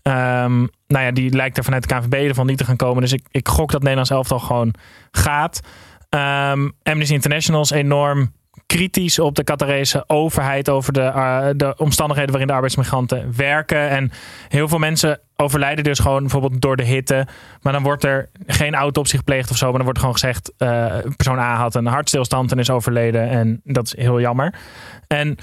Ehm, 0.02 0.58
nou 0.86 1.04
ja, 1.04 1.10
die 1.10 1.34
lijkt 1.34 1.56
er 1.56 1.64
vanuit 1.64 1.88
de 1.88 1.94
KNVB 1.94 2.28
ervan 2.28 2.46
niet 2.46 2.58
te 2.58 2.64
gaan 2.64 2.76
komen. 2.76 3.02
Dus 3.02 3.12
ik, 3.12 3.26
ik 3.30 3.48
gok 3.48 3.70
dat 3.70 3.80
Nederlands 3.80 4.10
elftal 4.10 4.38
gewoon 4.38 4.74
gaat. 5.10 5.60
Ehm 6.08 6.68
Amnesty 6.82 7.14
International 7.14 7.62
is 7.62 7.70
enorm 7.70 8.32
kritisch 8.66 9.18
op 9.18 9.34
de 9.34 9.44
Qatarese 9.44 10.04
overheid 10.06 10.68
over 10.68 10.92
de, 10.92 11.00
eh, 11.00 11.48
de 11.56 11.74
omstandigheden 11.76 12.30
waarin 12.30 12.48
de 12.48 12.54
arbeidsmigranten 12.54 13.32
werken. 13.36 13.88
En 13.88 14.10
heel 14.48 14.68
veel 14.68 14.78
mensen 14.78 15.20
overlijden 15.36 15.84
dus 15.84 15.98
gewoon 15.98 16.20
bijvoorbeeld 16.20 16.60
door 16.60 16.76
de 16.76 16.84
hitte. 16.84 17.26
Maar 17.62 17.72
dan 17.72 17.82
wordt 17.82 18.04
er 18.04 18.30
geen 18.46 18.74
autopsie 18.74 19.18
gepleegd 19.18 19.50
of 19.50 19.56
zo. 19.56 19.64
Maar 19.64 19.74
dan 19.74 19.84
wordt 19.84 19.98
gewoon 19.98 20.14
gezegd, 20.14 20.52
eh, 20.58 20.96
persoon 21.16 21.38
A 21.38 21.56
had 21.56 21.74
een 21.74 21.86
hartstilstand 21.86 22.52
en 22.52 22.58
is 22.58 22.70
overleden. 22.70 23.28
En 23.28 23.60
dat 23.64 23.86
is 23.86 23.96
heel 23.96 24.20
jammer. 24.20 24.54
En 25.06 25.36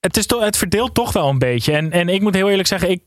het, 0.00 0.16
is 0.16 0.26
toch, 0.26 0.44
het 0.44 0.56
verdeelt 0.56 0.94
toch 0.94 1.12
wel 1.12 1.28
een 1.28 1.38
beetje. 1.38 1.72
En, 1.72 1.90
en 1.90 2.08
ik 2.08 2.20
moet 2.20 2.34
heel 2.34 2.50
eerlijk 2.50 2.68
zeggen, 2.68 2.90
ik, 2.90 3.02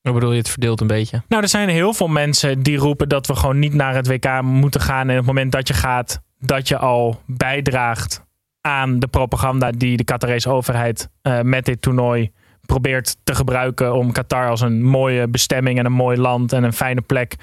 Hoe 0.00 0.12
bedoel 0.12 0.32
je, 0.32 0.38
het 0.38 0.50
verdeelt 0.50 0.80
een 0.80 0.86
beetje? 0.86 1.22
nou, 1.28 1.42
er 1.42 1.48
zijn 1.48 1.68
heel 1.68 1.94
veel 1.94 2.08
mensen 2.08 2.62
die 2.62 2.76
roepen 2.76 3.08
dat 3.08 3.26
we 3.26 3.34
gewoon 3.34 3.58
niet 3.58 3.74
naar 3.74 3.94
het 3.94 4.06
WK 4.06 4.42
moeten 4.42 4.80
gaan. 4.80 5.08
En 5.08 5.10
op 5.10 5.16
het 5.16 5.26
moment 5.26 5.52
dat 5.52 5.68
je 5.68 5.74
gaat, 5.74 6.20
dat 6.40 6.68
je 6.68 6.78
al 6.78 7.22
bijdraagt 7.26 8.24
aan 8.60 8.98
de 8.98 9.06
propaganda 9.06 9.70
die 9.70 9.96
de 9.96 10.04
Qatarese 10.04 10.50
overheid 10.50 11.08
eh, 11.22 11.40
met 11.40 11.64
dit 11.64 11.82
toernooi 11.82 12.32
probeert 12.66 13.16
te 13.24 13.34
gebruiken 13.34 13.94
om 13.94 14.12
Qatar 14.12 14.48
als 14.48 14.60
een 14.60 14.82
mooie 14.82 15.28
bestemming 15.28 15.78
en 15.78 15.84
een 15.84 15.92
mooi 15.92 16.18
land 16.18 16.52
en 16.52 16.64
een 16.64 16.72
fijne 16.72 17.00
plek 17.00 17.34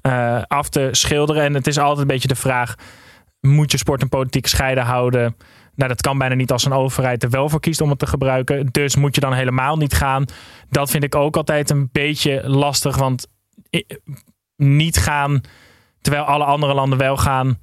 eh, 0.00 0.42
af 0.46 0.68
te 0.68 0.88
schilderen. 0.90 1.42
En 1.42 1.54
het 1.54 1.66
is 1.66 1.78
altijd 1.78 1.98
een 2.00 2.06
beetje 2.06 2.28
de 2.28 2.34
vraag: 2.34 2.74
moet 3.40 3.70
je 3.70 3.78
sport 3.78 4.02
en 4.02 4.08
politiek 4.08 4.46
scheiden 4.46 4.84
houden? 4.84 5.36
Nou, 5.74 5.88
dat 5.88 6.00
kan 6.00 6.18
bijna 6.18 6.34
niet 6.34 6.52
als 6.52 6.64
een 6.64 6.72
overheid 6.72 7.22
er 7.22 7.30
wel 7.30 7.48
voor 7.48 7.60
kiest 7.60 7.80
om 7.80 7.90
het 7.90 7.98
te 7.98 8.06
gebruiken. 8.06 8.66
Dus 8.66 8.96
moet 8.96 9.14
je 9.14 9.20
dan 9.20 9.32
helemaal 9.32 9.76
niet 9.76 9.94
gaan. 9.94 10.24
Dat 10.68 10.90
vind 10.90 11.04
ik 11.04 11.14
ook 11.14 11.36
altijd 11.36 11.70
een 11.70 11.88
beetje 11.92 12.42
lastig. 12.48 12.96
Want 12.96 13.26
niet 14.56 14.96
gaan 14.96 15.40
terwijl 16.00 16.24
alle 16.24 16.44
andere 16.44 16.74
landen 16.74 16.98
wel 16.98 17.16
gaan, 17.16 17.58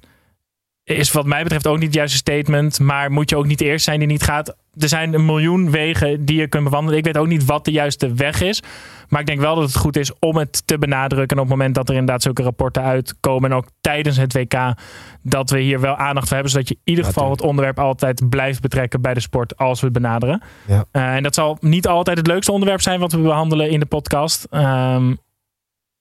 is 0.96 1.12
wat 1.12 1.26
mij 1.26 1.42
betreft 1.42 1.66
ook 1.66 1.76
niet 1.76 1.86
het 1.86 1.94
juiste 1.94 2.16
statement. 2.16 2.80
Maar 2.80 3.10
moet 3.10 3.30
je 3.30 3.36
ook 3.36 3.46
niet 3.46 3.58
de 3.58 3.64
eerste 3.64 3.82
zijn 3.82 3.98
die 3.98 4.08
niet 4.08 4.22
gaat. 4.22 4.56
Er 4.78 4.88
zijn 4.88 5.14
een 5.14 5.24
miljoen 5.24 5.70
wegen 5.70 6.24
die 6.24 6.40
je 6.40 6.48
kunt 6.48 6.64
bewandelen. 6.64 6.98
Ik 6.98 7.04
weet 7.04 7.16
ook 7.16 7.26
niet 7.26 7.44
wat 7.44 7.64
de 7.64 7.70
juiste 7.70 8.14
weg 8.14 8.40
is. 8.40 8.62
Maar 9.08 9.20
ik 9.20 9.26
denk 9.26 9.40
wel 9.40 9.54
dat 9.54 9.64
het 9.64 9.76
goed 9.76 9.96
is 9.96 10.18
om 10.18 10.36
het 10.36 10.66
te 10.66 10.78
benadrukken. 10.78 11.36
En 11.36 11.42
op 11.42 11.48
het 11.48 11.56
moment 11.56 11.74
dat 11.74 11.88
er 11.88 11.94
inderdaad 11.94 12.22
zulke 12.22 12.42
rapporten 12.42 12.82
uitkomen. 12.82 13.50
En 13.50 13.56
ook 13.56 13.66
tijdens 13.80 14.16
het 14.16 14.32
WK. 14.32 14.74
Dat 15.22 15.50
we 15.50 15.60
hier 15.60 15.80
wel 15.80 15.96
aandacht 15.96 16.26
voor 16.26 16.34
hebben. 16.34 16.52
Zodat 16.52 16.68
je 16.68 16.74
in 16.74 16.80
ieder 16.84 17.04
geval 17.04 17.30
het 17.30 17.42
onderwerp 17.42 17.78
altijd 17.78 18.28
blijft 18.28 18.60
betrekken 18.60 19.00
bij 19.00 19.14
de 19.14 19.20
sport. 19.20 19.56
Als 19.56 19.80
we 19.80 19.86
het 19.86 19.94
benaderen. 19.94 20.42
Ja. 20.66 20.84
Eh, 20.90 21.14
en 21.14 21.22
dat 21.22 21.34
zal 21.34 21.56
niet 21.60 21.88
altijd 21.88 22.18
het 22.18 22.26
leukste 22.26 22.52
onderwerp 22.52 22.80
zijn 22.80 23.00
wat 23.00 23.12
we 23.12 23.18
behandelen 23.18 23.70
in 23.70 23.80
de 23.80 23.86
podcast. 23.86 24.46
Ehm, 24.50 25.14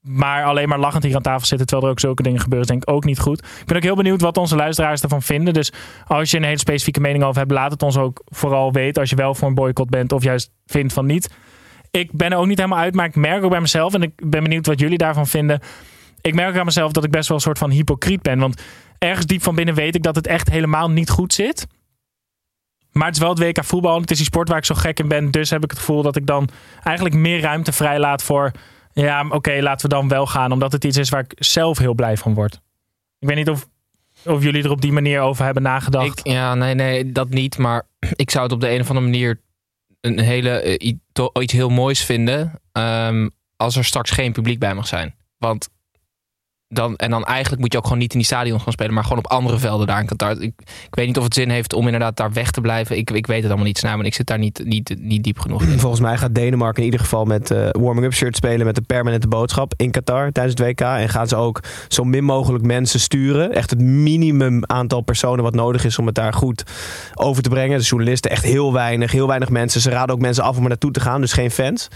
maar 0.02 0.44
alleen 0.44 0.70
maar 0.70 0.80
lachend 0.80 1.04
hier 1.04 1.16
aan 1.16 1.22
tafel 1.22 1.46
zitten 1.46 1.68
terwijl 1.68 1.88
er 1.88 1.94
ook 1.94 2.00
zulke 2.00 2.24
dingen 2.24 2.40
gebeuren, 2.40 2.68
is 2.68 2.74
denk 2.74 2.84
ik 2.88 2.94
ook 2.94 3.04
niet 3.04 3.20
goed. 3.20 3.40
Ik 3.40 3.66
ben 3.66 3.76
ook 3.76 3.84
heel 3.84 3.96
benieuwd 3.96 4.22
wat 4.22 4.38
onze 4.38 4.56
luisteraars 4.56 5.02
ervan 5.02 5.22
vinden. 5.22 5.54
Dus 5.54 5.72
als 6.08 6.32
je 6.32 6.38
een 6.38 6.44
hele 6.44 6.58
specifieke 6.58 7.00
mening 7.00 7.24
over 7.24 7.40
hebt, 7.40 7.52
laat 7.52 7.72
het 7.72 7.84
ons 7.84 7.98
ook 7.98 8.22
vooral 8.26 8.72
weten. 8.72 9.02
Als 9.02 9.10
je 9.10 9.16
wel 9.16 9.36
voor 9.36 9.48
een 9.48 9.54
boycott 9.54 9.90
bent 9.90 10.12
of 10.12 10.24
juist 10.24 10.52
vindt 10.66 10.94
van 10.94 11.06
niet. 11.06 11.30
Ik 11.92 12.12
ben 12.12 12.32
er 12.32 12.38
ook 12.38 12.46
niet 12.46 12.58
helemaal 12.58 12.80
uit, 12.80 12.96
maar 12.96 13.06
ik 13.06 13.16
merk 13.16 13.44
ook 13.44 13.50
bij 13.50 13.62
mezelf 13.62 13.94
en 13.94 14.02
ik 14.02 14.12
ben 14.16 14.44
benieuwd 14.44 14.66
wat 14.66 14.80
jullie 14.80 14.98
daarvan 14.98 15.28
vinden. 15.28 15.60
Ik 16.22 16.34
merk 16.34 16.58
aan 16.58 16.66
mezelf 16.66 16.92
dat 16.92 17.04
ik 17.04 17.12
best 17.12 17.28
wel 17.28 17.38
een 17.38 17.44
soort 17.44 17.58
van 17.58 17.70
hypocriet 17.70 18.22
ben. 18.22 18.40
Want 18.40 18.62
ergens 18.98 19.26
diep 19.26 19.44
van 19.44 19.56
binnen 19.56 19.76
weet 19.76 19.96
ik 19.96 20.04
dat 20.04 20.16
het 20.16 20.28
echt 20.28 20.50
helemaal 20.50 20.92
niet 20.92 21.10
goed 21.10 21.34
zit. 21.34 21.68
Maar 22.92 23.06
het 23.06 23.16
is 23.16 23.22
wel 23.22 23.30
het 23.30 23.40
WK 23.40 23.64
voetbal. 23.64 24.02
Het 24.02 24.12
is 24.12 24.18
die 24.18 24.26
sport 24.26 24.50
waar 24.50 24.58
ik 24.58 24.66
zo 24.66 24.76
gek 24.76 25.00
in 25.00 25.08
ben. 25.08 25.32
Dus 25.32 25.50
heb 25.50 25.64
ik 25.64 25.70
het 25.70 25.80
gevoel 25.80 26.02
dat 26.02 26.16
ik 26.16 26.26
dan 26.26 26.50
eigenlijk 26.84 27.16
meer 27.16 27.42
ruimte 27.42 27.72
vrijlaat 27.72 28.24
voor... 28.24 28.52
Ja, 28.94 29.26
oké, 29.30 29.60
laten 29.62 29.90
we 29.90 29.96
dan 29.96 30.08
wel 30.08 30.28
gaan. 30.28 30.52
Omdat 30.52 30.72
het 30.72 30.84
iets 30.84 30.98
is 30.98 31.10
waar 31.10 31.24
ik 31.30 31.34
zelf 31.36 31.78
heel 31.78 31.94
blij 31.94 32.18
van 32.18 32.34
word. 32.34 32.62
Ik 33.20 33.28
weet 33.28 33.38
niet 33.38 33.50
of, 33.50 33.68
of 34.26 34.44
jullie 34.44 34.64
er 34.64 34.72
op 34.72 34.82
die 34.82 34.92
manier 34.92 35.20
over 35.20 35.46
hebben 35.46 35.64
nagedacht. 35.64 36.20
Ik, 36.20 36.28
ja, 36.28 36.56
nee, 36.56 36.74
nee, 36.74 37.12
dat 37.12 37.30
niet. 37.30 37.58
Maar 37.58 37.88
ik 38.16 38.32
zou 38.32 38.44
het 38.44 38.54
op 38.54 38.62
de 38.62 38.70
een 38.70 38.82
of 38.82 38.88
andere 38.88 39.06
manier 39.06 39.42
een 40.02 40.20
hele, 40.20 40.50
eh, 40.50 40.94
iets 41.42 41.54
heel 41.54 41.70
moois 41.70 42.04
vinden. 42.06 42.60
ehm, 42.72 43.30
als 43.58 43.76
er 43.76 43.86
straks 43.86 44.10
geen 44.12 44.32
publiek 44.32 44.60
bij 44.60 44.74
mag 44.76 44.88
zijn. 44.88 45.16
Want 45.38 45.70
dan, 46.74 46.96
en 46.96 47.10
dan 47.10 47.24
eigenlijk 47.24 47.62
moet 47.62 47.72
je 47.72 47.78
ook 47.78 47.84
gewoon 47.84 48.00
niet 48.00 48.12
in 48.14 48.18
die 48.18 48.28
stadions 48.28 48.64
gaan 48.64 48.72
spelen, 48.74 48.94
maar 48.94 49.04
gewoon 49.04 49.18
op 49.18 49.28
andere 49.28 49.58
velden 49.58 49.88
daar 49.88 50.00
in 50.00 50.06
Qatar. 50.06 50.32
Ik, 50.32 50.54
ik 50.66 50.96
weet 50.96 51.08
niet 51.08 51.18
of 51.18 51.24
het 51.24 51.34
zin 51.34 51.50
heeft 51.50 51.74
om 51.74 51.86
inderdaad 51.86 52.18
daar 52.18 52.34
weg 52.34 52.52
te 52.52 52.62
blijven. 52.62 52.98
Ik, 52.98 53.12
ik 53.12 53.28
weet 53.28 53.38
het 53.38 53.48
allemaal 53.48 53.66
niet, 53.66 53.78
Snijman. 53.78 54.00
maar 54.00 54.08
ik 54.08 54.16
zit 54.16 54.28
daar 54.28 54.38
niet, 54.38 54.62
niet, 54.66 54.96
niet 55.00 55.24
diep 55.24 55.40
genoeg 55.40 55.64
in. 55.64 55.80
Volgens 55.80 56.02
mij 56.02 56.18
gaat 56.18 56.36
Denemarken 56.36 56.80
in 56.80 56.86
ieder 56.86 57.00
geval 57.00 57.26
met 57.26 57.52
eh, 57.52 57.70
warming-up 57.72 58.14
shirt 58.14 58.36
spelen 58.36 58.66
met 58.66 58.78
een 58.78 58.86
permanente 58.86 59.28
boodschap 59.28 59.74
in 59.78 59.92
Qatar 59.92 60.32
tijdens 60.32 60.60
het 60.60 60.68
WK. 60.68 60.82
En 60.82 61.10
gaan 61.10 61.28
ze 61.28 61.36
ook 61.36 61.60
zo 61.88 62.04
min 62.04 62.24
mogelijk 62.24 62.64
mensen 62.64 63.00
sturen. 63.00 63.54
Echt 63.54 63.70
het 63.70 63.82
minimum 63.82 64.66
aantal 64.66 65.02
personen 65.02 65.44
wat 65.44 65.54
nodig 65.54 65.86
is 65.86 66.00
om 66.00 66.06
het 66.06 66.16
daar 66.16 66.34
goed 66.34 66.64
over 67.14 67.44
te 67.44 67.50
brengen. 67.50 67.80
De 67.80 67.86
journalisten 67.86 68.32
echt 68.32 68.44
heel 68.44 68.74
weinig, 68.74 69.12
heel 69.12 69.28
weinig 69.28 69.50
mensen. 69.50 69.82
Ze 69.82 69.90
raden 69.90 70.16
ook 70.16 70.22
mensen 70.22 70.44
af 70.44 70.58
om 70.58 70.64
er 70.64 70.70
naartoe 70.70 70.92
te 70.92 71.00
gaan, 71.00 71.22
dus 71.22 71.34
geen 71.34 71.52
fans. 71.52 71.88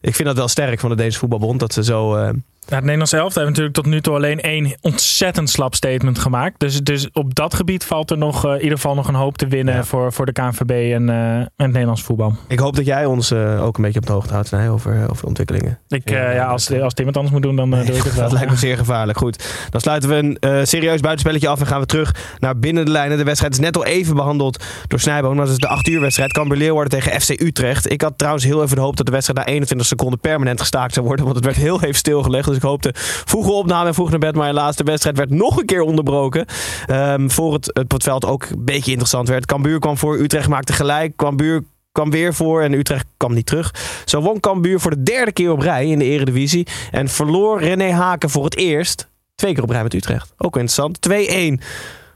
Ik 0.00 0.14
vind 0.14 0.28
dat 0.28 0.36
wel 0.36 0.48
sterk 0.48 0.80
van 0.80 0.90
de 0.90 0.96
Deense 0.96 1.18
voetbalbond 1.18 1.60
dat 1.60 1.72
ze 1.72 1.84
zo... 1.84 2.16
eh, 2.16 2.28
het 2.74 2.80
Nederlands 2.80 3.12
elftal 3.12 3.42
heeft 3.42 3.56
natuurlijk 3.56 3.74
tot 3.74 3.86
nu 3.86 4.00
toe 4.00 4.14
alleen 4.14 4.40
één 4.40 4.76
ontzettend 4.80 5.50
slap 5.50 5.74
statement 5.74 6.18
gemaakt. 6.18 6.60
Dus, 6.60 6.80
dus 6.80 7.10
op 7.12 7.34
dat 7.34 7.54
gebied 7.54 7.84
valt 7.84 8.10
er 8.10 8.18
nog 8.18 8.44
eh, 8.44 8.50
in 8.52 8.60
ieder 8.62 8.76
geval 8.76 8.94
nog 8.94 9.08
een 9.08 9.14
hoop 9.14 9.38
te 9.38 9.46
winnen 9.46 9.74
Ja. 9.74 9.84
voor, 9.84 10.12
voor 10.12 10.26
de 10.26 10.32
KNVB 10.32 10.70
en, 10.70 11.08
eh, 11.08 11.34
en 11.36 11.48
het 11.56 11.70
Nederlands 11.72 12.02
voetbal. 12.02 12.34
ik 12.48 12.58
hoop 12.58 12.76
dat 12.76 12.84
jij 12.84 13.04
ons 13.04 13.30
eh, 13.30 13.64
ook 13.64 13.76
een 13.76 13.82
beetje 13.82 14.00
op 14.00 14.06
de 14.06 14.12
hoogte 14.12 14.32
houdt 14.32 14.48
Snij, 14.48 14.70
over, 14.70 15.02
over 15.02 15.20
de 15.22 15.26
ontwikkelingen. 15.26 15.78
Ik, 15.88 16.10
Ja, 16.10 16.30
ja, 16.30 16.46
als, 16.46 16.80
als 16.80 16.94
Tim 16.94 17.06
het 17.06 17.16
anders 17.16 17.34
moet 17.34 17.42
doen, 17.42 17.56
dan 17.56 17.70
doe 17.70 17.80
ik 17.80 18.02
het 18.02 18.14
wel. 18.16 18.22
Dat 18.22 18.32
lijkt 18.32 18.50
me 18.50 18.56
zeer 18.56 18.76
gevaarlijk. 18.76 19.18
Goed, 19.18 19.44
dan 19.70 19.80
sluiten 19.80 20.08
we 20.08 20.36
een 20.40 20.66
serieus 20.66 21.00
buitenspelletje 21.00 21.48
af 21.48 21.60
en 21.60 21.66
gaan 21.66 21.80
we 21.80 21.86
terug 21.86 22.14
naar 22.38 22.58
binnen 22.58 22.84
de 22.84 22.90
lijnen. 22.90 23.18
De 23.18 23.24
wedstrijd 23.24 23.52
is 23.52 23.58
net 23.58 23.76
al 23.76 23.84
even 23.84 24.14
behandeld 24.14 24.64
door 24.88 25.00
Snijboom. 25.00 25.36
Dat 25.36 25.48
is 25.48 25.56
de 25.56 25.68
8 25.68 25.88
uur 25.88 26.00
wedstrijd. 26.00 26.32
Cambuur 26.32 26.58
Leeuwarden 26.58 26.98
tegen 27.00 27.20
FC 27.20 27.40
Utrecht. 27.40 27.90
Ik 27.90 28.00
had 28.00 28.18
trouwens 28.18 28.44
heel 28.44 28.62
even 28.62 28.76
de 28.76 28.82
hoop 28.82 28.96
dat 28.96 29.06
de 29.06 29.12
wedstrijd 29.12 29.46
na 29.46 29.52
21 29.52 29.86
seconden 29.86 30.20
permanent 30.20 30.60
gestaakt 30.60 30.94
zou 30.94 31.06
worden. 31.06 31.24
Want 31.24 31.36
het 31.36 31.44
werd 31.44 31.56
heel 31.56 31.82
even 31.82 31.94
stilgelegd. 31.94 32.48
Dus 32.48 32.55
ik 32.56 32.62
hoopte 32.62 32.90
vroege 33.24 33.50
opname 33.50 33.88
en 33.88 33.94
vroeg 33.94 34.10
naar 34.10 34.18
bed. 34.18 34.34
Maar 34.34 34.46
helaas, 34.46 34.76
de 34.76 34.84
wedstrijd 34.84 35.16
werd 35.16 35.30
nog 35.30 35.56
een 35.56 35.66
keer 35.66 35.80
onderbroken. 35.80 36.46
Ehm, 36.86 37.28
voor 37.28 37.52
het, 37.52 37.80
het, 37.88 38.24
ook 38.24 38.42
een 38.42 38.64
beetje 38.64 38.90
interessant 38.90 39.28
werd. 39.28 39.46
Cambuur 39.46 39.78
kwam 39.78 39.98
voor, 39.98 40.18
Utrecht 40.18 40.48
maakte 40.48 40.72
gelijk. 40.72 41.16
Cambuur 41.16 41.62
kwam 41.92 42.10
weer 42.10 42.34
voor 42.34 42.62
en 42.62 42.72
Utrecht 42.72 43.06
kwam 43.16 43.34
niet 43.34 43.46
terug. 43.46 43.74
Zo 44.04 44.20
won 44.20 44.40
Cambuur 44.40 44.80
voor 44.80 44.90
de 44.90 45.02
derde 45.02 45.32
keer 45.32 45.50
op 45.50 45.60
rij 45.60 45.86
in 45.86 45.98
de 45.98 46.04
eredivisie. 46.04 46.66
En 46.90 47.08
verloor 47.08 47.60
René 47.60 47.90
Haken 47.90 48.30
voor 48.30 48.44
het 48.44 48.56
eerst 48.56 49.08
twee 49.34 49.54
keer 49.54 49.62
op 49.62 49.70
rij 49.70 49.82
met 49.82 49.94
Utrecht. 49.94 50.32
Ook 50.36 50.56
interessant. 50.56 51.00
2-1 51.00 51.60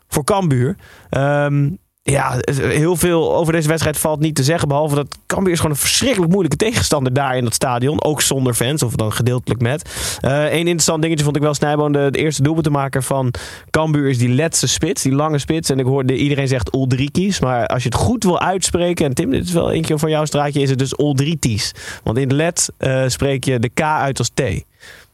voor 0.08 0.24
Cambuur. 0.24 0.76
Ehm, 1.10 1.68
ja, 2.02 2.38
heel 2.54 2.96
veel 2.96 3.36
over 3.36 3.52
deze 3.52 3.68
wedstrijd 3.68 3.98
valt 3.98 4.20
niet 4.20 4.34
te 4.34 4.42
zeggen. 4.42 4.68
Behalve 4.68 4.94
dat 4.94 5.18
Cambuur 5.26 5.52
is 5.52 5.60
gewoon 5.60 5.74
een 5.74 5.82
verschrikkelijk 5.82 6.30
moeilijke 6.30 6.56
tegenstander 6.56 7.12
daar 7.12 7.36
in 7.36 7.44
dat 7.44 7.54
stadion. 7.54 8.04
Ook 8.04 8.22
zonder 8.22 8.54
fans, 8.54 8.82
of 8.82 8.94
dan 8.94 9.12
gedeeltelijk 9.12 9.60
met. 9.60 10.18
Eén 10.20 10.58
interessant 10.58 11.02
dingetje 11.02 11.24
vond 11.24 11.36
ik 11.36 11.42
wel 11.42 11.54
Snijboon. 11.54 11.92
De, 11.92 12.08
de 12.10 12.18
eerste 12.18 12.42
doelpuntenmaker 12.42 13.02
van 13.02 13.34
Cambuur 13.70 14.08
is 14.08 14.18
die 14.18 14.28
letse 14.28 14.68
spits. 14.68 15.02
Die 15.02 15.12
lange 15.12 15.38
spits. 15.38 15.70
En 15.70 15.78
ik 15.78 15.84
hoorde 15.84 16.16
iedereen 16.16 16.48
zegt 16.48 16.74
Uldrikis. 16.74 17.40
Maar 17.40 17.66
als 17.66 17.82
je 17.82 17.88
het 17.88 17.98
goed 17.98 18.24
wil 18.24 18.40
uitspreken. 18.40 19.06
En 19.06 19.14
Tim, 19.14 19.30
dit 19.30 19.44
is 19.44 19.52
wel 19.52 19.70
eentje 19.70 19.98
van 19.98 20.10
jouw 20.10 20.24
straatje. 20.24 20.60
Is 20.60 20.70
het 20.70 20.78
dus 20.78 20.98
Uldritis. 20.98 21.74
Want 22.02 22.18
in 22.18 22.34
let 22.34 22.70
eh, 22.76 23.04
spreek 23.06 23.44
je 23.44 23.58
de 23.58 23.68
K 23.68 23.80
uit 23.80 24.18
als 24.18 24.28
T. 24.28 24.42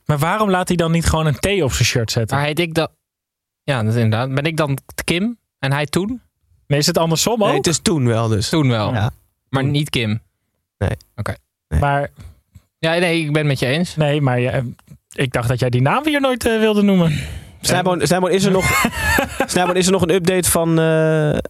Maar 0.05 0.19
waarom 0.19 0.51
laat 0.51 0.69
hij 0.69 0.77
dan 0.77 0.93
niet 0.93 1.07
gewoon 1.07 1.27
een 1.27 1.39
T 1.39 1.63
op 1.63 1.73
zijn 1.73 1.85
shirt 1.85 2.11
zetten? 2.11 2.37
Maar 2.37 2.47
heet 2.47 2.59
ik 2.59 2.75
dan... 2.75 2.89
Ja, 3.63 3.83
dat 3.83 3.95
is 3.95 4.01
inderdaad. 4.01 4.35
Ben 4.35 4.45
ik 4.45 4.57
dan 4.57 4.79
Kim 5.05 5.39
en 5.59 5.73
hij 5.73 5.87
toen? 5.87 6.21
Nee, 6.67 6.79
is 6.79 6.87
het 6.87 6.99
andersom 6.99 7.43
ook? 7.43 7.49
Nee, 7.49 7.57
het 7.57 7.67
is 7.67 7.79
toen 7.79 8.07
wel 8.07 8.29
dus. 8.29 8.49
Toen 8.49 8.69
wel. 8.69 8.93
Ja. 8.93 9.11
Maar 9.49 9.65
niet 9.65 9.91
Kim. 9.91 10.21
Nee. 10.79 10.91
Oké. 11.17 11.35
Maar 11.81 12.11
Ja, 12.79 12.95
nee, 12.99 13.21
ik 13.21 13.27
ben 13.27 13.37
het 13.37 13.47
met 13.47 13.59
je 13.59 13.67
eens. 13.67 13.97
nee, 13.97 14.21
maar 14.21 14.41
ja, 14.41 14.63
ik 15.13 15.33
dacht 15.33 15.49
dat 15.49 15.59
jij 15.59 15.71
die 15.71 15.81
naam 15.83 16.05
hier 16.07 16.21
nooit 16.21 16.47
eh, 16.47 16.59
wilde 16.59 16.83
noemen. 16.83 17.19
Snijboon, 17.61 18.07
Snijboon, 18.07 18.31
is 18.31 18.45
er 18.45 18.51
nog, 18.53 18.65
Snijboon, 19.47 19.77
is 19.77 19.87
er 19.87 19.93
nog 19.93 20.03
een 20.03 20.15
update 20.15 20.51
van 20.51 20.69
eh, 20.69 20.75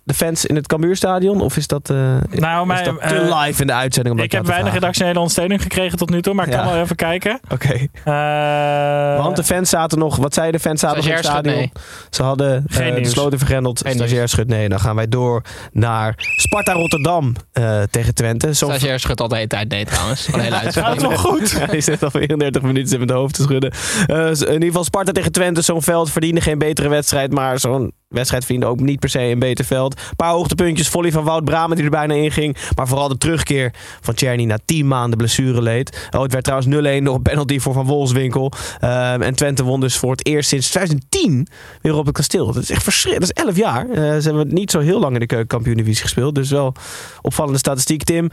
de 0.05 0.15
fans 0.15 0.45
in 0.47 0.57
het 0.57 0.67
Cambuurstadion? 0.67 1.41
Of 1.41 1.57
is 1.57 1.67
dat, 1.67 1.91
eh, 1.91 1.97
Nou, 2.31 2.61
is 2.61 2.67
maar, 2.67 2.85
dat 2.85 3.01
te 3.09 3.15
eh, 3.15 3.41
live 3.45 3.61
in 3.61 3.67
de 3.67 3.73
uitzending? 3.73 4.17
om 4.19 4.23
Ik 4.23 4.33
heb 4.33 4.45
te 4.45 4.51
weinig 4.51 4.73
redactionele 4.73 5.19
ondersteuning 5.19 5.63
gekregen 5.63 5.99
tot 5.99 6.11
nu 6.11 6.23
toe, 6.23 6.35
maar 6.35 6.47
ik 6.47 6.53
kan 6.53 6.65
wel 6.67 6.81
even 6.83 6.97
kijken. 6.97 7.41
Oké. 7.49 7.87
Eh, 8.05 9.23
Want 9.23 9.37
de 9.37 9.45
fans 9.45 9.71
zaten 9.71 9.99
nog, 9.99 10.17
wat 10.17 10.35
zei 10.35 10.51
de 10.51 10.59
fans 10.59 10.81
zaten 10.81 10.97
nog 10.97 11.07
in 11.07 11.13
het 11.13 11.25
stadion? 11.25 11.73
Ze 12.11 12.23
hadden 12.23 12.65
Geen 12.69 12.87
eh, 12.89 12.95
de 12.95 13.01
nieuws. 13.01 13.13
sloten 13.13 13.39
vergrendeld. 13.39 13.79
Stagiairschut, 13.79 14.49
nee. 14.49 14.69
Dan 14.69 14.81
gaan 14.81 14.97
wij 14.97 15.09
door 15.09 15.43
naar 15.73 16.15
Sparta 16.37 16.73
Rotterdam 16.73 17.33
eh, 17.53 17.83
tegen 17.91 18.15
Twente. 18.15 18.55
Zo 18.55 18.67
Stagiair 18.67 19.01
schudt 19.01 19.19
de 19.29 19.35
hele 19.35 19.47
tijd 19.47 19.69
nee 19.69 19.85
trouwens. 19.85 20.25
Van 20.31 20.41
hele 20.41 20.55
Gaat 20.73 21.01
nog 21.01 21.21
goed? 21.21 21.53
Hij 21.71 21.81
zit 21.81 22.03
al 22.03 22.11
34 22.11 22.63
minuten 22.63 22.89
zit 22.89 22.99
met 22.99 23.09
de 23.09 23.15
hoofd 23.15 23.35
te 23.35 23.43
schudden. 23.43 23.71
Eh, 24.07 24.17
in 24.27 24.53
ieder 24.53 24.67
geval 24.67 24.85
Sparta 24.85 25.13
tegen 25.13 25.33
Twente. 25.33 25.63
Zo'n 25.63 25.83
veld 25.83 26.11
verdiende 26.11 26.41
geen 26.41 26.59
betere 26.59 26.89
wedstrijd. 26.89 27.33
Maar 27.33 27.59
zo'n 27.59 27.76
wedstrijd 28.09 28.45
verdiende 28.45 28.67
ook 28.67 28.81
niet 28.81 29.01
per 29.01 29.09
se 29.09 29.21
een 29.21 29.39
beter 29.39 29.65
veld. 29.65 29.95
Een 29.99 30.17
paar 30.17 30.31
hoogtepuntjes. 30.31 30.89
Volley 30.89 31.13
van 31.13 31.25
Wout 31.25 31.45
Brama 31.45 31.75
die 31.75 31.85
er 31.85 31.91
bijna 31.91 32.15
in 32.15 32.33
ging. 32.33 32.57
Maar 32.77 32.89
vooral 32.89 33.09
de 33.09 33.19
terugkeer 33.19 33.75
van 34.01 34.15
Tjerni 34.15 34.45
na 34.45 34.59
10 34.65 34.89
maanden 34.89 35.19
blessure 35.19 35.63
leed. 35.63 36.09
Oh, 36.11 36.23
het 36.23 36.33
werd 36.33 36.45
trouwens 36.45 37.01
0-1 37.01 37.05
door 37.05 37.15
een 37.15 37.23
penalty 37.23 37.59
voor 37.59 37.73
Van 37.73 37.87
Wolfswinkel. 37.87 38.53
Ehm, 38.81 39.23
en 39.23 39.35
Twente 39.35 39.63
won 39.65 39.81
dus 39.81 39.97
voor 39.97 40.11
het 40.11 40.27
eerst 40.27 40.49
sinds 40.49 40.69
2010 40.69 41.47
weer 41.83 41.95
op 41.95 42.07
het 42.07 42.15
kasteel. 42.15 42.47
Dat 42.47 42.63
is 42.63 42.71
echt 42.71 42.83
verschrikkelijk. 42.83 43.37
Dat 43.37 43.45
is 43.45 43.55
11 43.55 43.57
jaar. 43.57 43.89
Eh, 43.89 43.97
ze 43.97 44.29
hebben 44.29 44.55
niet 44.55 44.71
zo 44.71 44.81
heel 44.81 45.01
lang 45.01 45.15
in 45.15 45.21
de 45.21 45.27
keukenkampioen-divisie 45.27 46.03
gespeeld. 46.03 46.35
Dus 46.35 46.51
wel 46.51 46.75
opvallende 47.23 47.59
statistiek, 47.59 48.05
Tim. 48.05 48.29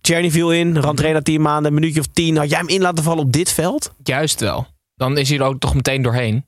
Tjerni 0.00 0.30
viel 0.30 0.52
in, 0.52 0.76
Randrain 0.76 1.14
na 1.14 1.22
10 1.22 1.40
maanden, 1.40 1.66
een 1.66 1.74
minuutje 1.74 2.00
of 2.00 2.06
10. 2.12 2.36
Had 2.36 2.50
jij 2.50 2.58
hem 2.58 2.68
in 2.68 2.80
laten 2.80 3.04
vallen 3.04 3.24
op 3.24 3.32
dit 3.32 3.52
veld? 3.52 3.92
Juist 4.02 4.40
wel. 4.40 4.66
Dan 4.94 5.18
is 5.18 5.28
hij 5.28 5.38
er 5.38 5.44
ook 5.44 5.60
toch 5.60 5.74
meteen 5.74 6.02
doorheen. 6.02 6.44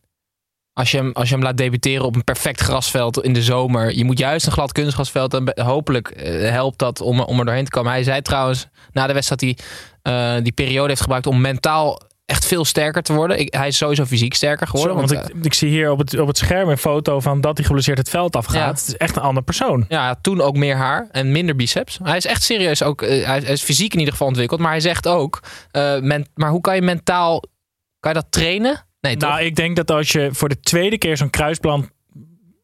Als 0.75 0.91
je, 0.91 0.97
hem, 0.97 1.13
als 1.13 1.29
je 1.29 1.35
hem 1.35 1.45
laat 1.45 1.57
debuteren 1.57 2.05
op 2.05 2.15
een 2.17 2.25
perfect 2.25 2.61
grasveld 2.61 3.23
in 3.25 3.33
de 3.33 3.43
zomer. 3.43 3.97
Je 3.97 4.05
moet 4.05 4.19
juist 4.19 4.47
een 4.47 4.53
glad 4.53 4.73
kunstgrasveld. 4.73 5.35
En 5.35 5.53
hopelijk 5.65 6.09
eh, 6.11 6.51
helpt 6.51 6.79
dat 6.79 7.01
om, 7.01 7.21
om 7.21 7.39
er 7.39 7.45
doorheen 7.45 7.65
te 7.65 7.71
komen. 7.71 7.93
Hij 7.93 8.03
zei 8.03 8.23
trouwens 8.23 8.69
na 8.93 9.07
de 9.07 9.13
wedstrijd 9.13 9.41
dat 9.41 9.55
hij 10.03 10.37
eh, 10.37 10.43
die 10.43 10.53
periode 10.53 10.89
heeft 10.89 11.01
gebruikt 11.01 11.27
om 11.27 11.41
mentaal 11.41 12.01
echt 12.27 12.47
veel 12.47 12.65
sterker 12.65 13.03
te 13.03 13.13
worden. 13.13 13.39
Ik, 13.39 13.55
hij 13.55 13.69
is 13.69 13.77
sowieso 13.77 14.05
fysiek 14.05 14.35
sterker 14.35 14.67
geworden. 14.67 14.93
Zo, 14.93 14.99
want 15.07 15.13
want, 15.13 15.37
ik, 15.39 15.45
ik 15.45 15.55
zie 15.55 15.69
hier 15.69 15.91
op 15.91 15.99
het, 15.99 16.19
op 16.19 16.27
het 16.27 16.39
scherm 16.39 16.69
een 16.69 16.79
foto 16.79 17.21
van 17.21 17.41
dat 17.41 17.57
hij 17.57 17.67
geblesseerd 17.67 17.99
het 17.99 18.09
veld 18.11 18.37
afgaat. 18.37 18.55
Ja. 18.55 18.69
Het 18.69 18.87
is 18.89 18.97
echt 18.97 19.17
een 19.17 19.23
ander 19.23 19.43
persoon. 19.43 19.85
Ja, 19.89 20.15
toen 20.21 20.41
ook 20.41 20.57
meer 20.57 20.77
haar 20.77 21.09
en 21.11 21.33
minder 21.33 21.57
biceps. 21.57 21.99
Hij 22.03 22.17
is 22.17 22.27
echt 22.27 22.43
serieus 22.43 22.83
ook. 22.83 23.03
eh, 23.03 23.27
hij 23.27 23.41
is 23.41 23.63
fysiek 23.63 23.93
in 23.93 23.99
ieder 23.99 24.13
geval 24.13 24.29
ontwikkeld. 24.29 24.61
Maar 24.61 24.71
hij 24.71 24.81
zegt 24.81 25.09
ook. 25.09 25.41
eh, 25.71 25.99
men, 26.01 26.27
maar 26.35 26.51
hoe 26.51 26.61
kan 26.61 26.75
je 26.75 26.83
mentaal. 26.83 27.43
Kan 28.01 28.13
je 28.13 28.19
dat 28.21 28.27
trainen? 28.31 28.87
Nee, 29.03 29.17
toch? 29.17 29.31
Nou, 29.31 29.43
ik 29.43 29.57
denk 29.57 29.77
dat 29.77 29.91
als 29.91 30.13
je 30.13 30.29
voor 30.33 30.49
de 30.49 30.61
tweede 30.61 30.99
keer 30.99 31.17
zo'n 31.17 31.31
kruisplant 31.31 31.91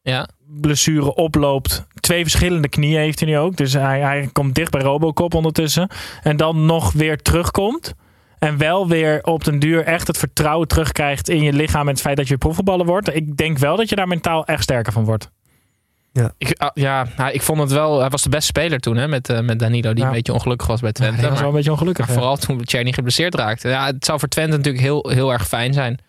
ja. 0.01 0.27
blessure 0.47 1.15
oploopt. 1.15 1.87
Twee 1.99 2.21
verschillende 2.21 2.69
knieën 2.69 2.99
heeft 2.99 3.19
hij 3.19 3.29
nu 3.29 3.37
ook. 3.37 3.55
Dus 3.55 3.73
hij, 3.73 3.99
hij 3.99 4.29
komt 4.31 4.55
dicht 4.55 4.71
bij 4.71 4.81
Robocop 4.81 5.33
ondertussen. 5.33 5.89
En 6.23 6.37
dan 6.37 6.65
nog 6.65 6.91
weer 6.91 7.17
terugkomt. 7.17 7.93
En 8.37 8.57
wel 8.57 8.87
weer 8.87 9.23
op 9.23 9.43
den 9.43 9.59
duur 9.59 9.83
echt 9.83 10.07
het 10.07 10.17
vertrouwen 10.17 10.67
terugkrijgt 10.67 11.29
in 11.29 11.43
je 11.43 11.53
lichaam. 11.53 11.87
En 11.87 11.93
het 11.93 12.01
feit 12.01 12.17
dat 12.17 12.27
je 12.27 12.37
profvoetballer 12.37 12.85
wordt. 12.85 13.15
Ik 13.15 13.37
denk 13.37 13.57
wel 13.57 13.75
dat 13.75 13.89
je 13.89 13.95
daar 13.95 14.07
mentaal 14.07 14.45
echt 14.45 14.63
sterker 14.63 14.93
van 14.93 15.05
wordt. 15.05 15.31
Ik, 16.37 16.53
ah, 16.57 16.69
ja, 16.73 17.05
nou, 17.17 17.31
ik 17.31 17.41
vond 17.41 17.59
het 17.59 17.71
wel. 17.71 17.99
Hij 17.99 18.09
was 18.09 18.21
de 18.21 18.29
beste 18.29 18.45
speler 18.45 18.79
toen 18.79 18.97
hè, 18.97 19.07
met, 19.07 19.29
eh, 19.29 19.39
met 19.39 19.59
Danilo, 19.59 19.93
die 19.93 20.01
Ja. 20.01 20.09
een 20.09 20.15
beetje 20.15 20.33
ongelukkig 20.33 20.67
was 20.67 20.81
bij 20.81 20.91
Twente. 20.91 21.13
Hij 21.19 21.23
was 21.23 21.31
maar, 21.31 21.39
wel 21.39 21.49
een 21.49 21.55
beetje 21.55 21.71
ongelukkig. 21.71 22.05
maar 22.05 22.15
ja. 22.15 22.21
vooral 22.21 22.37
toen 22.37 22.63
Tjerni 22.63 22.93
geblesseerd 22.93 23.35
raakte. 23.35 23.67
Ja, 23.69 23.85
het 23.85 24.05
zou 24.05 24.19
voor 24.19 24.27
Twente 24.27 24.55
natuurlijk 24.57 24.83
heel, 24.83 25.09
heel 25.09 25.31
erg 25.31 25.47
fijn 25.47 25.73
zijn. 25.73 25.99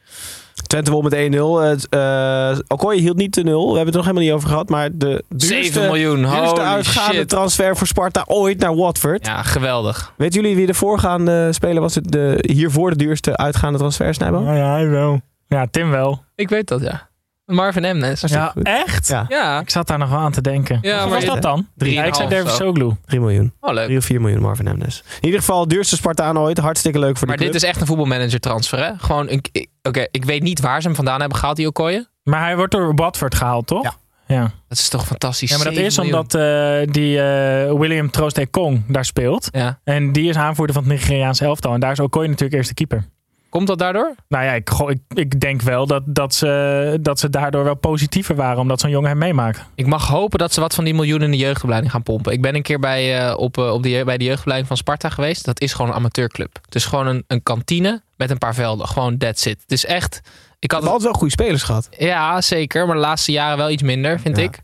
Twente 0.67 0.91
won 0.91 1.05
met 1.05 1.13
1-0. 1.15 1.59
Het, 1.61 1.89
eh, 1.89 2.59
Okoye 2.69 3.01
hield 3.01 3.17
niet 3.17 3.35
de 3.35 3.43
0. 3.43 3.61
We 3.71 3.77
hebben 3.77 3.79
het 3.79 3.89
er 3.89 3.97
nog 3.97 4.05
helemaal 4.05 4.25
niet 4.25 4.33
over 4.33 4.49
gehad. 4.49 4.69
Maar 4.69 4.89
de 4.93 5.25
7 5.37 5.57
duurste, 5.57 5.81
miljoen, 5.81 6.17
duurste 6.23 6.61
uitgaande 6.61 7.15
shit. 7.15 7.29
transfer 7.29 7.77
voor 7.77 7.87
Sparta 7.87 8.25
ooit 8.27 8.59
naar 8.59 8.75
Watford. 8.77 9.27
Ja, 9.27 9.43
geweldig. 9.43 10.13
Weet 10.17 10.35
jullie 10.35 10.57
wie 10.57 10.67
de 10.67 10.75
voorgaande 10.75 11.53
speler 11.53 11.81
was? 11.81 11.95
Het 11.95 12.13
de, 12.13 12.45
hiervoor 12.53 12.91
de 12.91 12.97
duurste 12.97 13.37
uitgaande 13.37 13.79
transfer, 13.79 14.15
Snijbo? 14.15 14.43
Ja, 14.43 14.55
ja, 14.55 14.73
hij 14.73 14.89
wel. 14.89 15.21
Ja, 15.47 15.67
Tim 15.71 15.91
wel. 15.91 16.23
Ik 16.35 16.49
weet 16.49 16.69
dat, 16.69 16.81
ja. 16.81 17.09
Marvin 17.51 17.85
Emnes. 17.85 18.21
Ja, 18.21 18.55
echt? 18.63 19.09
Ja, 19.09 19.25
Ja, 19.29 19.61
Ik 19.61 19.71
zat 19.71 19.87
daar 19.87 19.99
nog 19.99 20.09
wel 20.11 20.19
aan 20.19 20.33
te 20.33 20.41
denken. 20.41 20.79
Ja, 20.83 20.99
Wat 20.99 21.09
maar 21.09 21.15
was 21.15 21.25
dat 21.25 21.43
dan? 21.43 21.67
Drie 21.77 21.93
Ja, 21.93 22.05
ik 22.05 22.15
zei 22.15 22.29
Dervis 22.29 22.57
zo. 22.57 22.65
Soglu. 22.65 22.91
3 23.07 23.21
miljoen. 23.21 23.53
oh 23.61 23.73
leuk. 23.75 23.85
3 23.85 23.99
of 23.99 24.05
4 24.05 24.21
miljoen 24.21 24.41
Marvin 24.41 24.67
Emnes. 24.69 25.03
In 25.21 25.25
ieder 25.25 25.41
geval, 25.41 25.69
duurste 25.69 25.97
Spartaan 25.97 26.39
ooit. 26.39 26.59
Hartstikke 26.59 26.99
leuk 26.99 27.17
voor 27.17 27.27
Maar 27.29 27.37
de 27.37 27.43
dit 27.43 27.53
club. 27.53 27.63
is 27.63 27.69
echt 27.69 27.81
een 27.81 27.87
voetbalmanager 27.87 28.41
transfer, 28.41 28.79
hè? 28.85 28.91
Gewoon 28.99 29.31
een. 29.31 29.41
ik- 29.53 29.69
Oké, 29.83 30.07
ik 30.11 30.25
weet 30.25 30.43
niet 30.43 30.61
waar 30.61 30.81
ze 30.81 30.87
hem 30.87 30.97
vandaan 30.97 31.21
hebben 31.21 31.39
gehaald, 31.39 31.57
die 31.57 31.67
Okoye. 31.67 32.09
Maar 32.23 32.41
hij 32.43 32.57
wordt 32.57 32.73
door 32.73 32.95
Watford 32.95 33.35
gehaald, 33.35 33.67
toch? 33.67 33.83
Ja. 33.83 33.95
ja. 34.27 34.43
Dat 34.69 34.79
is 34.79 34.89
toch 34.89 35.07
fantastisch. 35.07 35.51
Ja, 35.51 35.57
maar 35.57 35.65
dat 35.65 35.75
7 35.75 35.91
is 35.91 35.97
miljoen. 35.99 36.15
omdat 36.15 36.35
eh, 36.35 36.93
die 36.93 37.21
eh, 37.23 37.73
William 37.79 38.11
Troost 38.11 38.51
Kong 38.51 38.83
daar 38.89 39.05
speelt. 39.05 39.49
Ja. 39.51 39.79
En 39.85 40.13
die 40.13 40.29
is 40.29 40.37
aanvoerder 40.37 40.75
van 40.75 40.85
het 40.85 40.93
Nigeriaanse 40.93 41.45
elftal. 41.45 41.75
En 41.75 41.81
daar 41.81 41.93
is 41.93 42.01
Okoye 42.01 42.27
natuurlijk 42.29 42.55
eerste 42.55 42.75
keeper. 42.75 43.05
Komt 43.51 43.67
dat 43.67 43.79
daardoor? 43.79 44.15
Nou 44.29 44.45
ja, 44.45 44.53
ik, 44.53 44.71
ik, 44.71 44.99
ik 45.15 45.41
denk 45.41 45.63
wel 45.63 45.87
dat, 45.87 46.03
dat, 46.07 46.35
ze, 46.35 46.99
dat 47.01 47.19
ze 47.19 47.31
daardoor 47.31 47.65
wel 47.65 47.75
positiever 47.75 48.35
waren. 48.35 48.59
Omdat 48.61 48.81
zo'n 48.81 48.91
jongen 48.91 49.09
hem 49.09 49.19
meemaakt. 49.19 49.65
Ik 49.75 49.87
mag 49.87 50.07
hopen 50.07 50.39
dat 50.39 50.53
ze 50.53 50.61
wat 50.61 50.75
van 50.75 50.85
die 50.85 50.95
miljoenen 50.95 51.33
in 51.33 51.39
de 51.39 51.45
jeugdopleiding 51.45 51.93
gaan 51.93 52.03
pompen. 52.03 52.33
Ik 52.33 52.43
ben 52.43 52.55
een 52.55 52.63
keer 52.63 52.79
bij, 52.79 53.19
eh, 53.29 53.39
op, 53.39 53.59
eh, 53.59 53.73
op 53.73 53.83
de, 53.83 54.03
bij 54.05 54.19
de 54.19 54.25
jeugdopleiding 54.25 54.69
van 54.69 54.77
Sparta 54.77 55.09
geweest. 55.09 55.45
Dat 55.45 55.61
is 55.61 55.73
gewoon 55.73 55.91
een 55.91 55.97
amateurclub. 55.97 56.59
Het 56.65 56.75
is 56.75 56.85
gewoon 56.85 57.07
een, 57.07 57.25
een 57.27 57.43
kantine 57.43 58.03
met 58.17 58.31
een 58.31 58.39
paar 58.39 58.55
velden. 58.55 58.87
Gewoon 58.87 59.17
that's 59.19 59.47
it. 59.47 59.61
Het 59.61 59.73
is 59.73 59.85
echt... 59.85 60.21
Ik 60.59 60.71
had 60.73 60.83
altijd 60.83 61.03
wel 61.03 61.13
goede 61.13 61.33
spelers 61.33 61.63
gehad. 61.63 61.89
Ja, 61.99 62.41
zeker. 62.41 62.87
Maar 62.87 62.95
de 62.95 63.01
laatste 63.01 63.33
jaren 63.33 63.57
wel 63.57 63.71
iets 63.71 63.83
minder, 63.83 64.21
vind 64.21 64.37
Ja. 64.37 64.43
ik. 64.43 64.61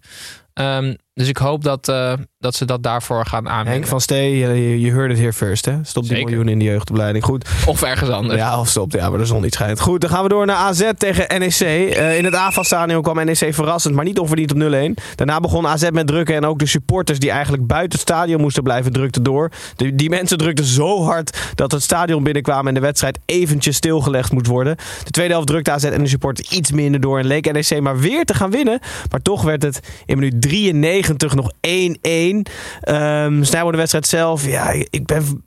Ehm, 0.52 0.94
dus 1.16 1.28
ik 1.28 1.36
hoop 1.36 1.64
dat, 1.64 1.88
eh, 1.88 2.12
dat 2.38 2.54
ze 2.54 2.64
dat 2.64 2.82
daarvoor 2.82 3.26
gaan 3.26 3.48
aanbieden. 3.48 3.72
Henk 3.72 3.86
van 3.86 4.00
Stee, 4.00 4.38
je, 4.80 4.90
heard 4.90 5.10
het 5.10 5.18
hier 5.18 5.32
first, 5.32 5.64
hè? 5.64 5.74
Stop 5.82 6.02
die 6.02 6.12
Zeker. 6.12 6.28
miljoen 6.28 6.48
in 6.48 6.58
de 6.58 6.64
jeugdopleiding. 6.64 7.24
Goed. 7.24 7.48
Of 7.66 7.82
ergens 7.82 8.10
anders. 8.10 8.38
Ja, 8.38 8.60
of 8.60 8.68
stopt. 8.68 8.92
Ja, 8.92 9.10
maar 9.10 9.18
de 9.18 9.24
zon 9.24 9.42
niet 9.42 9.54
schijnt. 9.54 9.80
Goed, 9.80 10.00
dan 10.00 10.10
gaan 10.10 10.22
we 10.22 10.28
door 10.28 10.46
naar 10.46 10.56
AZ 10.56 10.90
tegen 10.98 11.40
NEC. 11.40 11.60
Eh, 11.60 12.18
in 12.18 12.24
het 12.24 12.34
AFAS-stadion 12.34 13.02
kwam 13.02 13.24
NEC 13.24 13.54
verrassend, 13.54 13.94
maar 13.94 14.04
niet 14.04 14.18
onverdiend 14.18 14.52
op 14.52 14.56
0-1. 14.56 14.94
Daarna 15.14 15.40
begon 15.40 15.66
AZ 15.66 15.90
met 15.90 16.06
drukken 16.06 16.34
en 16.34 16.44
ook 16.44 16.58
de 16.58 16.66
supporters 16.66 17.18
die 17.18 17.30
eigenlijk 17.30 17.66
buiten 17.66 17.98
het 17.98 18.08
stadion 18.08 18.40
moesten 18.40 18.62
blijven 18.62 18.92
drukten 18.92 19.22
door. 19.22 19.50
De, 19.76 19.94
die 19.94 20.10
mensen 20.10 20.38
drukten 20.38 20.64
zo 20.64 21.02
hard 21.02 21.38
dat 21.54 21.72
het 21.72 21.82
stadion 21.82 22.22
binnenkwamen 22.22 22.68
en 22.68 22.74
de 22.74 22.80
wedstrijd 22.80 23.18
eventjes 23.26 23.76
stilgelegd 23.76 24.32
moet 24.32 24.46
worden. 24.46 24.76
De 25.04 25.10
tweede 25.10 25.32
helft 25.32 25.48
drukte 25.48 25.70
AZ 25.70 25.84
en 25.84 26.02
de 26.02 26.08
supporters 26.08 26.48
iets 26.48 26.72
minder 26.72 27.00
door 27.00 27.18
en 27.18 27.26
leek 27.26 27.52
NEC 27.52 27.80
maar 27.80 27.98
weer 27.98 28.24
te 28.24 28.34
gaan 28.34 28.50
winnen. 28.50 28.80
Maar 29.10 29.22
toch 29.22 29.42
werd 29.42 29.62
het 29.62 29.80
in 30.06 30.18
minuut 30.18 30.42
93 30.42 31.05
nog 31.34 31.52
1-1. 31.52 32.50
Ehm 32.80 33.42
Snijboon 33.42 33.72
de 33.72 33.78
wedstrijd 33.78 34.06
zelf. 34.06 34.46
Ja, 34.46 34.70
ik 34.90 35.06
ben 35.06 35.44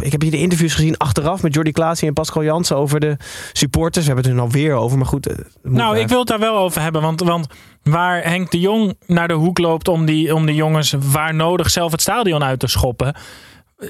ik 0.00 0.12
heb 0.12 0.20
hier 0.20 0.30
de 0.30 0.38
interviews 0.38 0.74
gezien 0.74 0.96
achteraf 0.96 1.42
met 1.42 1.54
Jordi 1.54 1.72
Klaasie 1.72 2.08
en 2.08 2.14
Pascal 2.14 2.44
Jansen 2.44 2.76
over 2.76 3.00
de 3.00 3.16
supporters. 3.52 4.06
We 4.06 4.12
hebben 4.12 4.30
het 4.30 4.38
er 4.40 4.46
nu 4.46 4.46
alweer 4.48 4.74
over, 4.74 4.98
maar 4.98 5.06
goed. 5.06 5.26
eh, 5.26 5.36
Nou, 5.62 5.98
ik 5.98 6.08
wil 6.08 6.18
het 6.18 6.28
daar 6.28 6.38
wel 6.38 6.56
over 6.56 6.82
hebben. 6.82 7.02
Want, 7.02 7.20
want 7.20 7.46
waar 7.82 8.22
Henk 8.22 8.50
de 8.50 8.60
Jong 8.60 8.96
naar 9.06 9.28
de 9.28 9.34
hoek 9.34 9.58
loopt 9.58 9.88
om, 9.88 10.04
die, 10.04 10.34
om 10.34 10.46
de 10.46 10.54
jongens 10.54 10.94
waar 10.98 11.34
nodig 11.34 11.70
zelf 11.70 11.92
het 11.92 12.00
stadion 12.00 12.44
uit 12.44 12.58
te 12.60 12.66
schoppen. 12.66 13.14
eh, 13.76 13.88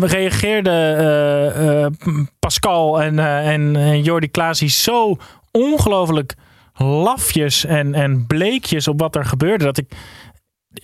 Reageerde 0.00 0.70
eh, 0.70 2.26
Pascal 2.38 3.02
en, 3.02 3.18
en, 3.18 3.76
en 3.76 4.02
Jordi 4.02 4.28
Klaasie 4.30 4.68
zo 4.70 5.16
ongelooflijk 5.50 6.34
lafjes 6.76 7.64
en, 7.64 7.94
en 7.94 8.26
bleekjes 8.26 8.88
op 8.88 9.00
wat 9.00 9.16
er 9.16 9.24
gebeurde. 9.24 9.64
Dat 9.64 9.78
ik, 9.78 9.92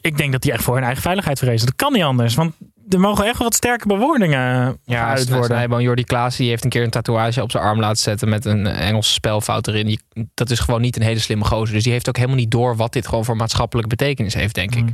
ik 0.01 0.17
denk 0.17 0.33
dat 0.33 0.43
die 0.43 0.53
echt 0.53 0.63
voor 0.63 0.75
hun 0.75 0.85
eigen 0.85 1.03
veiligheid 1.03 1.39
vrezen. 1.39 1.67
Dat 1.67 1.77
kan 1.77 1.93
niet 1.93 2.03
anders. 2.03 2.35
Want 2.35 2.55
er 2.89 3.01
mogen 3.01 3.25
echt 3.27 3.39
wat 3.39 3.55
sterke 3.55 3.87
bewoordingen 3.87 4.79
Ja, 4.85 5.09
uit 5.09 5.29
worden. 5.29 5.45
Snijboom, 5.45 5.81
Jordi 5.81 6.05
Klaas 6.05 6.37
die 6.37 6.49
heeft 6.49 6.65
een 6.65 6.71
keer 6.71 6.83
een 6.83 6.91
tatoeage 6.91 7.43
op 7.43 7.51
zijn 7.51 7.63
arm 7.63 7.81
laten 7.81 7.97
zetten 8.03 8.29
met 8.29 8.45
een 8.45 8.67
Engelse 8.67 9.13
spelfout 9.13 9.67
erin. 9.67 9.87
Die- 9.87 10.01
dat 10.35 10.51
is 10.51 10.59
gewoon 10.59 10.81
niet 10.81 10.97
een 10.97 11.03
hele 11.03 11.19
slimme 11.19 11.45
gozer. 11.45 11.75
Dus 11.75 11.83
die 11.83 11.93
heeft 11.93 12.09
ook 12.09 12.17
helemaal 12.17 12.37
niet 12.39 12.51
door 12.51 12.77
wat 12.77 12.93
dit 12.93 13.07
gewoon 13.09 13.25
voor 13.25 13.37
maatschappelijke 13.37 13.97
betekenis 13.97 14.35
heeft, 14.35 14.55
denk 14.55 14.75
ik. 14.75 14.89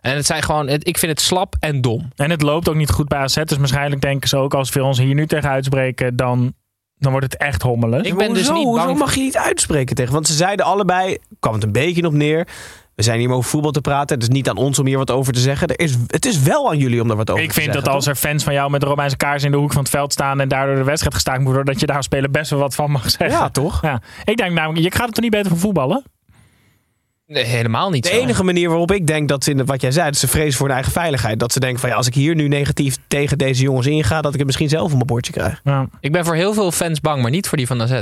En 0.00 0.14
het 0.16 0.26
zijn 0.26 0.42
gewoon, 0.42 0.68
ik 0.68 0.98
vind 0.98 1.12
het 1.12 1.20
slap 1.20 1.54
en 1.60 1.80
dom. 1.80 2.10
En 2.16 2.30
het 2.30 2.42
loopt 2.42 2.68
ook 2.68 2.74
niet 2.74 2.90
goed 2.90 3.08
bij 3.08 3.18
AZ. 3.18 3.34
Dus 3.44 3.56
waarschijnlijk 3.58 4.00
denken 4.00 4.28
ze 4.28 4.36
ook 4.36 4.54
als 4.54 4.72
we 4.72 4.82
ons 4.82 4.98
hier 4.98 5.14
nu 5.14 5.26
tegen 5.26 5.50
uitspreken, 5.50 6.16
dan, 6.16 6.54
dan 7.02 7.12
wordt 7.12 7.32
het 7.32 7.42
echt 7.42 7.62
hommelig. 7.62 8.02
Ik 8.02 8.16
ben 8.16 8.34
dus 8.34 8.50
niet 8.50 8.64
Hoezo 8.64 8.86
bang. 8.86 8.98
mag 8.98 9.14
je 9.14 9.20
niet 9.20 9.36
uitspreken 9.36 9.94
tegen? 9.96 10.12
Want 10.12 10.26
ze 10.26 10.34
zeiden 10.34 10.66
allebei, 10.66 11.18
kwam 11.40 11.54
het 11.54 11.62
een 11.62 11.72
beetje 11.72 12.06
op 12.06 12.12
neer. 12.12 12.46
We 12.94 13.02
zijn 13.02 13.18
hier 13.18 13.28
om 13.28 13.34
over 13.34 13.50
voetbal 13.50 13.70
te 13.70 13.80
praten. 13.80 14.14
Het 14.14 14.22
is 14.28 14.28
niet 14.34 14.48
aan 14.48 14.56
ons 14.56 14.78
om 14.78 14.86
hier 14.86 14.98
wat 14.98 15.10
over 15.10 15.32
te 15.32 15.40
zeggen. 15.40 15.68
Er 15.68 15.80
is, 15.80 15.96
het 16.06 16.26
is 16.26 16.42
wel 16.42 16.70
aan 16.70 16.78
jullie 16.78 17.00
om 17.00 17.08
daar 17.08 17.16
wat 17.16 17.30
over 17.30 17.42
Ik 17.42 17.48
te 17.48 17.54
vind 17.54 17.66
zeggen. 17.66 17.84
dat 17.84 17.94
als 17.94 18.06
er 18.06 18.14
fans 18.14 18.44
van 18.44 18.52
jou 18.52 18.70
met 18.70 18.82
Romeinse 18.82 19.16
kaars 19.16 19.42
in 19.42 19.50
de 19.50 19.56
hoek 19.56 19.72
van 19.72 19.80
het 19.82 19.90
veld 19.90 20.12
staan 20.12 20.40
en 20.40 20.48
daardoor 20.48 20.74
de 20.76 20.84
wedstrijd 20.84 21.14
gestaakt 21.14 21.38
moet 21.38 21.46
worden, 21.54 21.64
dat 21.72 21.80
je 21.80 21.86
daar 21.86 21.96
als 21.96 22.04
speler 22.04 22.30
best 22.30 22.50
wel 22.50 22.58
wat 22.60 22.74
van 22.74 22.90
mag 22.90 23.10
zeggen. 23.10 23.38
Ja, 23.38 23.48
toch? 23.48 23.82
Ja. 23.82 24.00
Ik 24.24 24.36
denk 24.36 24.52
namelijk, 24.52 24.84
je 24.84 24.90
gaat 24.90 25.04
het 25.06 25.14
toch 25.14 25.22
niet 25.24 25.32
beter 25.32 25.48
van 25.50 25.58
voetballen? 25.58 26.02
Nee, 27.32 27.44
helemaal 27.44 27.90
niet 27.90 28.02
De 28.02 28.08
zo. 28.08 28.14
enige 28.20 28.44
manier 28.44 28.68
waarop 28.68 28.92
ik 28.92 29.06
denk 29.06 29.28
dat 29.28 29.44
ze, 29.44 29.50
in 29.50 29.64
wat 29.64 29.80
jij 29.80 29.90
zei, 29.90 30.06
dat 30.10 30.16
ze 30.18 30.28
vrezen 30.28 30.52
voor 30.58 30.66
hun 30.66 30.74
eigen 30.74 30.92
veiligheid. 30.92 31.38
Dat 31.38 31.52
ze 31.52 31.60
denken 31.60 31.80
van 31.80 31.88
ja, 31.88 31.94
als 31.96 32.06
ik 32.06 32.14
hier 32.14 32.34
nu 32.34 32.48
negatief 32.48 32.96
tegen 33.08 33.38
deze 33.38 33.62
jongens 33.62 33.86
inga, 33.86 34.20
dat 34.20 34.32
ik 34.32 34.36
het 34.38 34.46
misschien 34.46 34.68
zelf 34.68 34.84
op 34.84 34.92
mijn 34.92 35.06
bordje 35.06 35.32
krijg. 35.32 35.60
Ja. 35.64 35.88
Ik 36.00 36.12
ben 36.12 36.24
voor 36.24 36.34
heel 36.34 36.54
veel 36.54 36.72
fans 36.72 37.00
bang, 37.00 37.22
maar 37.22 37.30
niet 37.30 37.48
voor 37.48 37.58
die 37.58 37.66
van 37.66 37.82
AZ. 37.82 38.00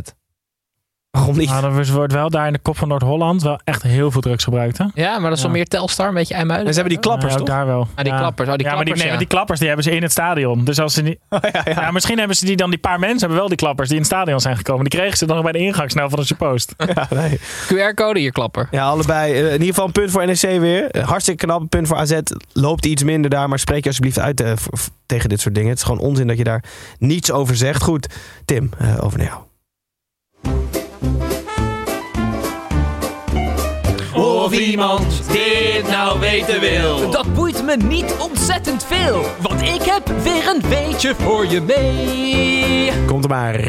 Waarom 1.10 1.36
niet? 1.36 1.48
Maar 1.48 1.64
er 1.64 1.92
wordt 1.92 2.12
wel 2.12 2.30
daar 2.30 2.46
in 2.46 2.52
de 2.52 2.58
kop 2.58 2.76
van 2.78 2.88
Noord-Holland 2.88 3.42
wel 3.42 3.60
echt 3.64 3.82
heel 3.82 4.10
veel 4.10 4.20
drugs 4.20 4.44
gebruikt. 4.44 4.78
Hè? 4.78 4.84
Ja, 4.94 5.18
maar 5.18 5.28
dat 5.28 5.38
is 5.38 5.44
wel 5.44 5.52
Ja. 5.52 5.56
meer 5.56 5.66
Telstar, 5.66 6.08
een 6.08 6.14
beetje 6.14 6.34
IJmuiden. 6.34 6.66
En 6.68 6.74
ze 6.74 6.80
hebben 6.80 6.98
die 6.98 7.08
klappers, 7.08 7.32
Ja, 7.32 7.38
toch? 7.38 7.46
daar 7.48 7.66
wel. 7.66 7.80
Ah, 7.94 8.04
die 8.04 8.12
Ja. 8.12 8.18
klappers. 8.18 8.48
Oh, 8.48 8.54
die 8.54 8.66
ja, 8.66 8.74
maar 8.74 8.84
die, 8.84 8.94
klappers, 8.94 8.98
nee, 9.00 9.08
maar 9.08 9.18
die 9.18 9.26
klappers 9.26 9.58
die 9.58 9.68
hebben 9.68 9.84
ze 9.86 9.90
in 9.90 10.02
het 10.02 10.10
stadion. 10.12 10.64
Dus 10.64 10.78
als 10.78 10.94
ze 10.94 11.02
niet, 11.02 11.18
ja, 11.30 11.40
ja. 11.52 11.62
ja, 11.64 11.90
misschien 11.90 12.18
hebben 12.18 12.36
ze 12.36 12.44
die 12.44 12.56
dan, 12.56 12.70
die 12.70 12.78
paar 12.78 12.98
mensen 12.98 13.18
hebben 13.18 13.38
wel 13.38 13.48
die 13.48 13.56
klappers 13.56 13.88
die 13.88 13.96
in 13.96 14.02
het 14.02 14.12
stadion 14.12 14.40
zijn 14.40 14.56
gekomen. 14.56 14.84
Die 14.88 14.98
kregen 14.98 15.16
ze 15.16 15.26
dan 15.26 15.34
nog 15.34 15.44
bij 15.44 15.52
de 15.52 15.58
ingang 15.58 15.90
snel 15.90 16.08
van 16.10 16.18
de 16.18 16.24
suppost. 16.26 16.74
Ja, 16.94 17.06
nee. 17.10 17.38
QR-code 17.68 18.18
hier 18.18 18.32
klapper. 18.32 18.68
ja, 18.70 18.84
allebei. 18.86 19.32
Eh, 19.32 19.38
In 19.46 19.52
ieder 19.52 19.66
geval 19.66 19.86
een 19.86 19.92
punt 19.92 20.10
voor 20.10 20.26
NEC 20.26 20.40
weer. 20.60 20.90
Eh, 20.90 21.08
Hartstikke 21.08 21.46
knap. 21.46 21.60
Een 21.60 21.68
punt 21.68 21.86
voor 21.88 21.96
AZ. 21.96 22.18
Loopt 22.52 22.86
iets 22.86 23.02
minder 23.02 23.30
daar, 23.30 23.48
maar 23.48 23.58
spreek 23.58 23.82
je 23.82 23.88
alsjeblieft 23.88 24.18
uit 24.18 24.40
eh, 24.40 24.52
tegen 25.06 25.28
dit 25.28 25.40
soort 25.40 25.54
dingen. 25.54 25.70
Het 25.70 25.78
is 25.78 25.84
gewoon 25.84 26.00
onzin 26.00 26.26
dat 26.26 26.38
je 26.38 26.44
daar 26.44 26.64
niets 26.98 27.30
over 27.30 27.56
zegt. 27.56 27.82
Goed, 27.82 28.06
Tim, 28.44 28.70
eh, 28.78 29.04
over 29.04 29.18
naar 29.18 29.26
jou. 29.26 29.40
Of 34.50 34.58
iemand 34.58 35.32
dit 35.32 35.88
nou 35.88 36.20
weten 36.20 36.60
wil. 36.60 37.10
Dat 37.10 37.34
boeit 37.34 37.64
me 37.64 37.76
niet 37.76 38.16
ontzettend 38.18 38.84
veel, 38.84 39.24
want 39.40 39.62
ik 39.62 39.82
heb 39.82 40.08
weer 40.22 40.48
een 40.48 40.62
beetje 40.68 41.14
voor 41.14 41.46
je 41.46 41.60
mee. 41.60 43.06
Komt 43.06 43.24
er 43.24 43.30
maar. 43.30 43.62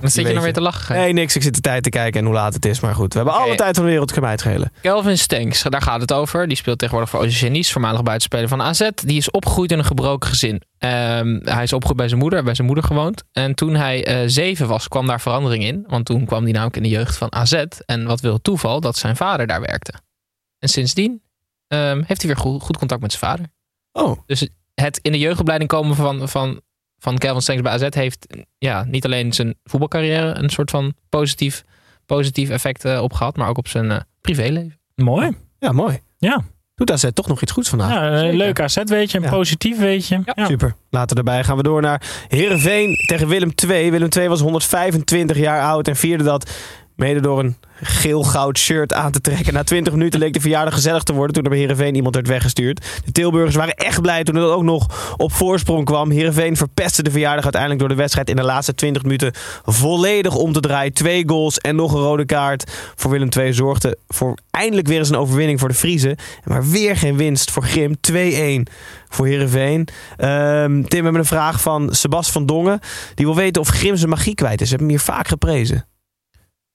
Dan 0.00 0.10
zit 0.10 0.26
je 0.26 0.34
nog 0.34 0.42
weer 0.42 0.52
te 0.52 0.60
lachen. 0.60 0.96
Nee, 0.96 1.12
niks. 1.12 1.36
Ik 1.36 1.42
zit 1.42 1.54
de 1.54 1.60
tijd 1.60 1.82
te 1.82 1.88
kijken 1.88 2.20
en 2.20 2.26
hoe 2.26 2.34
laat 2.34 2.54
het 2.54 2.64
is. 2.64 2.80
Maar 2.80 2.94
goed, 2.94 3.12
we 3.12 3.18
hebben 3.18 3.36
alle 3.36 3.54
tijd 3.54 3.74
van 3.74 3.84
de 3.84 3.90
wereld. 3.90 4.14
Het 4.14 4.40
schelen. 4.40 4.72
Kelvin 4.80 5.18
Stenks, 5.18 5.62
daar 5.62 5.82
gaat 5.82 6.00
het 6.00 6.12
over. 6.12 6.48
Die 6.48 6.56
speelt 6.56 6.78
tegenwoordig 6.78 7.10
voor 7.10 7.50
Nice, 7.50 7.72
voormalig 7.72 8.02
buitenspeler 8.02 8.48
van 8.48 8.62
AZ. 8.62 8.88
Die 8.94 9.16
is 9.16 9.30
opgegroeid 9.30 9.72
in 9.72 9.78
een 9.78 9.84
gebroken 9.84 10.28
gezin. 10.28 10.62
Ehm, 10.78 11.38
hij 11.42 11.62
is 11.62 11.72
opgegroeid 11.72 11.96
bij 11.96 12.08
zijn 12.08 12.20
moeder, 12.20 12.44
bij 12.44 12.54
zijn 12.54 12.66
moeder 12.66 12.84
gewoond. 12.84 13.22
En 13.32 13.54
toen 13.54 13.74
hij 13.74 14.04
eh, 14.04 14.22
zeven 14.26 14.68
was, 14.68 14.88
kwam 14.88 15.06
daar 15.06 15.20
verandering 15.20 15.64
in. 15.64 15.84
Want 15.86 16.04
toen 16.04 16.24
kwam 16.24 16.42
hij 16.42 16.52
namelijk 16.52 16.76
in 16.76 16.82
de 16.82 16.88
jeugd 16.88 17.16
van 17.16 17.32
AZ. 17.32 17.64
En 17.86 18.06
wat 18.06 18.20
wil 18.20 18.32
het 18.32 18.44
toeval, 18.44 18.80
dat 18.80 18.96
zijn 18.96 19.16
vader 19.16 19.46
daar 19.46 19.60
werkte. 19.60 19.92
En 20.58 20.68
sindsdien 20.68 21.22
ehm, 21.68 22.02
heeft 22.06 22.22
hij 22.22 22.34
weer 22.34 22.40
goed, 22.42 22.62
goed 22.62 22.78
contact 22.78 23.00
met 23.02 23.12
zijn 23.12 23.30
vader. 23.30 23.46
Oh, 23.92 24.18
Dus 24.26 24.48
het 24.74 24.98
in 25.02 25.12
de 25.12 25.18
jeugdopleiding 25.18 25.70
komen 25.70 25.96
van, 25.96 26.28
van, 26.28 26.60
van 26.98 27.18
Kelvin 27.18 27.42
Stenks 27.42 27.62
bij 27.62 27.72
AZ 27.72 27.86
heeft 27.90 28.26
ja, 28.58 28.84
niet 28.84 29.04
alleen 29.04 29.32
zijn 29.32 29.54
voetbalcarrière 29.64 30.34
een 30.38 30.50
soort 30.50 30.70
van 30.70 30.94
positief, 31.08 31.62
positief 32.06 32.50
effect 32.50 32.84
eh, 32.84 33.02
op 33.02 33.12
gehad, 33.12 33.36
maar 33.36 33.48
ook 33.48 33.58
op 33.58 33.68
zijn 33.68 33.90
eh, 33.90 34.00
privéleven. 34.20 34.78
Mooi. 34.94 35.36
ja, 35.58 35.72
mooi. 35.72 36.00
Ja, 36.18 36.44
Doet 36.74 36.90
AZ 36.90 37.04
toch 37.14 37.26
nog 37.26 37.42
iets 37.42 37.52
goeds 37.52 37.68
vandaag? 37.68 37.90
ja 37.90 38.10
een 38.12 38.18
zeker. 38.18 38.36
leuk 38.36 38.60
AZ 38.60 38.76
weetje, 38.84 39.18
een 39.18 39.24
Ja. 39.24 39.30
positief 39.30 39.78
weetje. 39.78 40.22
Ja. 40.34 40.46
Super. 40.46 40.74
Later 40.90 41.16
erbij 41.16 41.44
gaan 41.44 41.56
we 41.56 41.62
door 41.62 41.80
naar 41.82 42.02
Heerenveen 42.28 42.94
tegen 43.06 43.28
Willem 43.28 43.50
II. 43.68 43.90
Willem 43.90 44.08
II 44.16 44.28
was 44.28 44.40
125 44.40 45.36
jaar 45.38 45.62
oud 45.62 45.88
en 45.88 45.96
vierde 45.96 46.24
dat 46.24 46.50
mede 46.96 47.20
door 47.20 47.38
een 47.38 47.56
geel-goud 47.82 48.58
shirt 48.58 48.92
aan 48.92 49.12
te 49.12 49.20
trekken. 49.20 49.52
Na 49.52 49.62
20 49.62 49.92
minuten 49.92 50.20
leek 50.20 50.32
de 50.32 50.40
verjaardag 50.40 50.74
gezellig 50.74 51.02
te 51.02 51.12
worden 51.12 51.34
toen 51.34 51.44
er 51.44 51.50
bij 51.50 51.58
Heerenveen 51.58 51.94
iemand 51.94 52.14
werd 52.14 52.28
weggestuurd. 52.28 52.86
De 53.04 53.12
Tilburgers 53.12 53.54
waren 53.54 53.74
echt 53.74 54.00
blij 54.00 54.24
toen 54.24 54.34
het 54.34 54.50
ook 54.50 54.62
nog 54.62 55.14
op 55.16 55.32
voorsprong 55.32 55.84
kwam. 55.84 56.10
Heerenveen 56.10 56.56
verpestte 56.56 57.02
de 57.02 57.10
verjaardag 57.10 57.42
uiteindelijk 57.42 57.80
door 57.80 57.90
de 57.90 57.94
wedstrijd 57.94 58.30
in 58.30 58.36
de 58.36 58.42
laatste 58.42 58.74
20 58.74 59.02
minuten 59.02 59.32
volledig 59.64 60.34
om 60.34 60.52
te 60.52 60.60
draaien. 60.60 60.92
Twee 60.92 61.28
goals 61.28 61.58
en 61.58 61.76
nog 61.76 61.92
een 61.92 62.00
rode 62.00 62.24
kaart 62.24 62.92
voor 62.94 63.10
Willem 63.10 63.28
II 63.38 63.52
zorgde 63.52 63.98
voor 64.08 64.38
eindelijk 64.50 64.88
weer 64.88 64.98
eens 64.98 65.08
een 65.08 65.16
overwinning 65.16 65.60
voor 65.60 65.68
de 65.68 65.74
Friese. 65.74 66.16
Maar 66.44 66.68
weer 66.68 66.96
geen 66.96 67.16
winst 67.16 67.50
voor 67.50 67.62
Grim. 67.62 67.96
2-1 68.00 68.72
voor 69.08 69.26
Heerenveen. 69.26 69.88
Ehm, 70.16 70.82
Tim, 70.82 70.98
we 70.98 71.04
hebben 71.04 71.14
een 71.14 71.24
vraag 71.24 71.60
van 71.60 71.94
Sebas 71.94 72.30
van 72.30 72.46
Dongen. 72.46 72.80
Die 73.14 73.26
wil 73.26 73.34
weten 73.34 73.62
of 73.62 73.68
Grim 73.68 73.96
zijn 73.96 74.10
magie 74.10 74.34
kwijt 74.34 74.60
is. 74.60 74.70
We 74.70 74.76
hebben 74.76 74.88
hem 74.88 74.96
hier 74.96 75.14
vaak 75.14 75.28
geprezen. 75.28 75.86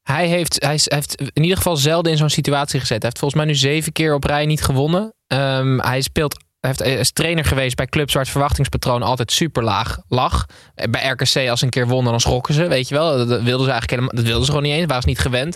Hij 0.04 0.28
heeft, 0.28 0.62
hij 0.64 0.80
heeft 0.84 1.22
in 1.22 1.42
ieder 1.44 1.58
geval 1.58 1.78
zelden 1.78 2.12
in 2.12 2.18
zo'n 2.18 2.30
situatie 2.30 2.80
gezet. 2.80 3.02
Hij 3.02 3.06
heeft 3.06 3.20
volgens 3.20 3.42
mij 3.42 3.52
nu 3.52 3.58
zeven 3.58 3.92
keer 3.92 4.14
op 4.14 4.24
rij 4.24 4.46
niet 4.46 4.64
gewonnen. 4.64 5.14
Ehm, 5.28 5.80
hij 5.80 6.02
speelt. 6.02 6.38
Heeft, 6.60 6.82
is 6.82 7.12
trainer 7.12 7.46
geweest 7.46 7.76
bij 7.76 7.86
clubs 7.86 8.14
waar 8.14 8.22
het 8.22 8.32
verwachtingspatroon 8.32 9.04
altijd 9.04 9.32
super 9.32 9.64
laag 9.64 10.00
lag. 10.08 10.46
Eh, 10.76 10.90
Bij 10.90 11.08
RKC 11.08 11.50
als 11.50 11.60
ze 11.60 11.66
een 11.66 11.70
keer 11.70 11.88
wonnen, 11.88 12.12
dan 12.12 12.22
schrokken 12.22 12.54
ze, 12.54 12.68
weet 12.68 12.88
je 12.88 12.96
wel. 12.96 13.18
Dat, 13.18 13.28
wilden 13.28 13.66
ze 13.66 13.72
eigenlijk 13.72 13.90
helemaal, 13.90 14.16
dat 14.16 14.24
wilden 14.24 14.46
ze 14.46 14.52
gewoon 14.52 14.66
niet 14.66 14.76
eens, 14.76 14.86
waren 14.86 15.02
ze 15.02 15.08
niet 15.10 15.20
gewend. 15.20 15.56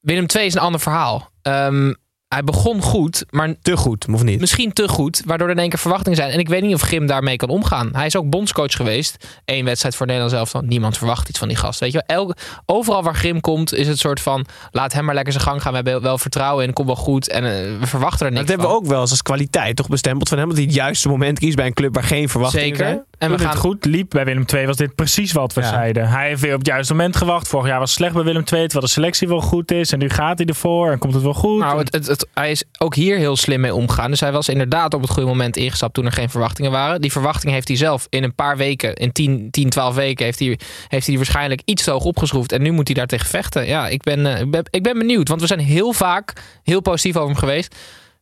Willem 0.00 0.26
II 0.36 0.46
is 0.46 0.54
een 0.54 0.60
ander 0.60 0.80
verhaal. 0.80 1.30
Ehm, 1.42 1.92
hij 2.28 2.44
begon 2.44 2.82
goed, 2.82 3.24
maar 3.30 3.54
Te 3.62 3.76
goed, 3.76 4.06
of 4.12 4.22
niet? 4.22 4.40
misschien 4.40 4.72
te 4.72 4.88
goed, 4.88 5.22
waardoor 5.24 5.46
er 5.48 5.54
in 5.54 5.60
één 5.60 5.68
keer 5.68 5.78
verwachtingen 5.78 6.16
zijn. 6.16 6.30
En 6.30 6.38
ik 6.38 6.48
weet 6.48 6.62
niet 6.62 6.74
of 6.74 6.80
Grim 6.80 7.06
daarmee 7.06 7.36
kan 7.36 7.48
omgaan. 7.48 7.88
Hij 7.92 8.06
is 8.06 8.16
ook 8.16 8.30
bondscoach 8.30 8.72
geweest. 8.72 9.26
Eén 9.44 9.64
wedstrijd 9.64 9.96
voor 9.96 10.06
Nederland 10.06 10.32
zelf 10.34 10.50
dan. 10.50 10.66
Niemand 10.66 10.98
verwacht 10.98 11.28
iets 11.28 11.38
van 11.38 11.48
die 11.48 11.56
gast. 11.56 11.80
Weet 11.80 11.92
je 11.92 12.02
wel? 12.06 12.16
Elke, 12.16 12.36
overal 12.66 13.02
waar 13.02 13.14
Grim 13.14 13.40
komt 13.40 13.74
is 13.74 13.88
het 13.88 13.98
soort 13.98 14.20
van... 14.20 14.46
laat 14.70 14.92
hem 14.92 15.04
maar 15.04 15.14
lekker 15.14 15.32
zijn 15.32 15.44
gang 15.44 15.62
gaan. 15.62 15.70
We 15.70 15.76
hebben 15.76 16.02
wel 16.02 16.18
vertrouwen 16.18 16.64
in. 16.66 16.72
Komt 16.72 16.86
wel 16.86 16.96
goed. 16.96 17.28
En 17.28 17.44
eh, 17.44 17.78
we 17.80 17.86
verwachten 17.86 18.26
er 18.26 18.32
niks 18.32 18.46
Dat 18.46 18.50
hebben 18.56 18.68
we 18.68 18.80
ook 18.82 18.86
wel 18.86 19.00
eens 19.00 19.10
als 19.10 19.22
kwaliteit 19.22 19.76
toch 19.76 19.88
bestempeld 19.88 20.28
van 20.28 20.38
hem. 20.38 20.46
Dat 20.48 20.56
hij 20.56 20.66
het 20.66 20.74
juiste 20.74 21.08
moment 21.08 21.38
kiest 21.38 21.56
bij 21.56 21.66
een 21.66 21.74
club 21.74 21.94
waar 21.94 22.04
geen 22.04 22.28
verwachtingen 22.28 22.66
Zeker. 22.66 22.84
zijn. 22.86 23.04
En 23.18 23.28
Toen 23.28 23.36
we 23.36 23.42
gaan 23.42 23.52
het 23.52 23.60
goed 23.60 23.84
liep 23.84 24.10
bij 24.10 24.24
Willem 24.24 24.44
II 24.54 24.66
was 24.66 24.76
dit 24.76 24.94
precies 24.94 25.32
wat 25.32 25.52
we 25.52 25.60
Ja. 25.60 25.68
zeiden. 25.68 26.08
Hij 26.08 26.28
heeft 26.28 26.40
weer 26.40 26.52
op 26.52 26.58
het 26.58 26.66
juiste 26.66 26.92
moment 26.94 27.16
gewacht. 27.16 27.48
Vorig 27.48 27.66
jaar 27.66 27.78
was 27.78 27.88
het 27.90 27.98
slecht 27.98 28.14
bij 28.14 28.22
Willem 28.22 28.44
II, 28.52 28.62
terwijl 28.62 28.80
de 28.84 28.88
selectie 28.92 29.28
wel 29.28 29.40
goed 29.40 29.70
is. 29.70 29.92
En 29.92 29.98
nu 29.98 30.08
gaat 30.10 30.38
hij 30.38 30.46
ervoor 30.46 30.90
en 30.90 30.98
komt 30.98 31.14
het 31.14 31.22
wel 31.22 31.34
goed. 31.34 31.58
Nou, 31.58 31.78
het, 31.78 31.92
het, 31.92 32.06
het- 32.06 32.26
hij 32.34 32.50
is 32.50 32.64
ook 32.78 32.94
hier 32.94 33.16
heel 33.16 33.36
slim 33.36 33.60
mee 33.60 33.74
omgegaan. 33.74 34.10
Dus 34.10 34.20
hij 34.20 34.32
was 34.32 34.48
inderdaad 34.48 34.94
op 34.94 35.00
het 35.00 35.10
goede 35.10 35.28
moment 35.28 35.56
ingestapt 35.56 35.94
toen 35.94 36.04
er 36.06 36.12
geen 36.12 36.30
verwachtingen 36.30 36.70
waren. 36.70 37.00
Die 37.00 37.12
verwachtingen 37.12 37.54
heeft 37.54 37.68
hij 37.68 37.76
zelf 37.76 38.06
in 38.10 38.22
een 38.22 38.34
paar 38.34 38.56
weken, 38.56 38.94
in 38.94 39.12
10, 39.12 39.48
10 39.50 39.68
12 39.70 39.94
weken, 39.94 40.24
heeft 40.24 40.38
hij, 40.38 40.48
heeft 40.48 40.90
hij 40.90 41.00
die 41.04 41.16
waarschijnlijk 41.16 41.62
iets 41.64 41.84
te 41.84 41.90
hoog 41.90 42.04
opgeschroefd. 42.04 42.52
En 42.52 42.62
nu 42.62 42.70
moet 42.70 42.86
hij 42.86 42.96
daar 42.96 43.06
tegen 43.06 43.26
vechten. 43.26 43.66
Ja, 43.66 43.88
ik 43.88 44.02
ben, 44.02 44.26
eh, 44.26 44.40
ik, 44.40 44.50
ben, 44.50 44.64
ik 44.70 44.82
ben 44.82 44.98
benieuwd. 44.98 45.28
Want 45.28 45.40
we 45.40 45.46
zijn 45.46 45.60
heel 45.60 45.92
vaak 45.92 46.32
heel 46.62 46.80
positief 46.80 47.16
over 47.16 47.28
hem 47.28 47.38
geweest. 47.38 47.74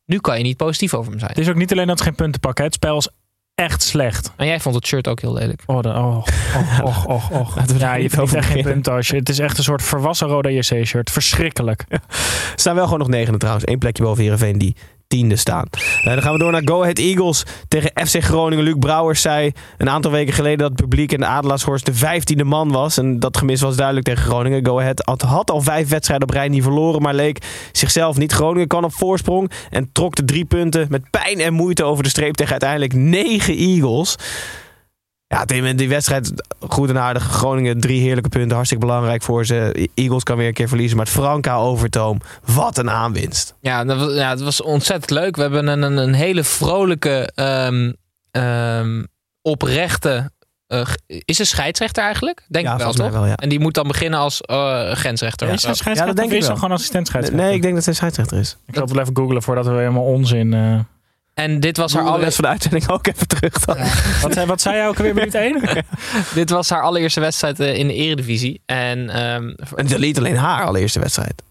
Nu 0.07 0.19
kan 0.19 0.37
je 0.39 0.43
niet 0.45 0.57
positief 0.57 0.95
over 0.95 1.11
hem 1.11 1.19
zijn. 1.19 1.31
Het 1.31 1.41
is 1.41 1.49
ook 1.49 1.55
niet 1.57 1.73
alleen 1.73 1.87
dat 1.87 1.99
ze 1.99 2.05
geen 2.05 2.15
punten 2.15 2.41
pakken. 2.41 2.65
Het 2.65 2.75
spel 2.75 2.97
is 2.97 3.09
echt 3.63 3.83
slecht. 3.83 4.33
En 4.37 4.47
jij 4.47 4.61
vond 4.61 4.75
het 4.75 4.87
shirt 4.87 5.09
ook 5.09 5.21
heel 5.21 5.33
lelijk. 5.33 5.63
Oh, 5.67 5.81
de, 5.81 5.89
oh, 5.89 6.17
och, 6.17 6.83
och, 6.83 7.07
och, 7.07 7.31
och. 7.31 7.57
Laten 7.57 7.77
we 7.77 7.81
Ja, 7.81 7.95
je 7.95 8.11
over 8.21 8.37
echt 8.37 8.47
geen 8.47 8.83
als 8.83 9.09
je... 9.09 9.17
Het 9.17 9.29
is 9.29 9.39
echt 9.39 9.59
een 9.59 9.65
soort 9.65 9.83
verwassen 9.83 10.29
Roda 10.29 10.51
JC-shirt. 10.51 11.11
Verschrikkelijk. 11.11 11.85
staan 12.57 12.75
wel 12.75 12.85
gewoon 12.85 12.99
nog 12.99 13.09
negende 13.09 13.39
trouwens. 13.39 13.67
Eén 13.69 13.79
plekje 13.79 14.03
boven 14.03 14.23
Heerenveen 14.23 14.59
die 14.59 14.77
staan. 15.37 15.65
Eh, 15.73 16.05
dan 16.05 16.23
gaan 16.23 16.33
we 16.33 16.39
door 16.39 16.53
naar 16.53 16.63
Go 16.65 16.81
Ahead 16.81 16.99
Eagles 16.99 17.45
tegen 17.69 17.91
FC 18.07 18.23
Groningen. 18.23 18.65
Luc 18.65 18.75
Brouwers 18.79 19.21
zei 19.21 19.53
een 19.77 19.91
aantal 19.91 20.11
weken 20.11 20.35
geleden 20.35 20.59
dat 20.59 20.71
het 20.71 20.81
publiek 20.81 21.13
in 21.13 21.21
de 21.21 21.27
Adelaarshorst 21.27 21.87
de 21.87 21.95
vijftiende 21.95 22.45
man 22.45 22.73
was. 22.73 22.99
En 22.99 23.21
dat 23.21 23.37
gemis 23.37 23.61
was 23.61 23.77
duidelijk 23.77 24.07
tegen 24.07 24.23
Groningen. 24.23 24.67
Go 24.67 24.79
Ahead 24.79 25.03
had, 25.05 25.23
had 25.23 25.51
al 25.51 25.61
vijf 25.61 25.89
wedstrijden 25.89 26.29
op 26.29 26.35
rij 26.35 26.49
niet 26.49 26.63
verloren, 26.63 27.03
maar 27.03 27.15
leek 27.15 27.39
zichzelf 27.73 28.17
niet. 28.17 28.33
Groningen 28.33 28.69
kan 28.69 28.85
op 28.85 28.95
voorsprong 28.95 29.51
en 29.71 29.91
trok 29.93 30.15
de 30.15 30.25
drie 30.25 30.45
punten 30.45 30.87
met 30.91 31.11
pijn 31.11 31.41
en 31.41 31.53
moeite 31.53 31.85
over 31.85 32.03
de 32.03 32.09
streep 32.09 32.35
tegen 32.35 32.53
uiteindelijk 32.53 32.93
negen 32.95 33.57
Eagles. 33.57 34.17
Ja, 35.33 35.45
Tim, 35.45 35.77
die 35.77 35.89
wedstrijd 35.89 36.33
goed 36.69 36.89
en 36.89 36.99
aardig. 37.01 37.23
Groningen 37.23 37.81
drie 37.81 38.01
heerlijke 38.01 38.29
punten, 38.29 38.53
hartstikke 38.55 38.87
belangrijk 38.87 39.23
voor 39.23 39.47
ze. 39.47 39.89
Eagles 39.95 40.23
kan 40.23 40.37
weer 40.37 40.47
een 40.47 40.53
keer 40.53 40.69
verliezen, 40.69 40.97
maar 40.97 41.07
het 41.07 41.15
Franka 41.15 41.57
Overtoom, 41.57 42.21
wat 42.45 42.79
een 42.79 42.91
aanwinst. 42.91 43.55
Ja, 43.61 43.85
dat 43.85 43.99
was, 43.99 44.15
ja, 44.15 44.31
het 44.31 44.41
was 44.43 44.63
ontzettend 44.63 45.11
leuk. 45.11 45.37
We 45.37 45.43
hebben 45.43 45.67
een, 45.67 45.83
een, 45.83 45.97
een 45.97 46.15
hele 46.15 46.45
vrolijke, 46.45 47.31
ehm, 47.35 47.93
ehm, 48.31 49.03
oprechte. 49.43 50.31
eh, 50.67 50.87
is 51.07 51.39
een 51.39 51.47
scheidsrechter 51.47 52.03
eigenlijk? 52.05 52.45
Denk 52.49 52.67
Ja, 52.67 52.73
ik 52.73 52.79
wel, 52.79 52.93
toch? 52.93 53.11
wel, 53.11 53.27
ja. 53.27 53.35
En 53.37 53.49
die 53.49 53.61
moet 53.61 53.75
dan 53.75 53.87
beginnen 53.87 54.19
als 54.21 54.41
eh, 54.41 54.91
grensrechter. 54.93 55.49
Is 55.49 55.61
zo. 55.61 55.67
hij 55.67 55.77
scheidsrechter 55.77 56.01
Ja, 56.01 56.07
dat 56.07 56.17
denk 56.17 56.27
of 56.29 56.33
ik 56.33 56.39
is 56.39 56.45
hij 56.45 56.53
wel. 56.53 56.63
gewoon 56.63 56.77
assistent 56.77 57.07
scheidsrechter? 57.07 57.47
Nee, 57.47 57.55
ik 57.57 57.63
denk 57.63 57.75
dat 57.75 57.85
hij 57.85 57.95
scheidsrechter 57.95 58.39
is. 58.39 58.57
Ik 58.67 58.75
zal 58.75 58.83
het 58.83 58.93
wel 58.93 59.03
even 59.03 59.17
googlen 59.17 59.43
voordat 59.43 59.67
we 59.67 59.73
helemaal 59.73 60.05
onzin... 60.05 60.55
eh, 60.55 60.79
En 61.35 61.61
dit 61.61 61.77
was 61.77 61.93
haar 61.93 62.01
Doe 62.03 62.11
de 62.11 62.17
aller... 62.17 62.25
rest 62.27 62.37
van 62.37 62.45
de 62.45 62.51
uitzending 62.51 62.89
ook 62.89 63.07
even 63.07 63.27
terug 63.29 63.53
dan. 63.53 63.77
Wat, 64.23 64.33
zei- 64.33 64.47
wat 64.47 64.61
zei 64.61 64.77
jij 64.77 64.89
ook 64.89 64.97
alweer 64.97 65.15
minuut 65.15 65.35
1? 65.35 65.63
dit 66.35 66.51
was 66.51 66.71
haar 66.71 66.83
allereerste 66.83 67.21
wedstrijd 67.21 67.61
eh, 67.61 67.75
in 67.79 67.87
de 67.87 67.95
eredivisie. 67.95 68.63
En 68.67 69.11
ehm, 69.11 69.49
En 69.49 69.57
het 69.77 69.91
is 69.91 69.97
niet 69.99 70.19
alleen 70.19 70.37
haar 70.37 70.65
allereerste 70.65 71.01
wedstrijd. 71.01 71.43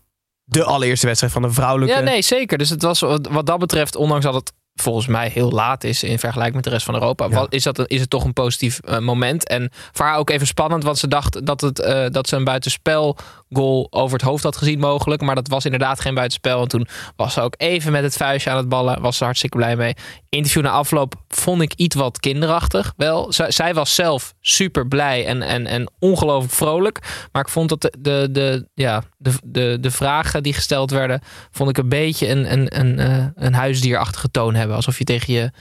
De 0.44 0.64
allereerste 0.64 1.06
wedstrijd 1.06 1.34
van 1.34 1.42
de 1.42 1.52
vrouwelijke. 1.52 1.96
Ja, 1.96 2.02
nee, 2.02 2.22
zeker. 2.22 2.58
Dus 2.58 2.70
het 2.70 2.82
was 2.82 3.00
wat 3.30 3.46
dat 3.46 3.60
betreft, 3.60 3.96
ondanks 3.96 4.26
dat 4.26 4.34
het 4.34 4.54
volgens 4.76 5.08
mij 5.08 5.30
heel 5.34 5.52
laat 5.52 5.84
is 5.84 6.04
in 6.04 6.20
vergelijking 6.20 6.56
met 6.56 6.64
de 6.64 6.70
rest 6.70 6.86
van 6.86 6.94
Europa, 6.94 7.28
Ja. 7.30 7.46
is, 7.50 7.64
dat 7.64 7.78
een- 7.80 7.88
is 7.88 8.00
het 8.00 8.10
toch 8.10 8.24
een 8.24 8.34
positief 8.34 8.80
eh, 8.80 9.00
moment. 9.00 9.48
En 9.48 9.70
voor 9.92 10.06
haar 10.06 10.18
ook 10.18 10.30
even 10.30 10.48
spannend, 10.48 10.84
want 10.84 10.98
ze 10.98 11.08
dacht 11.08 11.46
dat, 11.46 11.62
het, 11.62 11.80
eh, 11.80 12.06
dat 12.10 12.28
ze 12.28 12.36
een 12.36 12.44
buitenspel 12.44 13.18
goal 13.54 13.88
over 13.90 14.18
het 14.18 14.28
hoofd 14.28 14.44
had 14.44 14.58
gezien 14.58 14.80
mogelijk. 14.80 15.22
Maar 15.22 15.36
dat 15.36 15.48
was 15.48 15.66
inderdaad 15.66 16.00
geen 16.00 16.14
buitenspel. 16.14 16.62
En 16.62 16.68
toen 16.68 16.88
was 17.16 17.34
ze 17.34 17.42
ook 17.42 17.54
even 17.58 17.92
met 17.92 18.04
het 18.04 18.18
vuistje 18.18 18.50
aan 18.50 18.58
het 18.58 18.70
ballen. 18.70 19.02
Was 19.02 19.18
ze 19.18 19.24
hartstikke 19.24 19.58
blij 19.58 19.76
mee. 19.76 19.96
Interview 20.30 20.64
na 20.64 20.70
afloop 20.70 21.16
vond 21.28 21.62
ik 21.62 21.74
iets 21.74 21.96
wat 21.96 22.20
kinderachtig. 22.20 22.94
Wel, 22.98 23.34
zij, 23.48 23.74
was 23.74 23.96
zelf 23.96 24.34
super 24.42 24.88
blij 24.88 25.26
en, 25.26 25.42
en, 25.42 25.68
en 25.68 25.92
ongelooflijk 26.00 26.54
vrolijk. 26.54 27.28
Maar 27.32 27.42
ik 27.42 27.50
vond 27.50 27.70
dat 27.70 27.82
de, 27.82 27.92
de, 28.00 28.28
de, 28.32 28.68
ja, 28.74 29.04
de, 29.18 29.34
de, 29.44 29.78
de 29.80 29.92
vragen 29.92 30.44
die 30.44 30.54
gesteld 30.54 30.92
werden, 30.92 31.22
vond 31.52 31.70
ik 31.70 31.78
een 31.78 31.90
beetje 31.90 32.28
een, 32.28 32.52
een, 32.52 32.80
een, 32.80 33.00
eh, 33.00 33.26
een 33.36 33.54
huisdierachtige 33.54 34.32
toon 34.32 34.56
hebben. 34.56 34.76
Alsof 34.76 34.98
je 34.98 35.04
tegen 35.04 35.34
je 35.34 35.52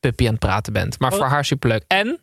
puppy 0.00 0.24
aan 0.24 0.30
het 0.30 0.38
praten 0.38 0.72
bent. 0.72 0.98
Maar 0.98 1.12
voor 1.12 1.26
haar 1.26 1.44
superleuk. 1.44 1.84
En 1.86 2.20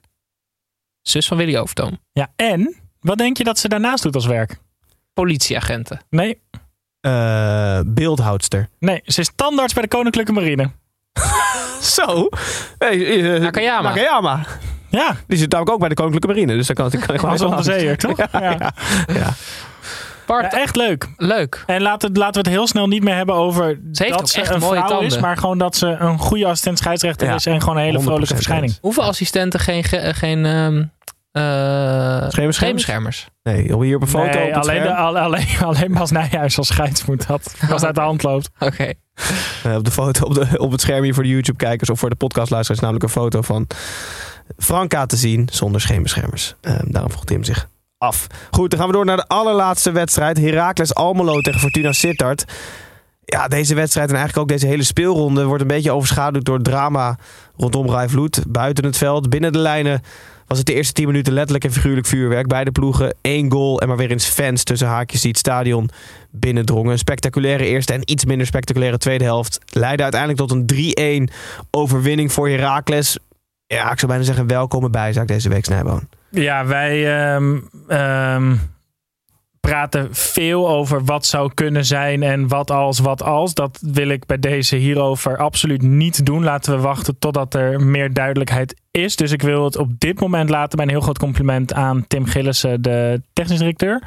zus 1.01 1.27
van 1.27 1.37
Willy 1.37 1.57
Overtoom. 1.57 1.99
Ja, 2.11 2.31
en 2.35 2.75
wat 2.99 3.17
denk 3.17 3.37
je 3.37 3.43
dat 3.43 3.59
ze 3.59 3.67
daarnaast 3.67 4.03
doet 4.03 4.15
als 4.15 4.25
werk? 4.25 4.57
Politieagenten. 5.21 5.99
Nee, 6.09 6.41
Eh, 7.01 7.79
beeldhoudster. 7.85 8.69
nee, 8.79 9.01
ze 9.05 9.19
is 9.21 9.31
tandarts 9.35 9.73
bij 9.73 9.83
de 9.83 9.89
Koninklijke 9.89 10.31
Marine. 10.31 10.69
Zo. 11.95 12.29
Hey, 12.77 13.33
eh, 13.35 13.41
Nakayama. 13.41 13.89
Nakayama. 13.89 14.45
Ja, 14.89 15.15
Die 15.27 15.37
zit 15.37 15.49
namelijk 15.51 15.73
ook 15.75 15.79
bij 15.79 15.89
de 15.89 15.95
Koninklijke 15.95 16.27
Marine. 16.27 16.55
Dus 16.55 16.67
dan 16.67 16.75
kan, 16.75 16.89
kan 16.89 16.99
ik 17.15 17.19
gewoon 17.19 17.31
als 17.31 17.41
even 17.41 17.47
onderzeeër, 17.57 17.97
toch? 17.97 18.17
Ja, 18.17 18.27
Ja. 18.31 18.55
ja. 18.59 18.71
ja. 19.13 19.33
Bart, 20.25 20.51
Ja, 20.51 20.59
echt 20.59 20.75
leuk. 20.75 21.07
leuk. 21.17 21.63
En 21.65 21.81
laten, 21.81 22.13
we- 22.13 22.19
laten 22.19 22.33
we 22.43 22.49
het 22.49 22.57
heel 22.57 22.67
snel 22.67 22.87
niet 22.87 23.03
meer 23.03 23.15
hebben 23.15 23.35
over 23.35 23.79
Ze 23.91 24.03
heeft 24.03 24.17
dat 24.17 24.29
ze 24.29 24.41
echt 24.41 24.53
een 24.53 24.59
mooie 24.59 24.79
vrouw 24.85 24.99
is, 24.99 24.99
tanden. 25.13 25.21
maar 25.21 25.37
gewoon 25.37 25.57
dat 25.57 25.75
ze 25.75 25.87
een 25.87 26.17
goede 26.19 26.45
assistent 26.45 26.77
scheidsrechter 26.77 27.27
Ja, 27.27 27.35
is 27.35 27.45
en 27.45 27.61
gewoon 27.61 27.77
een 27.77 27.83
hele 27.83 27.97
100% 27.97 28.01
vrolijke 28.03 28.33
verschijning. 28.35 28.77
Hoeveel 28.81 29.03
assistenten 29.03 29.59
geen, 29.59 29.83
ge- 29.83 30.13
geen 30.13 30.45
ehm 30.45 30.83
eh, 31.37 32.29
Schemerschermers? 32.29 32.55
schemerschermers? 32.55 33.27
Nee, 33.43 33.83
hier 33.83 33.95
op 33.95 34.01
een 34.01 34.07
foto 34.07 34.25
Nee, 34.25 34.47
op 34.47 34.53
het 34.53 34.63
alleen, 34.63 34.81
de, 34.81 34.95
alleen, 34.95 35.47
alleen 35.63 35.93
Bas 35.93 36.11
Nijhuis 36.11 36.57
als 36.57 36.67
scheids 36.67 37.05
moet 37.05 37.27
dat. 37.27 37.55
Als 37.61 37.71
het 37.71 37.85
uit 37.85 37.95
de 37.95 38.01
hand 38.01 38.23
loopt. 38.23 38.49
Oké. 38.59 38.93
Eh, 39.63 39.75
op 39.75 39.83
de 39.83 39.91
foto 39.91 40.25
op, 40.25 40.33
de, 40.33 40.47
op 40.57 40.71
het 40.71 40.81
scherm 40.81 41.03
hier 41.03 41.13
voor 41.13 41.23
de 41.23 41.29
YouTube-kijkers 41.29 41.89
of 41.89 41.99
voor 41.99 42.09
de 42.09 42.15
podcastluisteraars 42.15 42.81
namelijk 42.81 43.05
een 43.05 43.21
foto 43.21 43.41
van 43.41 43.67
Franka 44.57 45.05
te 45.05 45.15
zien 45.15 45.47
zonder 45.51 45.81
schemerschermers. 45.81 46.55
Eh, 46.61 46.75
daarom 46.83 47.11
vroeg 47.11 47.25
Tim 47.25 47.43
zich 47.43 47.69
af. 47.97 48.27
Goed, 48.51 48.69
dan 48.69 48.79
gaan 48.79 48.87
we 48.87 48.93
door 48.93 49.05
naar 49.05 49.17
de 49.17 49.27
allerlaatste 49.27 49.91
wedstrijd. 49.91 50.37
Heracles 50.37 50.93
Almelo 50.93 51.41
tegen 51.41 51.59
Fortuna 51.59 51.91
Sittard. 51.91 52.45
Ja, 53.25 53.47
deze 53.47 53.75
wedstrijd 53.75 54.09
en 54.09 54.15
eigenlijk 54.15 54.43
ook 54.43 54.57
deze 54.57 54.67
hele 54.67 54.83
speelronde 54.83 55.45
wordt 55.45 55.61
een 55.61 55.67
beetje 55.67 55.91
overschaduwd 55.91 56.45
door 56.45 56.55
het 56.55 56.63
drama 56.63 57.17
rondom 57.55 57.89
Rai 57.89 58.09
Vloed. 58.09 58.43
Buiten 58.47 58.85
het 58.85 58.97
veld, 58.97 59.29
binnen 59.29 59.51
de 59.51 59.59
lijnen 59.59 60.01
was 60.47 60.57
het 60.57 60.67
de 60.67 60.73
eerste 60.73 60.93
10 60.93 61.05
minuten 61.05 61.33
letterlijk 61.33 61.63
en 61.63 61.71
figuurlijk 61.71 62.07
vuurwerk. 62.07 62.47
Beide 62.47 62.71
ploegen 62.71 63.15
één 63.21 63.51
goal 63.51 63.81
en 63.81 63.87
maar 63.87 63.97
weer 63.97 64.11
eens 64.11 64.25
fans 64.25 64.63
tussen 64.63 64.87
haakjes 64.87 65.21
die 65.21 65.29
het 65.29 65.39
stadion 65.39 65.89
binnendrongen. 66.31 66.91
Een 66.91 66.97
spectaculaire 66.97 67.65
eerste 67.65 67.93
en 67.93 68.11
iets 68.11 68.25
minder 68.25 68.47
spectaculaire 68.47 68.97
tweede 68.97 69.23
helft 69.23 69.59
leidde 69.71 70.03
uiteindelijk 70.03 70.41
tot 70.41 70.51
een 70.51 71.29
3-1 71.29 71.33
overwinning 71.71 72.31
voor 72.31 72.49
Heracles. 72.49 73.17
Ja, 73.65 73.91
ik 73.91 73.99
zou 73.99 74.11
bijna 74.11 74.25
zeggen 74.25 74.47
welkome 74.47 74.89
bijzaak 74.89 75.27
deze 75.27 75.49
week, 75.49 75.65
Snijboon. 75.65 76.07
Ja, 76.29 76.65
wij 76.65 77.17
ehm, 77.17 77.57
ehm, 77.87 78.55
praten 79.67 80.15
veel 80.15 80.69
over 80.69 81.05
wat 81.05 81.25
zou 81.25 81.51
kunnen 81.53 81.85
zijn 81.85 82.23
en 82.23 82.47
wat 82.47 82.71
als, 82.71 82.99
wat 82.99 83.23
als. 83.23 83.53
Dat 83.53 83.79
wil 83.81 84.09
ik 84.09 84.25
bij 84.25 84.39
deze 84.39 84.75
hierover 84.75 85.37
absoluut 85.37 85.81
niet 85.81 86.25
doen. 86.25 86.43
Laten 86.43 86.75
we 86.75 86.81
wachten 86.81 87.19
totdat 87.19 87.53
er 87.53 87.81
meer 87.81 88.13
duidelijkheid 88.13 88.75
is. 88.91 89.15
Dus 89.15 89.31
ik 89.31 89.41
wil 89.41 89.63
het 89.63 89.77
op 89.77 89.99
dit 89.99 90.19
moment 90.19 90.49
laten 90.49 90.77
bij 90.77 90.85
een 90.85 90.91
heel 90.91 91.01
groot 91.01 91.19
compliment 91.19 91.73
aan 91.73 92.05
Tim 92.07 92.25
Gillissen, 92.25 92.81
de 92.81 93.21
technisch 93.33 93.59
directeur. 93.59 94.03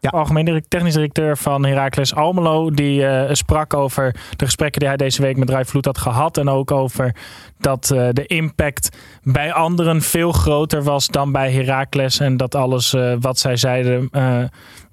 Ja. 0.00 0.10
Algemeen 0.10 0.64
technisch 0.68 0.94
directeur 0.94 1.36
van 1.36 1.64
Heracles 1.64 2.14
Almelo. 2.14 2.70
Die 2.70 3.06
eh, 3.06 3.34
sprak 3.34 3.74
over 3.74 4.14
de 4.36 4.44
gesprekken 4.44 4.80
die 4.80 4.88
hij 4.88 4.96
deze 4.96 5.22
week 5.22 5.36
met 5.36 5.50
Rai 5.50 5.64
Vloed 5.64 5.84
had 5.84 5.98
gehad. 5.98 6.36
En 6.36 6.48
ook 6.48 6.70
over 6.70 7.16
dat 7.58 7.90
eh, 7.90 8.08
de 8.12 8.26
impact 8.26 8.96
bij 9.22 9.52
anderen 9.52 10.02
veel 10.02 10.32
groter 10.32 10.82
was 10.82 11.08
dan 11.08 11.32
bij 11.32 11.52
Heracles. 11.52 12.20
En 12.20 12.36
dat 12.36 12.54
alles 12.54 12.94
eh, 12.94 13.14
wat 13.20 13.38
zij 13.38 13.56
zeiden 13.56 14.10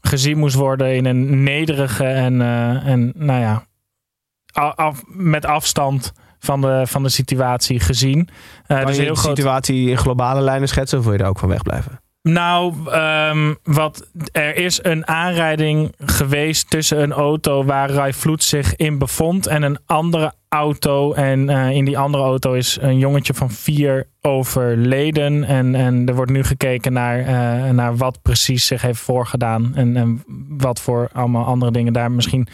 gezien 0.02 0.38
moest 0.38 0.56
worden 0.56 0.96
in 0.96 1.06
een 1.06 1.44
nederige 1.44 2.04
en, 2.06 2.42
eh, 2.42 2.88
en 2.88 3.12
nou 3.16 3.40
ja, 3.42 3.64
af- 4.76 5.04
met 5.08 5.46
afstand 5.46 6.12
van 6.40 6.62
de, 6.62 6.82
van 6.88 7.04
de 7.04 7.10
situatie 7.10 7.80
gezien. 7.80 8.30
Eh, 8.68 8.78
Kan 8.78 8.86
dus 8.86 8.96
je 8.96 9.02
heel 9.02 9.14
de 9.14 9.20
groot. 9.20 9.38
situatie 9.38 9.90
in 9.90 9.98
globale 9.98 10.42
lijnen 10.42 10.68
schetsen 10.68 10.98
of 10.98 11.04
wil 11.04 11.14
je 11.14 11.20
daar 11.20 11.30
ook 11.30 11.40
van 11.40 11.50
wegblijven? 11.50 12.00
Nou, 12.22 12.74
ehm, 12.92 13.54
wat, 13.64 14.08
er 14.32 14.56
is 14.56 14.80
een 14.84 15.08
aanrijding 15.08 15.94
geweest 15.98 16.70
tussen 16.70 17.02
een 17.02 17.12
auto 17.12 17.64
waar 17.64 17.90
Rai 17.90 18.14
Vloed 18.14 18.44
zich 18.44 18.76
in 18.76 18.98
bevond 18.98 19.48
en 19.48 19.64
een 19.64 19.78
andere 19.86 20.34
auto. 20.56 21.14
En 21.14 21.50
eh, 21.50 21.70
in 21.70 21.86
die 21.86 21.98
andere 21.98 22.24
auto 22.24 22.54
is 22.54 22.78
een 22.82 22.98
jongetje 22.98 23.34
van 23.34 23.52
vier 23.52 24.08
overleden. 24.22 25.44
En, 25.44 25.76
en 25.76 26.06
er 26.08 26.16
wordt 26.16 26.32
nu 26.32 26.44
gekeken 26.44 26.94
naar, 26.94 27.20
eh, 27.20 27.70
naar 27.70 27.98
wat 27.98 28.22
precies 28.22 28.66
zich 28.66 28.82
heeft 28.82 29.00
voorgedaan. 29.00 29.72
En, 29.76 29.98
en 29.98 30.24
wat 30.48 30.82
voor 30.82 31.10
allemaal 31.14 31.46
andere 31.46 31.72
dingen 31.72 31.94
daar 31.94 32.12
misschien 32.12 32.48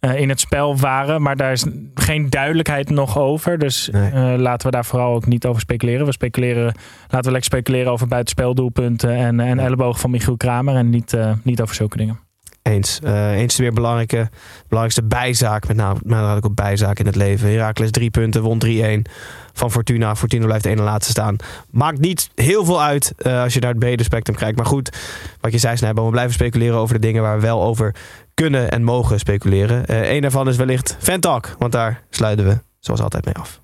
eh, 0.00 0.20
in 0.20 0.28
het 0.28 0.40
spel 0.40 0.76
waren. 0.76 1.22
Maar 1.22 1.36
daar 1.36 1.52
is 1.52 1.66
geen 1.94 2.30
duidelijkheid 2.30 2.90
nog 2.90 3.18
over. 3.18 3.58
Dus 3.58 3.88
Nee. 3.92 4.38
laten 4.38 4.66
we 4.66 4.72
daar 4.72 4.84
vooral 4.84 5.14
ook 5.14 5.26
niet 5.26 5.46
over 5.46 5.60
speculeren. 5.60 6.06
We 6.06 6.12
speculeren, 6.12 6.74
laten 7.02 7.24
we 7.24 7.30
lekker 7.30 7.44
speculeren 7.44 7.92
over 7.92 8.08
buitenspeldoelpunten 8.08 9.16
en, 9.16 9.40
en 9.40 9.58
elleboog 9.58 10.00
van 10.00 10.10
Michiel 10.10 10.36
Kramer. 10.36 10.74
En 10.74 10.90
niet, 10.90 11.16
niet 11.42 11.62
over 11.62 11.74
zulke 11.74 11.96
dingen. 11.96 12.29
Eens. 12.70 12.98
Eh, 13.02 13.36
eens 13.36 13.56
weer 13.56 13.72
belangrijke, 13.72 14.28
belangrijkste 14.68 15.02
bijzaak, 15.02 15.68
met 15.68 15.76
name, 15.76 15.98
met 16.02 16.18
name 16.18 16.42
ook 16.42 16.54
bijzaak 16.54 16.98
in 16.98 17.06
het 17.06 17.16
leven. 17.16 17.50
Heracles 17.50 17.90
drie 17.90 18.10
punten, 18.10 18.42
won 18.42 18.58
3-1 18.58 19.06
van 19.52 19.70
Fortuna. 19.70 20.16
Fortuna 20.16 20.44
blijft 20.44 20.64
de 20.64 20.70
ene 20.70 20.82
laatste 20.82 21.10
staan. 21.10 21.36
Maakt 21.70 21.98
niet 21.98 22.30
heel 22.34 22.64
veel 22.64 22.82
uit 22.82 23.12
eh, 23.16 23.42
als 23.42 23.54
je 23.54 23.60
naar 23.60 23.70
het 23.70 23.78
brede 23.78 24.02
spectrum 24.02 24.36
kijkt. 24.36 24.56
Maar 24.56 24.66
goed, 24.66 24.96
wat 25.40 25.52
je 25.52 25.58
zei 25.58 25.76
Snijboom, 25.76 26.04
we 26.04 26.10
blijven 26.10 26.34
speculeren 26.34 26.76
over 26.76 26.94
de 26.94 27.06
dingen 27.06 27.22
waar 27.22 27.36
we 27.36 27.42
wel 27.42 27.62
over 27.62 27.94
kunnen 28.34 28.70
en 28.70 28.82
mogen 28.82 29.18
speculeren. 29.18 29.86
Eh 29.86 30.10
Eén 30.10 30.20
daarvan 30.20 30.48
is 30.48 30.56
wellicht 30.56 30.96
Fantalk, 30.98 31.54
want 31.58 31.72
daar 31.72 32.02
sluiten 32.10 32.46
we 32.46 32.58
zoals 32.78 33.00
altijd 33.00 33.24
mee 33.24 33.34
af. 33.34 33.60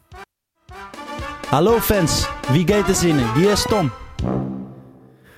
Hallo 1.49 1.81
fans, 1.81 2.29
wie 2.53 2.67
gaat 2.67 2.89
er 2.89 2.95
zinnen? 2.95 3.35
Wie 3.35 3.51
is 3.51 3.67
Tom? 3.69 3.91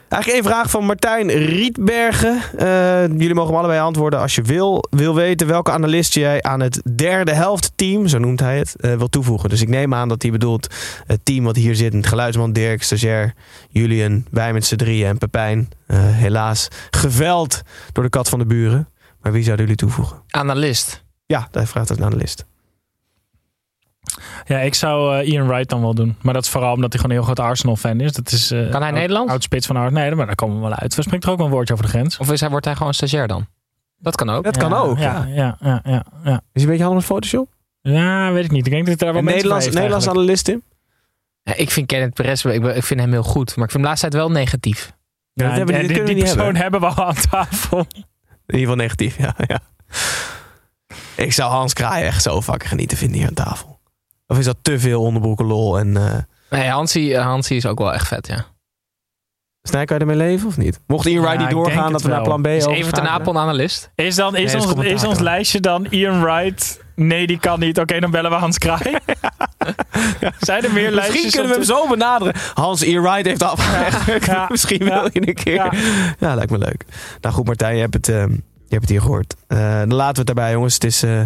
Eigenlijk 0.09 0.44
één 0.44 0.52
vraag 0.52 0.70
van 0.70 0.84
Martijn 0.84 1.30
Rietbergen. 1.30 2.40
Eh, 2.56 3.06
jullie 3.06 3.34
mogen 3.34 3.50
hem 3.50 3.59
allebei 3.59 3.80
antwoorden 3.80 4.20
als 4.20 4.34
je 4.34 4.42
wil. 4.42 4.84
Wil 4.90 5.14
weten 5.14 5.46
welke 5.46 5.70
analist 5.70 6.14
jij 6.14 6.42
aan 6.42 6.61
het 6.61 6.82
derde 6.94 7.32
helft 7.32 7.72
team, 7.74 8.06
zo 8.06 8.18
noemt 8.18 8.40
hij 8.40 8.59
het, 8.59 8.76
eh, 8.76 8.94
wil 8.94 9.09
toevoegen. 9.09 9.48
Dus 9.48 9.61
ik 9.61 9.68
neem 9.68 9.94
aan 9.94 10.09
dat 10.09 10.22
hij 10.22 10.30
bedoelt 10.30 10.74
het 11.06 11.20
team 11.22 11.44
wat 11.44 11.56
hier 11.56 11.74
zit. 11.74 11.92
Het 11.92 12.06
geluidsman 12.06 12.52
Dirk, 12.52 12.82
stagiair, 12.82 13.34
Julian, 13.68 14.24
wij 14.30 14.52
met 14.52 14.64
z'n 14.64 14.76
drieën 14.76 15.06
en 15.06 15.18
Pepijn. 15.18 15.68
Eh, 15.86 15.98
helaas 16.00 16.68
geveld 16.90 17.62
door 17.92 18.04
de 18.04 18.11
kat 18.11 18.28
van 18.28 18.38
de 18.38 18.46
buren. 18.46 18.88
Maar 19.22 19.32
wie 19.32 19.42
zouden 19.42 19.64
jullie 19.64 19.80
toevoegen? 19.80 20.22
Analist. 20.28 21.04
Ja, 21.26 21.48
daar 21.50 21.66
vraagt 21.66 21.88
het 21.88 21.98
een 21.98 22.04
analist. 22.04 22.46
Ja, 24.44 24.59
ik 24.59 24.74
zou 24.74 25.16
eh, 25.18 25.28
Ian 25.28 25.46
Wright 25.46 25.68
dan 25.68 25.80
wel 25.80 25.94
doen. 25.94 26.16
Maar 26.22 26.34
dat 26.34 26.42
is 26.44 26.48
vooral 26.50 26.74
omdat 26.74 26.92
hij 26.92 27.00
gewoon 27.02 27.16
een 27.16 27.22
heel 27.24 27.34
groot 27.34 27.46
Arsenal-fan 27.48 28.00
is. 28.00 28.12
Dat 28.12 28.30
is 28.32 28.50
eh, 28.50 28.59
Kan 28.70 28.80
hij 28.80 28.90
oud- 28.90 28.92
Nederlands? 29.00 29.32
Oud-spits 29.32 29.66
van 29.66 29.76
Arsenal. 29.76 30.02
Nee, 30.02 30.14
maar 30.14 30.26
daar 30.26 30.34
komen 30.34 30.56
we 30.56 30.62
wel 30.62 30.74
uit. 30.74 30.94
We 30.94 31.02
springt 31.02 31.24
er 31.24 31.30
ook 31.30 31.36
wel 31.36 31.46
een 31.46 31.52
woordje 31.52 31.72
over 31.74 31.84
de 31.86 31.90
grens. 31.90 32.18
Of 32.18 32.32
is 32.32 32.40
hij, 32.40 32.50
wordt 32.50 32.64
hij 32.64 32.76
gewoon 32.76 32.94
stagiair 32.94 33.26
dan? 33.26 33.46
Dat 33.98 34.16
kan 34.16 34.30
ook. 34.30 34.44
Dat 34.44 34.56
kan 34.56 34.72
ook. 34.72 34.98
Ja, 34.98 35.26
ja, 35.28 35.56
ja, 35.61 35.80
ja, 35.84 36.04
ja. 36.24 36.32
Is 36.32 36.32
hij 36.52 36.62
een 36.62 36.66
beetje 36.68 36.82
handig 36.84 36.94
met 36.94 37.04
Photoshop? 37.04 37.48
Ja, 37.80 38.32
weet 38.32 38.44
ik 38.44 38.50
niet. 38.50 38.66
Ik 38.66 38.72
denk 38.72 38.86
dat 38.86 38.98
hij 39.00 39.04
daar 39.12 39.14
wel 39.22 39.22
Een 39.28 39.34
Nederlands, 39.36 39.68
Nederlands 39.70 40.09
analist, 40.09 40.44
Tim? 40.44 40.62
Ja, 41.42 41.54
ik 41.56 41.70
vind 41.70 41.86
Kenneth 41.86 42.14
Perez, 42.14 42.44
ik, 42.44 42.64
ik 42.64 42.84
vind 42.84 43.00
hem 43.00 43.11
heel 43.11 43.22
goed. 43.22 43.56
Maar 43.56 43.64
ik 43.64 43.70
vind 43.70 43.72
hem 43.72 43.82
de 43.82 43.88
laatste 43.88 44.09
tijd 44.09 44.22
wel 44.22 44.30
negatief. 44.30 44.92
Ja, 45.32 45.44
dat 45.48 45.56
hebben 45.56 45.74
die, 45.74 45.84
kunnen 45.86 46.00
we 46.02 46.06
die 46.06 46.14
niet 46.14 46.24
persoon 46.34 46.54
hebben. 46.54 46.62
hebben 46.62 46.80
we 46.80 46.86
al 46.86 47.06
aan 47.06 47.14
tafel. 47.30 47.78
In 47.78 47.94
ieder 48.46 48.61
geval 48.61 48.74
negatief, 48.76 49.18
ja. 49.18 49.34
ja. 49.46 49.61
Ik 51.16 51.32
zou 51.32 51.50
Hans 51.50 51.72
Kraai 51.72 52.04
echt 52.04 52.22
zo 52.22 52.42
fucking 52.42 52.68
genieten 52.68 52.96
vinden 52.98 53.18
hier 53.18 53.26
aan 53.28 53.34
tafel. 53.34 53.77
Of 54.30 54.38
is 54.38 54.44
dat 54.44 54.56
te 54.62 54.78
veel 54.78 55.02
onderbroeken 55.02 55.46
lol 55.46 55.78
en... 55.78 55.96
eh 55.96 56.14
Nee, 56.50 56.68
Hansie, 56.68 57.18
Hansie 57.18 57.56
is 57.56 57.66
ook 57.66 57.78
wel 57.78 57.92
echt 57.94 58.06
vet, 58.08 58.26
ja. 58.26 58.44
Snij, 59.62 59.84
kan 59.84 59.96
je 59.96 60.02
ermee 60.02 60.16
leven 60.16 60.48
of 60.48 60.56
niet? 60.56 60.80
Mocht 60.86 61.06
Ian 61.06 61.20
Wright 61.22 61.38
Ja, 61.40 61.46
niet 61.46 61.54
doorgaan, 61.54 61.92
dat 61.92 62.02
we 62.02 62.08
naar 62.08 62.16
wel. 62.16 62.26
plan 62.38 62.42
B 62.42 62.46
Is 62.46 62.90
ten 62.90 63.08
Apel 63.08 63.32
een 63.34 63.38
analist? 63.40 63.90
Is, 63.94 64.14
dan, 64.14 64.36
is, 64.36 64.52
Nee, 64.52 64.60
dat 64.62 64.70
is 64.70 64.74
ons, 64.76 64.84
is 64.86 65.04
ons 65.04 65.18
lijstje 65.18 65.60
dan 65.60 65.86
Ian 65.90 66.22
Wright? 66.22 66.80
Nee, 66.94 67.26
die 67.26 67.38
kan 67.38 67.60
niet. 67.60 67.78
Oké, 67.78 68.00
dan 68.00 68.10
bellen 68.10 68.30
we 68.30 68.36
Hans 68.36 68.58
Kraai. 68.58 68.96
Zijn 70.40 70.64
er 70.64 70.72
meer 70.72 70.90
lijstjes? 70.90 71.22
Misschien 71.22 71.30
kunnen 71.30 71.50
we 71.50 71.56
hem 71.56 71.64
zo 71.64 71.88
benaderen. 71.88 72.34
Hans 72.54 72.82
E. 72.82 73.00
Wright 73.00 73.26
heeft 73.26 73.42
afgelegd. 73.42 74.26
Ja. 74.26 74.46
Misschien 74.48 74.84
Ja. 74.84 75.00
wil 75.00 75.10
je 75.12 75.28
een 75.28 75.34
keer. 75.34 75.54
Ja. 75.54 75.72
Ja. 76.18 76.34
lijkt 76.34 76.50
me 76.50 76.58
leuk. 76.58 76.84
Nou 77.20 77.34
goed, 77.34 77.44
Martijn, 77.46 77.74
je 77.74 77.80
hebt 77.80 77.94
het, 77.94 78.08
ehm, 78.08 78.30
je 78.30 78.68
hebt 78.68 78.80
het 78.82 78.88
hier 78.90 79.00
gehoord. 79.00 79.34
Eh, 79.46 79.58
dan 79.78 79.94
laten 79.94 80.12
we 80.12 80.18
het 80.18 80.26
daarbij, 80.26 80.52
jongens. 80.52 80.74
Het 80.74 80.84
is, 80.84 81.02
eh, 81.02 81.20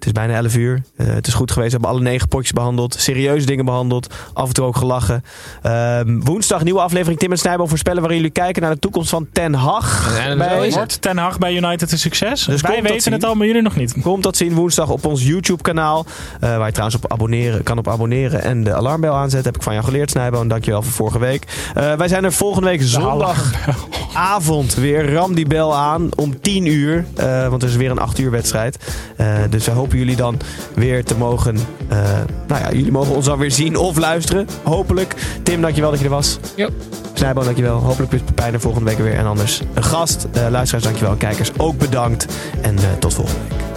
het 0.00 0.08
is 0.08 0.12
bijna 0.12 0.34
11 0.34 0.56
uur. 0.56 0.82
Eh, 0.96 1.06
het 1.06 1.26
is 1.26 1.34
goed 1.34 1.50
geweest. 1.50 1.72
We 1.72 1.76
hebben 1.80 1.96
alle 1.96 2.08
negen 2.10 2.28
potjes 2.28 2.52
behandeld. 2.52 2.94
Serieuze 2.98 3.46
dingen 3.46 3.64
behandeld. 3.64 4.14
Af 4.32 4.46
en 4.48 4.54
toe 4.54 4.64
ook 4.64 4.76
gelachen. 4.76 5.24
Ehm, 5.62 6.20
woensdag 6.20 6.62
nieuwe 6.64 6.80
aflevering 6.80 7.18
Tim 7.18 7.30
en 7.30 7.38
Snijboom 7.38 7.68
voorspellen... 7.68 8.00
waarin 8.00 8.18
jullie 8.18 8.32
kijken 8.32 8.62
naar 8.62 8.70
de 8.72 8.78
toekomst 8.78 9.10
van 9.10 9.26
Ten 9.32 9.54
Hag. 9.54 10.18
En 10.18 10.38
Bij-. 10.38 10.70
Wordt 10.72 11.02
Ten 11.02 11.16
Hag 11.18 11.38
bij 11.38 11.54
United 11.54 11.92
een 11.92 11.98
succes? 11.98 12.44
Dus 12.44 12.60
Wij 12.60 12.82
weten 12.82 13.00
zien. 13.00 13.12
het 13.12 13.24
al, 13.24 13.34
maar 13.34 13.46
jullie 13.46 13.62
nog 13.62 13.76
niet. 13.76 13.94
Komt 14.02 14.22
dat 14.22 14.36
zien 14.36 14.54
woensdag 14.54 14.88
op 14.88 15.06
ons 15.06 15.26
YouTube-kanaal. 15.26 16.06
eh, 16.40 16.56
waar 16.56 16.66
je 16.66 16.72
trouwens 16.72 17.02
op 17.04 17.12
abonneren, 17.12 17.62
kan 17.62 17.78
op 17.78 17.88
abonneren 17.88 18.42
en 18.42 18.64
de 18.64 18.74
alarmbel 18.74 19.14
aanzetten. 19.14 19.44
Heb 19.46 19.56
ik 19.56 19.62
van 19.62 19.72
jou 19.72 19.84
geleerd, 19.84 20.10
Snijboon. 20.10 20.48
Dankjewel 20.48 20.82
voor 20.82 20.92
vorige 20.92 21.18
week. 21.18 21.44
Eh, 21.74 21.92
wij 21.92 22.08
zijn 22.08 22.24
er 22.24 22.32
volgende 22.32 22.68
week 22.68 22.82
zondagavond 22.82 24.74
weer. 24.74 25.12
Ram 25.12 25.34
die 25.34 25.46
bel 25.46 25.74
aan 25.76 26.08
om 26.16 26.40
10 26.40 26.66
uur. 26.66 27.04
eh, 27.16 27.48
want 27.48 27.62
er 27.62 27.68
is 27.68 27.76
weer 27.76 27.90
een 27.90 27.98
8 27.98 28.18
uur 28.18 28.30
wedstrijd. 28.30 28.78
Eh, 29.16 29.26
dus 29.50 29.64
we 29.64 29.70
hopen 29.70 29.89
jullie 29.98 30.16
dan 30.16 30.36
weer 30.74 31.04
te 31.04 31.16
mogen... 31.16 31.56
eh, 31.88 31.98
nou 32.46 32.60
ja, 32.62 32.72
jullie 32.72 32.92
mogen 32.92 33.14
ons 33.14 33.24
dan 33.24 33.38
weer 33.38 33.50
zien 33.50 33.76
of 33.76 33.96
luisteren. 33.96 34.46
Hopelijk. 34.62 35.14
Tim, 35.42 35.60
dankjewel 35.60 35.90
dat 35.90 35.98
je 35.98 36.04
er 36.04 36.10
was. 36.10 36.38
Jo. 36.56 36.68
Snijboon, 37.14 37.44
dankjewel. 37.44 37.78
Hopelijk 37.78 38.12
is 38.12 38.20
Pepijn 38.20 38.52
er 38.54 38.60
volgende 38.60 38.90
week 38.90 38.98
weer. 38.98 39.14
En 39.14 39.26
anders 39.26 39.62
een 39.74 39.84
gast. 39.84 40.26
Eh, 40.32 40.46
luisteraars, 40.50 40.84
dankjewel. 40.84 41.14
Kijkers, 41.14 41.50
ook 41.56 41.78
bedankt. 41.78 42.26
En 42.60 42.76
eh, 42.78 42.84
tot 42.98 43.14
volgende 43.14 43.40
week. 43.48 43.69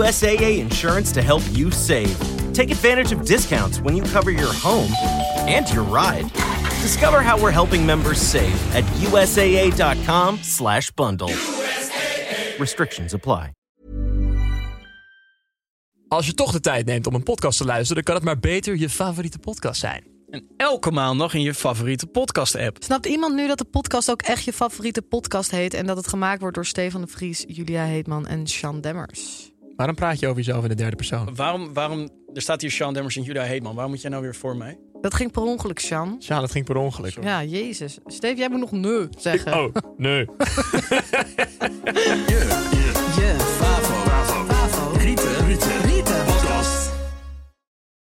USAA 0.00 0.58
insurance 0.58 1.12
to 1.12 1.20
help 1.20 1.42
you 1.52 1.70
save. 1.70 2.16
Take 2.52 2.70
advantage 2.70 3.14
of 3.14 3.26
discounts 3.26 3.80
when 3.80 3.96
you 3.96 4.04
cover 4.12 4.30
your 4.30 4.54
home 4.62 4.92
and 5.46 5.68
your 5.68 5.84
ride. 5.84 6.24
Discover 6.82 7.22
how 7.22 7.40
we're 7.40 7.52
helping 7.52 7.84
members 7.84 8.30
save 8.30 8.74
at 8.74 8.84
usaa.com/bundle. 9.00 11.32
Restrictions 12.58 13.14
apply. 13.14 13.50
Als 16.08 16.26
je 16.26 16.34
toch 16.34 16.52
de 16.52 16.60
tijd 16.60 16.86
neemt 16.86 17.06
om 17.06 17.14
een 17.14 17.22
podcast 17.22 17.58
te 17.58 17.64
luisteren, 17.64 17.94
dan 17.94 18.04
kan 18.04 18.14
het 18.14 18.24
maar 18.24 18.38
beter 18.38 18.76
je 18.76 18.88
favoriete 18.88 19.38
podcast 19.38 19.80
zijn. 19.80 20.04
En 20.30 20.48
elke 20.56 20.90
maandag 20.90 21.34
in 21.34 21.42
je 21.42 21.54
favoriete 21.54 22.06
podcast-app. 22.06 22.76
Snapt 22.80 23.06
iemand 23.06 23.34
nu 23.34 23.46
dat 23.46 23.58
de 23.58 23.64
podcast 23.64 24.10
ook 24.10 24.22
echt 24.22 24.44
je 24.44 24.52
favoriete 24.52 25.02
podcast 25.02 25.50
heet... 25.50 25.74
en 25.74 25.86
dat 25.86 25.96
het 25.96 26.08
gemaakt 26.08 26.40
wordt 26.40 26.54
door 26.54 26.66
Stefan 26.66 27.00
de 27.00 27.06
Vries, 27.06 27.44
Julia 27.46 27.84
Heetman 27.84 28.26
en 28.26 28.46
Sean 28.46 28.80
Demmers? 28.80 29.49
Waarom 29.80 29.98
praat 29.98 30.20
je 30.20 30.26
over 30.26 30.38
jezelf 30.38 30.62
in 30.62 30.68
de 30.68 30.74
derde 30.74 30.96
persoon? 30.96 31.34
Waarom, 31.34 31.72
waarom 31.74 32.08
er 32.34 32.42
staat 32.42 32.60
hier 32.60 32.70
Sean 32.70 32.94
Demmers 32.94 33.16
en 33.16 33.22
Judah 33.22 33.46
Heetman. 33.46 33.74
Waarom 33.74 33.92
moet 33.92 34.00
jij 34.00 34.10
nou 34.10 34.22
weer 34.22 34.34
voor 34.34 34.56
mij? 34.56 34.78
Dat 35.00 35.14
ging 35.14 35.32
per 35.32 35.42
ongeluk, 35.42 35.78
Sean. 35.78 36.16
Ja, 36.18 36.40
dat 36.40 36.50
ging 36.50 36.64
per 36.64 36.76
ongeluk. 36.76 37.16
Ja, 37.22 37.44
jezus. 37.44 37.98
Steve, 38.06 38.36
jij 38.36 38.48
moet 38.48 38.60
nog 38.60 38.72
nee 38.72 39.08
zeggen. 39.18 39.54
Oh, 39.54 39.74
nee. 39.96 40.18
je, 42.26 42.46
je. 43.16 43.79